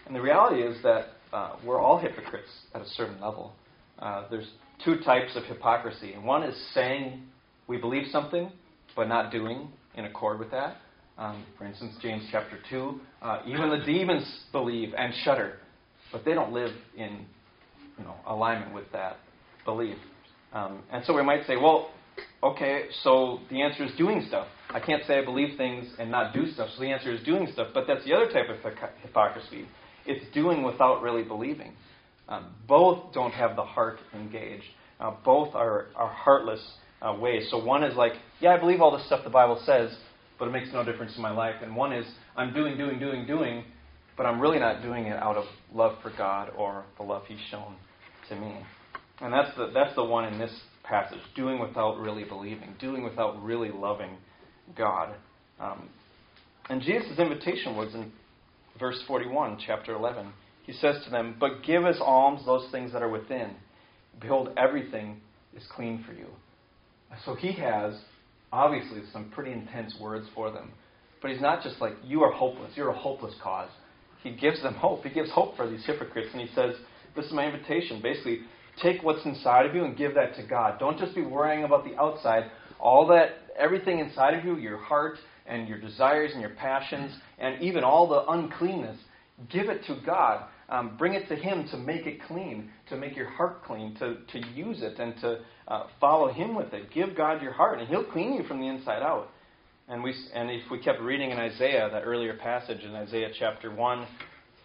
And 0.05 0.15
the 0.15 0.21
reality 0.21 0.61
is 0.61 0.81
that 0.83 1.07
uh, 1.33 1.55
we're 1.65 1.79
all 1.79 1.99
hypocrites 1.99 2.49
at 2.73 2.81
a 2.81 2.87
certain 2.89 3.19
level. 3.21 3.53
Uh, 3.99 4.25
there's 4.29 4.49
two 4.83 4.99
types 4.99 5.35
of 5.35 5.43
hypocrisy, 5.43 6.13
and 6.13 6.23
one 6.23 6.43
is 6.43 6.55
saying 6.73 7.21
we 7.67 7.77
believe 7.77 8.07
something 8.11 8.51
but 8.95 9.07
not 9.07 9.31
doing 9.31 9.69
in 9.95 10.05
accord 10.05 10.39
with 10.39 10.51
that. 10.51 10.77
Um, 11.17 11.45
for 11.57 11.65
instance, 11.65 11.95
James 12.01 12.23
chapter 12.31 12.57
2, 12.69 12.99
uh, 13.21 13.41
even 13.45 13.69
the 13.69 13.83
demons 13.85 14.25
believe 14.51 14.93
and 14.97 15.13
shudder, 15.23 15.57
but 16.11 16.23
they 16.23 16.33
don't 16.33 16.53
live 16.53 16.71
in 16.97 17.25
you 17.97 18.05
know, 18.05 18.15
alignment 18.25 18.73
with 18.73 18.89
that 18.93 19.17
belief. 19.65 19.97
Um, 20.53 20.81
and 20.91 21.03
so 21.05 21.13
we 21.13 21.21
might 21.21 21.45
say, 21.45 21.57
well, 21.57 21.91
okay, 22.41 22.85
so 23.03 23.39
the 23.49 23.61
answer 23.61 23.83
is 23.83 23.91
doing 23.97 24.25
stuff. 24.27 24.47
I 24.69 24.79
can't 24.79 25.03
say 25.05 25.19
I 25.19 25.25
believe 25.25 25.57
things 25.57 25.87
and 25.99 26.09
not 26.09 26.33
do 26.33 26.47
stuff, 26.51 26.69
so 26.75 26.81
the 26.81 26.89
answer 26.89 27.13
is 27.13 27.23
doing 27.23 27.47
stuff. 27.51 27.67
But 27.73 27.85
that's 27.87 28.05
the 28.05 28.13
other 28.13 28.31
type 28.31 28.47
of 28.49 28.57
hypocrisy. 29.01 29.65
It's 30.05 30.25
doing 30.33 30.63
without 30.63 31.01
really 31.01 31.23
believing. 31.23 31.73
Um, 32.29 32.53
both 32.67 33.11
don't 33.11 33.31
have 33.31 33.55
the 33.55 33.63
heart 33.63 33.99
engaged. 34.13 34.63
Uh, 34.99 35.15
both 35.25 35.55
are, 35.55 35.87
are 35.95 36.09
heartless 36.09 36.61
uh, 37.01 37.15
ways. 37.19 37.47
So 37.49 37.63
one 37.63 37.83
is 37.83 37.95
like, 37.95 38.13
yeah, 38.39 38.51
I 38.51 38.59
believe 38.59 38.81
all 38.81 38.95
the 38.95 39.03
stuff 39.05 39.23
the 39.23 39.29
Bible 39.29 39.61
says, 39.65 39.89
but 40.37 40.47
it 40.47 40.51
makes 40.51 40.69
no 40.71 40.85
difference 40.85 41.15
in 41.15 41.21
my 41.21 41.31
life. 41.31 41.55
And 41.61 41.75
one 41.75 41.91
is, 41.91 42.05
I'm 42.37 42.53
doing, 42.53 42.77
doing, 42.77 42.99
doing, 42.99 43.25
doing, 43.25 43.65
but 44.15 44.25
I'm 44.25 44.39
really 44.39 44.59
not 44.59 44.81
doing 44.81 45.05
it 45.05 45.17
out 45.17 45.37
of 45.37 45.45
love 45.73 45.97
for 46.03 46.11
God 46.17 46.51
or 46.55 46.85
the 46.97 47.03
love 47.03 47.23
He's 47.27 47.39
shown 47.49 47.75
to 48.29 48.35
me. 48.35 48.55
And 49.21 49.33
that's 49.33 49.55
the, 49.57 49.71
that's 49.73 49.95
the 49.95 50.03
one 50.03 50.31
in 50.31 50.39
this 50.39 50.51
passage 50.83 51.19
doing 51.35 51.59
without 51.59 51.97
really 51.99 52.23
believing, 52.23 52.75
doing 52.79 53.03
without 53.03 53.41
really 53.43 53.71
loving 53.71 54.11
God. 54.77 55.15
Um, 55.59 55.89
and 56.69 56.81
Jesus' 56.81 57.17
invitation 57.17 57.75
was 57.75 57.93
in 57.95 58.11
verse 58.79 59.01
41, 59.07 59.57
chapter 59.65 59.95
11. 59.95 60.31
He 60.69 60.75
says 60.75 61.03
to 61.03 61.09
them, 61.09 61.35
But 61.39 61.63
give 61.65 61.83
as 61.87 61.97
alms 61.99 62.45
those 62.45 62.69
things 62.69 62.93
that 62.93 63.01
are 63.01 63.09
within. 63.09 63.55
Behold, 64.21 64.49
everything 64.55 65.19
is 65.57 65.63
clean 65.75 66.03
for 66.05 66.13
you. 66.13 66.27
So 67.25 67.33
he 67.33 67.53
has, 67.53 67.95
obviously, 68.51 69.01
some 69.11 69.31
pretty 69.31 69.51
intense 69.51 69.95
words 69.99 70.27
for 70.35 70.51
them. 70.51 70.71
But 71.23 71.31
he's 71.31 71.41
not 71.41 71.63
just 71.63 71.81
like, 71.81 71.93
You 72.03 72.21
are 72.21 72.31
hopeless. 72.31 72.73
You're 72.75 72.91
a 72.91 72.97
hopeless 72.97 73.33
cause. 73.41 73.71
He 74.21 74.29
gives 74.29 74.61
them 74.61 74.75
hope. 74.75 75.03
He 75.03 75.09
gives 75.09 75.31
hope 75.31 75.57
for 75.57 75.67
these 75.67 75.83
hypocrites. 75.87 76.29
And 76.33 76.41
he 76.47 76.53
says, 76.53 76.75
This 77.15 77.25
is 77.25 77.33
my 77.33 77.47
invitation. 77.47 77.99
Basically, 77.99 78.41
take 78.79 79.01
what's 79.01 79.25
inside 79.25 79.65
of 79.65 79.73
you 79.73 79.85
and 79.85 79.97
give 79.97 80.13
that 80.13 80.35
to 80.35 80.45
God. 80.45 80.77
Don't 80.77 80.99
just 80.99 81.15
be 81.15 81.23
worrying 81.23 81.63
about 81.63 81.83
the 81.83 81.99
outside. 81.99 82.43
All 82.79 83.07
that, 83.07 83.29
everything 83.57 83.97
inside 83.97 84.35
of 84.35 84.45
you, 84.45 84.55
your 84.57 84.77
heart 84.77 85.17
and 85.47 85.67
your 85.67 85.81
desires 85.81 86.29
and 86.33 86.41
your 86.41 86.51
passions, 86.51 87.11
and 87.39 87.59
even 87.59 87.83
all 87.83 88.07
the 88.07 88.23
uncleanness, 88.31 88.99
give 89.51 89.67
it 89.67 89.83
to 89.87 89.99
God. 90.05 90.45
Um, 90.69 90.95
bring 90.97 91.13
it 91.13 91.27
to 91.29 91.35
Him 91.35 91.67
to 91.71 91.77
make 91.77 92.05
it 92.05 92.21
clean, 92.27 92.69
to 92.89 92.95
make 92.95 93.15
your 93.15 93.29
heart 93.29 93.63
clean, 93.63 93.95
to, 93.95 94.17
to 94.31 94.47
use 94.49 94.81
it 94.81 94.99
and 94.99 95.15
to 95.21 95.39
uh, 95.67 95.87
follow 95.99 96.31
Him 96.31 96.55
with 96.55 96.73
it. 96.73 96.91
Give 96.93 97.15
God 97.15 97.41
your 97.41 97.53
heart, 97.53 97.79
and 97.79 97.87
He'll 97.87 98.05
clean 98.05 98.33
you 98.33 98.43
from 98.43 98.59
the 98.59 98.67
inside 98.67 99.01
out. 99.01 99.29
And, 99.87 100.03
we, 100.03 100.13
and 100.35 100.51
if 100.51 100.69
we 100.69 100.77
kept 100.77 101.01
reading 101.01 101.31
in 101.31 101.39
Isaiah, 101.39 101.89
that 101.91 102.03
earlier 102.03 102.37
passage 102.37 102.81
in 102.83 102.93
Isaiah 102.93 103.29
chapter 103.39 103.73
1, 103.73 104.07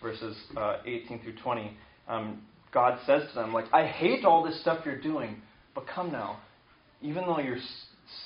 verses 0.02 0.36
uh, 0.54 0.76
18 0.84 1.22
through 1.22 1.36
20, 1.42 1.76
um, 2.08 2.42
God 2.72 2.98
says 3.06 3.22
to 3.30 3.34
them, 3.36 3.54
like, 3.54 3.64
I 3.72 3.86
hate 3.86 4.26
all 4.26 4.44
this 4.44 4.60
stuff 4.60 4.84
you're 4.84 5.00
doing, 5.00 5.40
but 5.74 5.86
come 5.86 6.12
now. 6.12 6.40
Even 7.00 7.24
though 7.24 7.38
your 7.38 7.56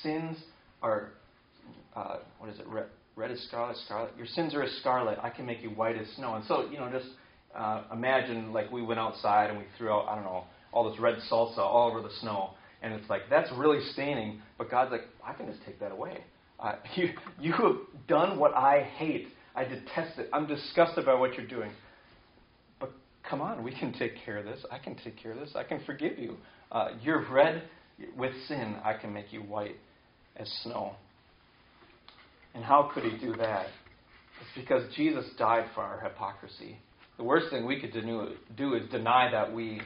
sins 0.03 0.37
are, 0.81 1.11
uh, 1.95 2.17
what 2.39 2.49
is 2.49 2.59
it, 2.59 2.67
red, 2.67 2.87
red 3.15 3.31
as 3.31 3.39
scarlet, 3.43 3.77
scarlet, 3.85 4.11
your 4.17 4.27
sins 4.27 4.53
are 4.53 4.63
as 4.63 4.71
scarlet, 4.81 5.19
I 5.23 5.29
can 5.29 5.45
make 5.45 5.61
you 5.61 5.69
white 5.69 5.97
as 5.97 6.07
snow. 6.17 6.35
And 6.35 6.43
so, 6.45 6.69
you 6.69 6.79
know, 6.79 6.89
just 6.91 7.07
uh, 7.55 7.83
imagine 7.91 8.53
like 8.53 8.71
we 8.71 8.81
went 8.81 8.99
outside 8.99 9.49
and 9.49 9.57
we 9.57 9.65
threw 9.77 9.89
out, 9.89 10.07
I 10.07 10.15
don't 10.15 10.23
know, 10.23 10.43
all 10.71 10.89
this 10.89 10.99
red 10.99 11.15
salsa 11.31 11.57
all 11.57 11.89
over 11.89 12.01
the 12.01 12.13
snow. 12.21 12.51
And 12.81 12.93
it's 12.93 13.09
like, 13.09 13.23
that's 13.29 13.51
really 13.53 13.83
staining. 13.93 14.41
But 14.57 14.71
God's 14.71 14.91
like, 14.91 15.01
I 15.25 15.33
can 15.33 15.47
just 15.47 15.63
take 15.65 15.79
that 15.79 15.91
away. 15.91 16.23
Uh, 16.59 16.75
you, 16.95 17.09
you 17.39 17.53
have 17.53 17.75
done 18.07 18.39
what 18.39 18.53
I 18.53 18.83
hate. 18.97 19.27
I 19.55 19.63
detest 19.63 20.19
it. 20.19 20.29
I'm 20.31 20.47
disgusted 20.47 21.05
by 21.05 21.15
what 21.15 21.33
you're 21.35 21.47
doing 21.47 21.71
But 22.79 22.91
come 23.27 23.41
on, 23.41 23.63
we 23.63 23.71
can 23.71 23.91
take 23.93 24.13
care 24.23 24.37
of 24.37 24.45
this. 24.45 24.63
I 24.71 24.77
can 24.77 24.95
take 24.95 25.17
care 25.17 25.31
of 25.31 25.39
this. 25.39 25.51
I 25.55 25.63
can 25.63 25.81
forgive 25.85 26.17
you. 26.17 26.37
Uh, 26.71 26.89
you're 27.01 27.29
red 27.29 27.63
with 28.15 28.31
sin. 28.47 28.75
I 28.83 28.93
can 28.93 29.11
make 29.11 29.33
you 29.33 29.41
white 29.41 29.75
as 30.37 30.47
snow. 30.63 30.93
And 32.53 32.63
how 32.63 32.91
could 32.93 33.03
he 33.03 33.17
do 33.17 33.35
that? 33.37 33.67
It's 34.41 34.55
because 34.55 34.83
Jesus 34.95 35.25
died 35.37 35.65
for 35.75 35.81
our 35.81 35.99
hypocrisy. 35.99 36.77
The 37.19 37.25
worst 37.25 37.49
thing 37.49 37.67
we 37.67 37.81
could 37.81 37.91
do 37.91 38.73
is 38.75 38.89
deny 38.91 39.29
that 39.29 39.53
we 39.53 39.81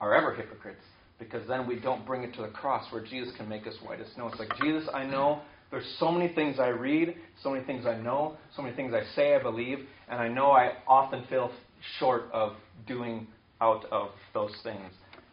are 0.00 0.14
ever 0.14 0.34
hypocrites, 0.34 0.80
because 1.18 1.46
then 1.46 1.66
we 1.66 1.78
don't 1.78 2.06
bring 2.06 2.22
it 2.22 2.34
to 2.36 2.40
the 2.42 2.48
cross 2.48 2.90
where 2.90 3.04
Jesus 3.04 3.28
can 3.36 3.46
make 3.46 3.66
us 3.66 3.74
white 3.84 4.00
as 4.00 4.06
snow. 4.14 4.28
It's 4.28 4.38
like, 4.38 4.56
Jesus, 4.58 4.88
I 4.94 5.04
know 5.04 5.42
there's 5.70 5.84
so 6.00 6.10
many 6.10 6.32
things 6.32 6.58
I 6.58 6.68
read, 6.68 7.14
so 7.42 7.50
many 7.50 7.62
things 7.66 7.84
I 7.84 7.98
know, 7.98 8.38
so 8.56 8.62
many 8.62 8.74
things 8.74 8.94
I 8.94 9.02
say 9.14 9.34
I 9.34 9.42
believe, 9.42 9.80
and 10.08 10.18
I 10.18 10.28
know 10.28 10.52
I 10.52 10.78
often 10.86 11.24
fail 11.28 11.50
short 11.98 12.30
of 12.32 12.54
doing 12.86 13.26
out 13.60 13.84
of 13.92 14.08
those 14.32 14.56
things. 14.62 14.90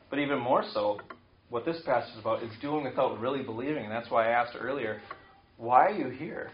But 0.10 0.20
even 0.20 0.40
more 0.40 0.66
so, 0.74 1.00
what 1.50 1.64
this 1.64 1.78
passage 1.86 2.16
is 2.16 2.20
about 2.20 2.44
is 2.44 2.52
doing 2.62 2.84
without 2.84 3.18
really 3.22 3.44
believing. 3.44 3.86
And 3.86 3.92
that's 3.94 4.12
why 4.12 4.28
I 4.28 4.32
asked 4.32 4.58
earlier, 4.60 5.00
why 5.56 5.86
are 5.86 5.94
you 5.94 6.10
here? 6.10 6.52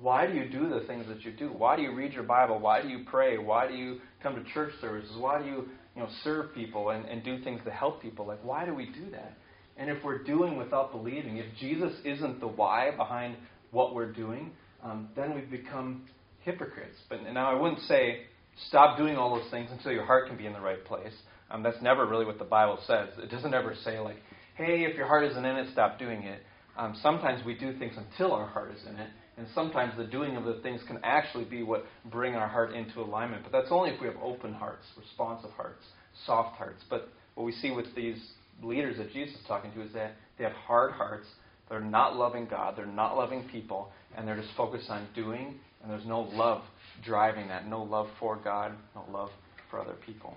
Why 0.00 0.26
do 0.26 0.34
you 0.34 0.48
do 0.48 0.68
the 0.68 0.86
things 0.86 1.06
that 1.08 1.24
you 1.24 1.32
do? 1.32 1.48
Why 1.48 1.76
do 1.76 1.82
you 1.82 1.94
read 1.94 2.12
your 2.12 2.22
Bible? 2.22 2.58
Why 2.58 2.82
do 2.82 2.88
you 2.88 3.04
pray? 3.06 3.38
Why 3.38 3.66
do 3.66 3.74
you 3.74 4.00
come 4.22 4.34
to 4.34 4.44
church 4.52 4.72
services? 4.80 5.12
Why 5.18 5.40
do 5.40 5.46
you, 5.46 5.68
you 5.94 6.02
know, 6.02 6.08
serve 6.22 6.54
people 6.54 6.90
and, 6.90 7.04
and 7.06 7.24
do 7.24 7.42
things 7.42 7.60
to 7.64 7.70
help 7.70 8.02
people? 8.02 8.26
Like, 8.26 8.44
why 8.44 8.64
do 8.64 8.74
we 8.74 8.86
do 8.86 9.10
that? 9.12 9.36
And 9.76 9.90
if 9.90 10.02
we're 10.04 10.22
doing 10.22 10.56
without 10.56 10.92
believing, 10.92 11.38
if 11.38 11.46
Jesus 11.58 11.92
isn't 12.04 12.40
the 12.40 12.46
why 12.46 12.90
behind 12.96 13.36
what 13.70 13.94
we're 13.94 14.12
doing, 14.12 14.52
um, 14.82 15.08
then 15.16 15.34
we've 15.34 15.50
become 15.50 16.04
hypocrites. 16.40 16.96
But 17.08 17.22
now 17.32 17.50
I 17.50 17.60
wouldn't 17.60 17.82
say 17.82 18.20
Stop 18.68 18.96
doing 18.96 19.16
all 19.16 19.36
those 19.36 19.50
things 19.50 19.68
until 19.70 19.92
your 19.92 20.04
heart 20.04 20.28
can 20.28 20.36
be 20.36 20.46
in 20.46 20.52
the 20.52 20.60
right 20.60 20.82
place. 20.84 21.12
Um, 21.50 21.62
that's 21.62 21.80
never 21.82 22.06
really 22.06 22.24
what 22.24 22.38
the 22.38 22.44
Bible 22.44 22.78
says. 22.86 23.10
It 23.18 23.30
doesn't 23.30 23.54
ever 23.54 23.74
say, 23.84 23.98
like, 24.00 24.16
hey, 24.56 24.84
if 24.84 24.96
your 24.96 25.06
heart 25.06 25.24
isn't 25.24 25.44
in 25.44 25.56
it, 25.56 25.68
stop 25.72 25.98
doing 25.98 26.22
it. 26.22 26.40
Um, 26.76 26.98
sometimes 27.02 27.44
we 27.44 27.54
do 27.54 27.78
things 27.78 27.94
until 27.96 28.32
our 28.32 28.46
heart 28.46 28.74
is 28.74 28.82
in 28.88 28.96
it, 28.96 29.08
and 29.36 29.46
sometimes 29.54 29.92
the 29.96 30.04
doing 30.04 30.36
of 30.36 30.44
the 30.44 30.60
things 30.62 30.80
can 30.86 30.98
actually 31.02 31.44
be 31.44 31.62
what 31.62 31.84
bring 32.10 32.34
our 32.34 32.48
heart 32.48 32.72
into 32.74 33.00
alignment. 33.00 33.42
But 33.42 33.52
that's 33.52 33.70
only 33.70 33.90
if 33.90 34.00
we 34.00 34.06
have 34.06 34.16
open 34.22 34.54
hearts, 34.54 34.84
responsive 34.98 35.50
hearts, 35.50 35.82
soft 36.24 36.56
hearts. 36.56 36.82
But 36.88 37.08
what 37.34 37.44
we 37.44 37.52
see 37.52 37.70
with 37.70 37.94
these 37.94 38.18
leaders 38.62 38.96
that 38.96 39.12
Jesus 39.12 39.34
is 39.34 39.46
talking 39.46 39.72
to 39.72 39.82
is 39.82 39.92
that 39.92 40.12
they 40.38 40.44
have 40.44 40.54
hard 40.54 40.92
hearts. 40.92 41.26
They're 41.68 41.80
not 41.80 42.16
loving 42.16 42.46
God. 42.46 42.74
They're 42.76 42.86
not 42.86 43.16
loving 43.16 43.48
people, 43.50 43.90
and 44.16 44.26
they're 44.26 44.40
just 44.40 44.56
focused 44.56 44.88
on 44.88 45.06
doing, 45.14 45.56
and 45.82 45.90
there's 45.90 46.06
no 46.06 46.20
love 46.20 46.62
driving 47.04 47.48
that 47.48 47.66
no 47.66 47.82
love 47.82 48.06
for 48.18 48.36
God, 48.36 48.72
no 48.94 49.04
love 49.10 49.30
for 49.70 49.80
other 49.80 49.96
people. 50.06 50.34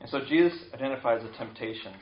And 0.00 0.08
so 0.10 0.20
Jesus 0.28 0.56
identifies 0.72 1.22
the 1.22 1.36
temptation 1.36 1.92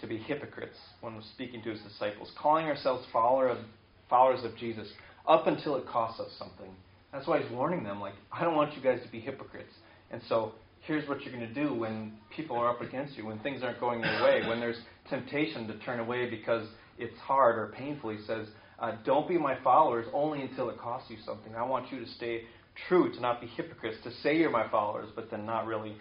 to 0.00 0.06
be 0.06 0.18
hypocrites 0.18 0.76
when 1.00 1.20
speaking 1.34 1.62
to 1.62 1.70
his 1.70 1.80
disciples, 1.80 2.30
calling 2.38 2.66
ourselves 2.66 3.06
follower 3.12 3.48
of, 3.48 3.58
followers 4.08 4.44
of 4.44 4.56
Jesus 4.56 4.88
up 5.26 5.46
until 5.46 5.76
it 5.76 5.86
costs 5.86 6.20
us 6.20 6.30
something. 6.38 6.70
That's 7.12 7.26
why 7.26 7.40
he's 7.40 7.50
warning 7.50 7.82
them, 7.82 8.00
like, 8.00 8.14
I 8.32 8.44
don't 8.44 8.56
want 8.56 8.76
you 8.76 8.82
guys 8.82 9.00
to 9.04 9.10
be 9.10 9.20
hypocrites. 9.20 9.72
And 10.10 10.20
so 10.28 10.52
here's 10.82 11.08
what 11.08 11.22
you're 11.22 11.34
going 11.34 11.48
to 11.48 11.54
do 11.54 11.74
when 11.74 12.12
people 12.34 12.56
are 12.56 12.68
up 12.68 12.80
against 12.80 13.16
you, 13.16 13.26
when 13.26 13.38
things 13.40 13.62
aren't 13.62 13.80
going 13.80 14.00
your 14.00 14.24
way, 14.24 14.46
when 14.46 14.60
there's 14.60 14.78
temptation 15.08 15.66
to 15.68 15.78
turn 15.78 16.00
away 16.00 16.28
because 16.28 16.68
it's 16.98 17.18
hard 17.18 17.58
or 17.58 17.72
painful. 17.76 18.10
He 18.10 18.24
says, 18.26 18.48
uh, 18.78 18.92
don't 19.04 19.28
be 19.28 19.38
my 19.38 19.56
followers 19.62 20.06
only 20.12 20.42
until 20.42 20.68
it 20.68 20.78
costs 20.78 21.10
you 21.10 21.16
something. 21.24 21.54
I 21.54 21.62
want 21.64 21.90
you 21.90 22.00
to 22.00 22.10
stay 22.12 22.42
true, 22.88 23.12
to 23.12 23.20
not 23.20 23.40
be 23.40 23.46
hypocrites, 23.46 23.96
to 24.04 24.12
say 24.22 24.36
you're 24.36 24.50
my 24.50 24.68
followers, 24.68 25.08
but 25.14 25.30
then 25.30 25.46
not 25.46 25.66
really 25.66 25.96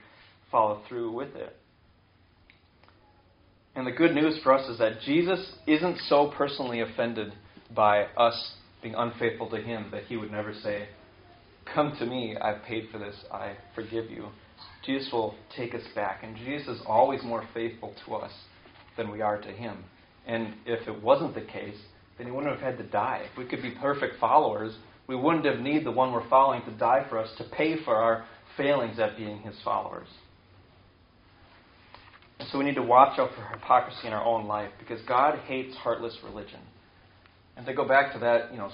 follow 0.51 0.81
through 0.87 1.11
with 1.11 1.35
it. 1.35 1.55
And 3.75 3.85
the 3.85 3.91
good 3.91 4.13
news 4.13 4.39
for 4.43 4.53
us 4.53 4.69
is 4.69 4.77
that 4.79 5.01
Jesus 5.01 5.53
isn't 5.67 5.97
so 6.07 6.31
personally 6.37 6.81
offended 6.81 7.33
by 7.73 8.03
us 8.17 8.53
being 8.81 8.95
unfaithful 8.95 9.49
to 9.49 9.57
him 9.57 9.87
that 9.91 10.03
he 10.03 10.17
would 10.17 10.31
never 10.31 10.53
say, 10.53 10.87
Come 11.73 11.95
to 11.97 12.05
me, 12.05 12.35
I've 12.37 12.63
paid 12.63 12.89
for 12.91 12.99
this, 12.99 13.15
I 13.31 13.55
forgive 13.73 14.11
you. 14.11 14.27
Jesus 14.85 15.11
will 15.11 15.35
take 15.55 15.73
us 15.73 15.81
back, 15.95 16.23
and 16.23 16.35
Jesus 16.37 16.67
is 16.67 16.81
always 16.85 17.23
more 17.23 17.43
faithful 17.53 17.95
to 18.05 18.15
us 18.15 18.31
than 18.97 19.11
we 19.11 19.21
are 19.21 19.41
to 19.41 19.47
him. 19.47 19.83
And 20.27 20.53
if 20.65 20.87
it 20.87 21.01
wasn't 21.01 21.33
the 21.33 21.41
case, 21.41 21.77
then 22.17 22.27
he 22.27 22.31
wouldn't 22.31 22.53
have 22.53 22.61
had 22.61 22.77
to 22.77 22.89
die. 22.89 23.25
If 23.31 23.37
we 23.37 23.45
could 23.45 23.61
be 23.61 23.71
perfect 23.71 24.19
followers, 24.19 24.75
we 25.07 25.15
wouldn't 25.15 25.45
have 25.45 25.59
need 25.59 25.85
the 25.85 25.91
one 25.91 26.11
we're 26.11 26.29
following 26.29 26.63
to 26.65 26.71
die 26.71 27.05
for 27.09 27.17
us 27.17 27.29
to 27.37 27.43
pay 27.45 27.83
for 27.83 27.95
our 27.95 28.25
failings 28.57 28.99
at 28.99 29.17
being 29.17 29.39
his 29.39 29.55
followers. 29.63 30.07
And 32.39 32.49
so 32.49 32.57
we 32.57 32.65
need 32.65 32.75
to 32.75 32.83
watch 32.83 33.17
out 33.19 33.31
for 33.35 33.43
hypocrisy 33.57 34.07
in 34.07 34.13
our 34.13 34.23
own 34.23 34.45
life 34.45 34.71
because 34.79 35.01
God 35.07 35.39
hates 35.47 35.75
heartless 35.75 36.17
religion. 36.23 36.59
And 37.57 37.65
to 37.65 37.73
go 37.73 37.87
back 37.87 38.13
to 38.13 38.19
that, 38.19 38.51
you 38.51 38.57
know, 38.57 38.69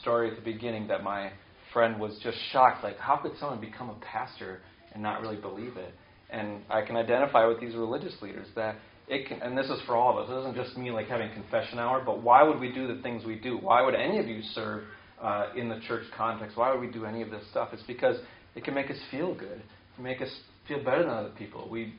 story 0.00 0.30
at 0.30 0.36
the 0.36 0.42
beginning 0.42 0.88
that 0.88 1.02
my 1.02 1.32
friend 1.72 1.98
was 1.98 2.18
just 2.22 2.36
shocked, 2.52 2.84
like 2.84 2.98
how 2.98 3.16
could 3.16 3.32
someone 3.38 3.60
become 3.60 3.90
a 3.90 3.96
pastor 4.04 4.60
and 4.92 5.02
not 5.02 5.20
really 5.20 5.36
believe 5.36 5.76
it? 5.76 5.94
And 6.30 6.62
I 6.68 6.82
can 6.82 6.96
identify 6.96 7.46
with 7.46 7.60
these 7.60 7.74
religious 7.74 8.14
leaders 8.20 8.46
that 8.56 8.76
it 9.08 9.28
can, 9.28 9.40
and 9.40 9.56
this 9.56 9.66
is 9.66 9.80
for 9.86 9.94
all 9.94 10.18
of 10.18 10.24
us. 10.24 10.30
It 10.30 10.34
doesn't 10.34 10.56
just 10.56 10.76
mean 10.76 10.92
like 10.92 11.06
having 11.06 11.32
confession 11.32 11.78
hour, 11.78 12.02
but 12.04 12.22
why 12.22 12.42
would 12.42 12.58
we 12.58 12.72
do 12.72 12.92
the 12.92 13.00
things 13.02 13.24
we 13.24 13.36
do? 13.36 13.56
Why 13.58 13.82
would 13.82 13.94
any 13.94 14.18
of 14.18 14.26
you 14.26 14.42
serve 14.54 14.84
uh, 15.22 15.50
in 15.56 15.68
the 15.68 15.80
church 15.86 16.04
context? 16.16 16.56
Why 16.56 16.72
would 16.72 16.80
we 16.80 16.88
do 16.88 17.04
any 17.04 17.22
of 17.22 17.30
this 17.30 17.42
stuff? 17.50 17.70
It's 17.72 17.82
because 17.84 18.16
it 18.54 18.64
can 18.64 18.74
make 18.74 18.90
us 18.90 18.96
feel 19.10 19.34
good, 19.34 19.58
it 19.58 19.94
can 19.94 20.04
make 20.04 20.20
us 20.20 20.30
feel 20.66 20.82
better 20.82 21.02
than 21.02 21.10
other 21.12 21.32
people. 21.38 21.68
We, 21.70 21.94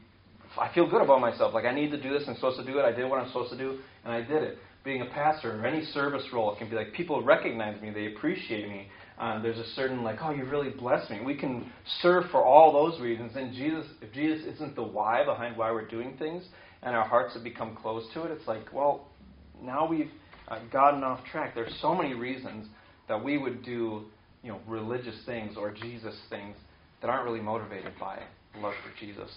I 0.59 0.73
feel 0.73 0.89
good 0.89 1.01
about 1.01 1.21
myself. 1.21 1.53
Like 1.53 1.65
I 1.65 1.73
need 1.73 1.91
to 1.91 2.01
do 2.01 2.11
this. 2.11 2.23
I'm 2.27 2.35
supposed 2.35 2.59
to 2.59 2.65
do 2.65 2.77
it. 2.79 2.83
I 2.83 2.91
did 2.91 3.09
what 3.09 3.19
I'm 3.19 3.27
supposed 3.27 3.51
to 3.51 3.57
do, 3.57 3.79
and 4.03 4.13
I 4.13 4.21
did 4.21 4.43
it. 4.43 4.57
Being 4.88 5.01
a 5.01 5.07
pastor 5.07 5.59
or 5.59 5.65
any 5.65 5.83
service 5.88 6.23
role, 6.31 6.53
it 6.53 6.59
can 6.59 6.69
be 6.69 6.77
like 6.77 6.93
people 6.93 7.21
recognize 7.21 7.81
me, 7.81 7.89
they 7.91 8.07
appreciate 8.07 8.69
me. 8.69 8.88
Uh, 9.19 9.41
there's 9.41 9.57
a 9.57 9.67
certain 9.75 10.01
like, 10.01 10.19
oh, 10.21 10.31
you 10.31 10.45
really 10.45 10.69
blessed 10.69 11.11
me. 11.11 11.19
We 11.25 11.35
can 11.35 11.69
serve 12.01 12.23
for 12.31 12.45
all 12.45 12.71
those 12.71 13.01
reasons. 13.01 13.33
And 13.35 13.53
Jesus, 13.53 13.85
if 14.01 14.13
Jesus 14.13 14.47
isn't 14.55 14.75
the 14.75 14.83
why 14.83 15.25
behind 15.25 15.57
why 15.57 15.71
we're 15.71 15.89
doing 15.89 16.15
things, 16.17 16.45
and 16.83 16.95
our 16.95 17.05
hearts 17.05 17.33
have 17.33 17.43
become 17.43 17.75
closed 17.75 18.13
to 18.13 18.23
it, 18.23 18.31
it's 18.31 18.47
like, 18.47 18.71
well, 18.71 19.09
now 19.61 19.85
we've 19.85 20.11
uh, 20.47 20.59
gotten 20.71 21.03
off 21.03 21.19
track. 21.25 21.53
There's 21.53 21.77
so 21.81 21.93
many 21.93 22.13
reasons 22.13 22.67
that 23.09 23.21
we 23.21 23.38
would 23.38 23.65
do, 23.65 24.05
you 24.41 24.53
know, 24.53 24.61
religious 24.67 25.15
things 25.25 25.57
or 25.57 25.69
Jesus 25.71 26.15
things 26.29 26.55
that 27.01 27.09
aren't 27.09 27.25
really 27.25 27.41
motivated 27.41 27.91
by 27.99 28.21
love 28.61 28.73
for 28.83 29.05
Jesus. 29.05 29.31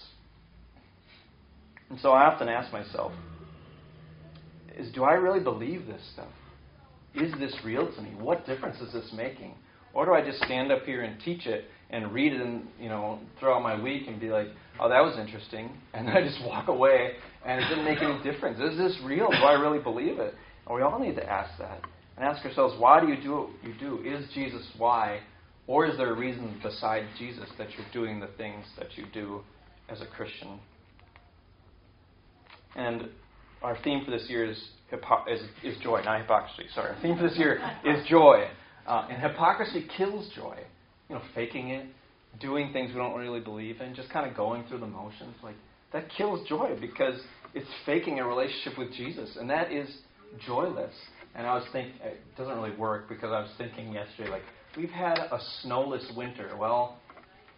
And 1.89 1.99
so 1.99 2.11
I 2.11 2.31
often 2.31 2.47
ask 2.47 2.71
myself, 2.71 3.11
is 4.77 4.91
do 4.93 5.03
I 5.03 5.13
really 5.13 5.39
believe 5.39 5.85
this 5.87 6.01
stuff? 6.13 6.31
Is 7.13 7.33
this 7.39 7.53
real 7.65 7.93
to 7.93 8.01
me? 8.01 8.11
What 8.17 8.45
difference 8.45 8.79
is 8.79 8.93
this 8.93 9.11
making? 9.13 9.53
Or 9.93 10.05
do 10.05 10.13
I 10.13 10.23
just 10.23 10.41
stand 10.43 10.71
up 10.71 10.83
here 10.85 11.01
and 11.01 11.19
teach 11.21 11.45
it 11.45 11.65
and 11.89 12.13
read 12.13 12.31
it 12.31 12.41
and, 12.41 12.67
you 12.79 12.87
know, 12.87 13.19
throughout 13.39 13.61
my 13.61 13.81
week 13.81 14.03
and 14.07 14.19
be 14.19 14.29
like, 14.29 14.47
oh, 14.79 14.87
that 14.87 15.01
was 15.01 15.17
interesting, 15.19 15.69
and 15.93 16.07
then 16.07 16.15
I 16.15 16.21
just 16.23 16.41
walk 16.45 16.69
away 16.69 17.11
and 17.45 17.61
it 17.61 17.67
didn't 17.67 17.83
make 17.83 18.01
any 18.01 18.23
difference. 18.23 18.59
Is 18.59 18.77
this 18.77 18.97
real? 19.03 19.29
Do 19.29 19.37
I 19.37 19.53
really 19.53 19.79
believe 19.79 20.19
it? 20.19 20.33
And 20.65 20.75
we 20.75 20.81
all 20.81 20.99
need 20.99 21.15
to 21.15 21.25
ask 21.29 21.57
that 21.59 21.81
and 22.15 22.25
ask 22.25 22.45
ourselves, 22.45 22.75
why 22.79 23.01
do 23.01 23.07
you 23.07 23.21
do 23.21 23.31
what 23.31 23.49
you 23.63 23.73
do? 23.79 24.01
Is 24.05 24.25
Jesus 24.33 24.65
why? 24.77 25.19
Or 25.67 25.85
is 25.85 25.97
there 25.97 26.11
a 26.11 26.17
reason 26.17 26.59
beside 26.63 27.03
Jesus 27.17 27.49
that 27.57 27.67
you're 27.71 27.91
doing 27.91 28.19
the 28.19 28.29
things 28.37 28.63
that 28.77 28.97
you 28.97 29.05
do 29.13 29.41
as 29.89 30.01
a 30.01 30.05
Christian? 30.05 30.59
And 32.75 33.09
our 33.61 33.77
theme 33.83 34.03
for 34.05 34.11
this 34.11 34.25
year 34.29 34.49
is, 34.49 34.57
hypo- 34.89 35.31
is, 35.31 35.41
is 35.63 35.77
joy, 35.81 36.01
not 36.03 36.21
hypocrisy. 36.21 36.63
Sorry. 36.73 36.93
Our 36.93 37.01
theme 37.01 37.17
for 37.17 37.27
this 37.27 37.37
year 37.37 37.61
is 37.85 38.05
joy. 38.07 38.47
Uh, 38.87 39.07
and 39.09 39.21
hypocrisy 39.21 39.87
kills 39.97 40.29
joy. 40.35 40.57
You 41.09 41.15
know, 41.15 41.21
faking 41.35 41.69
it, 41.69 41.87
doing 42.39 42.71
things 42.73 42.91
we 42.93 42.99
don't 42.99 43.17
really 43.17 43.41
believe 43.41 43.81
in, 43.81 43.93
just 43.93 44.09
kind 44.09 44.29
of 44.29 44.35
going 44.35 44.63
through 44.67 44.79
the 44.79 44.87
motions. 44.87 45.35
Like, 45.43 45.55
that 45.93 46.05
kills 46.17 46.47
joy 46.47 46.77
because 46.79 47.19
it's 47.53 47.67
faking 47.85 48.19
a 48.19 48.27
relationship 48.27 48.77
with 48.77 48.93
Jesus. 48.93 49.37
And 49.39 49.49
that 49.49 49.71
is 49.71 49.89
joyless. 50.47 50.93
And 51.35 51.45
I 51.45 51.55
was 51.55 51.65
thinking, 51.71 51.93
it 52.03 52.21
doesn't 52.37 52.55
really 52.55 52.75
work 52.75 53.09
because 53.09 53.31
I 53.31 53.41
was 53.41 53.49
thinking 53.57 53.93
yesterday, 53.93 54.29
like, 54.29 54.43
we've 54.77 54.89
had 54.89 55.17
a 55.17 55.39
snowless 55.61 56.09
winter. 56.15 56.55
Well, 56.57 56.97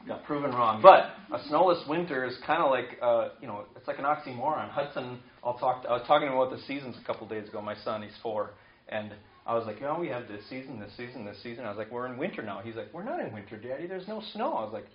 got 0.07 0.23
proven 0.25 0.51
wrong. 0.51 0.81
But 0.81 1.11
a 1.35 1.47
snowless 1.47 1.83
winter 1.87 2.25
is 2.25 2.35
kind 2.45 2.61
of 2.61 2.69
like, 2.69 2.97
uh, 3.01 3.29
you 3.39 3.47
know, 3.47 3.65
it's 3.75 3.87
like 3.87 3.99
an 3.99 4.05
oxymoron. 4.05 4.69
Hudson, 4.69 5.19
I'll 5.43 5.57
talk. 5.57 5.83
To, 5.83 5.89
I 5.89 5.93
was 5.93 6.07
talking 6.07 6.27
about 6.27 6.51
the 6.51 6.59
seasons 6.67 6.95
a 7.01 7.05
couple 7.05 7.27
days 7.27 7.47
ago. 7.47 7.61
My 7.61 7.75
son, 7.83 8.01
he's 8.01 8.15
four, 8.21 8.51
and 8.89 9.11
I 9.45 9.55
was 9.55 9.65
like, 9.65 9.77
you 9.77 9.83
know, 9.83 9.97
we 9.99 10.07
have 10.07 10.27
this 10.27 10.43
season, 10.49 10.79
this 10.79 10.91
season, 10.95 11.25
this 11.25 11.41
season. 11.43 11.65
I 11.65 11.69
was 11.69 11.77
like, 11.77 11.91
we're 11.91 12.07
in 12.07 12.17
winter 12.17 12.41
now. 12.41 12.61
He's 12.63 12.75
like, 12.75 12.93
we're 12.93 13.03
not 13.03 13.19
in 13.19 13.33
winter, 13.33 13.57
Daddy. 13.57 13.87
There's 13.87 14.07
no 14.07 14.21
snow. 14.33 14.53
I 14.53 14.63
was 14.63 14.73
like, 14.73 14.85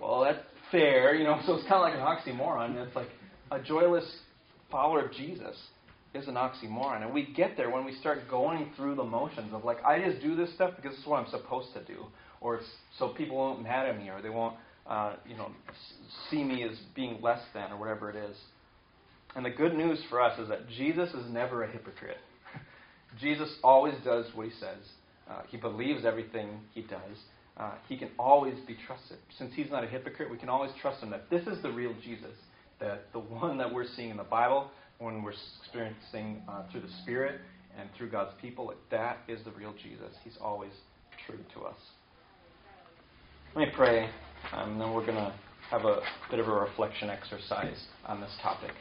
well, 0.00 0.22
that's 0.22 0.38
fair, 0.70 1.14
you 1.14 1.24
know. 1.24 1.40
So 1.46 1.54
it's 1.54 1.68
kind 1.68 1.74
of 1.74 1.82
like 1.82 1.94
an 1.94 2.00
oxymoron. 2.00 2.76
It's 2.86 2.96
like 2.96 3.10
a 3.50 3.60
joyless 3.60 4.04
follower 4.70 5.04
of 5.04 5.12
Jesus 5.12 5.56
is 6.14 6.28
an 6.28 6.34
oxymoron, 6.34 7.02
and 7.02 7.12
we 7.12 7.32
get 7.34 7.56
there 7.56 7.70
when 7.70 7.84
we 7.84 7.92
start 7.96 8.20
going 8.30 8.70
through 8.76 8.94
the 8.94 9.04
motions 9.04 9.52
of 9.52 9.64
like, 9.64 9.84
I 9.84 10.00
just 10.00 10.22
do 10.22 10.36
this 10.36 10.52
stuff 10.54 10.74
because 10.76 10.96
it's 10.96 11.06
what 11.06 11.18
I'm 11.18 11.30
supposed 11.30 11.74
to 11.74 11.84
do, 11.84 12.06
or 12.40 12.60
so 12.98 13.08
people 13.08 13.36
won't 13.36 13.62
mad 13.62 13.86
at 13.86 13.98
me, 13.98 14.08
or 14.08 14.22
they 14.22 14.30
won't, 14.30 14.54
uh, 14.86 15.14
you 15.28 15.36
know, 15.36 15.50
see 16.30 16.44
me 16.44 16.62
as 16.62 16.78
being 16.94 17.20
less 17.20 17.40
than, 17.52 17.72
or 17.72 17.78
whatever 17.78 18.10
it 18.10 18.16
is. 18.16 18.36
And 19.36 19.44
the 19.44 19.50
good 19.50 19.74
news 19.74 19.98
for 20.08 20.20
us 20.20 20.38
is 20.38 20.48
that 20.48 20.68
Jesus 20.68 21.10
is 21.10 21.30
never 21.30 21.64
a 21.64 21.70
hypocrite. 21.70 22.18
Jesus 23.20 23.48
always 23.62 23.94
does 24.04 24.26
what 24.34 24.46
he 24.46 24.52
says. 24.52 24.78
Uh, 25.28 25.42
he 25.48 25.56
believes 25.56 26.04
everything 26.04 26.60
he 26.72 26.82
does. 26.82 27.16
Uh, 27.56 27.72
he 27.88 27.96
can 27.96 28.10
always 28.18 28.54
be 28.66 28.76
trusted. 28.86 29.18
Since 29.38 29.52
he's 29.54 29.70
not 29.70 29.84
a 29.84 29.86
hypocrite, 29.86 30.30
we 30.30 30.36
can 30.36 30.48
always 30.48 30.70
trust 30.80 31.02
him 31.02 31.10
that 31.10 31.30
this 31.30 31.46
is 31.46 31.62
the 31.62 31.70
real 31.70 31.94
Jesus, 32.04 32.36
that 32.80 33.06
the 33.12 33.20
one 33.20 33.58
that 33.58 33.72
we're 33.72 33.86
seeing 33.96 34.10
in 34.10 34.16
the 34.16 34.24
Bible, 34.24 34.70
when 34.98 35.22
we're 35.22 35.34
experiencing 35.62 36.42
uh, 36.48 36.62
through 36.70 36.82
the 36.82 36.92
Spirit 37.02 37.40
and 37.78 37.88
through 37.96 38.10
God's 38.10 38.32
people, 38.40 38.72
that, 38.90 39.18
is 39.28 39.40
the 39.44 39.52
real 39.52 39.72
Jesus. 39.82 40.14
He's 40.22 40.36
always 40.40 40.72
true 41.26 41.38
to 41.54 41.66
us. 41.66 41.76
Let 43.54 43.68
me 43.68 43.74
pray, 43.74 44.10
um, 44.52 44.72
and 44.72 44.80
then 44.80 44.92
we're 44.92 45.06
going 45.06 45.14
to 45.14 45.32
have 45.70 45.84
a 45.84 46.00
bit 46.30 46.40
of 46.40 46.48
a 46.48 46.52
reflection 46.52 47.08
exercise 47.08 47.86
on 48.06 48.20
this 48.20 48.32
topic. 48.42 48.72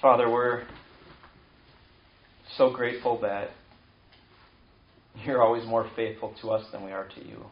Father, 0.00 0.30
we're 0.30 0.62
so 2.56 2.70
grateful 2.70 3.20
that 3.20 3.50
you're 5.26 5.42
always 5.42 5.66
more 5.66 5.90
faithful 5.94 6.34
to 6.40 6.50
us 6.50 6.64
than 6.72 6.82
we 6.82 6.90
are 6.90 7.06
to 7.16 7.28
you. 7.28 7.44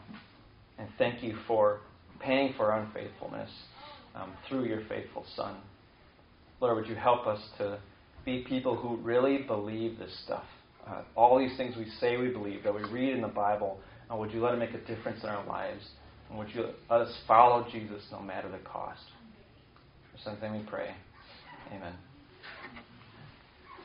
And 0.79 0.87
thank 0.97 1.21
you 1.21 1.37
for 1.45 1.81
paying 2.19 2.55
for 2.57 2.71
our 2.71 2.81
unfaithfulness 2.81 3.51
um, 4.15 4.33
through 4.47 4.65
your 4.65 4.81
faithful 4.89 5.25
Son. 5.35 5.57
Lord, 6.59 6.75
would 6.77 6.87
you 6.87 6.95
help 6.95 7.27
us 7.27 7.39
to 7.59 7.77
be 8.25 8.43
people 8.49 8.75
who 8.75 8.97
really 8.97 9.43
believe 9.43 9.99
this 9.99 10.19
stuff? 10.25 10.45
Uh, 10.87 11.03
all 11.15 11.37
these 11.37 11.55
things 11.55 11.75
we 11.77 11.85
say 11.99 12.17
we 12.17 12.29
believe, 12.29 12.63
that 12.63 12.73
we 12.73 12.83
read 12.85 13.13
in 13.13 13.21
the 13.21 13.27
Bible, 13.27 13.77
and 14.09 14.17
would 14.17 14.31
you 14.31 14.41
let 14.41 14.55
it 14.55 14.57
make 14.57 14.73
a 14.73 14.85
difference 14.87 15.21
in 15.21 15.29
our 15.29 15.45
lives? 15.45 15.83
And 16.29 16.39
would 16.39 16.49
you 16.49 16.65
let 16.89 17.01
us 17.01 17.15
follow 17.27 17.67
Jesus 17.71 18.01
no 18.11 18.19
matter 18.21 18.49
the 18.49 18.57
cost? 18.57 19.03
For 20.11 20.17
something 20.23 20.51
we 20.51 20.63
pray. 20.67 20.95
Amen. 21.71 21.93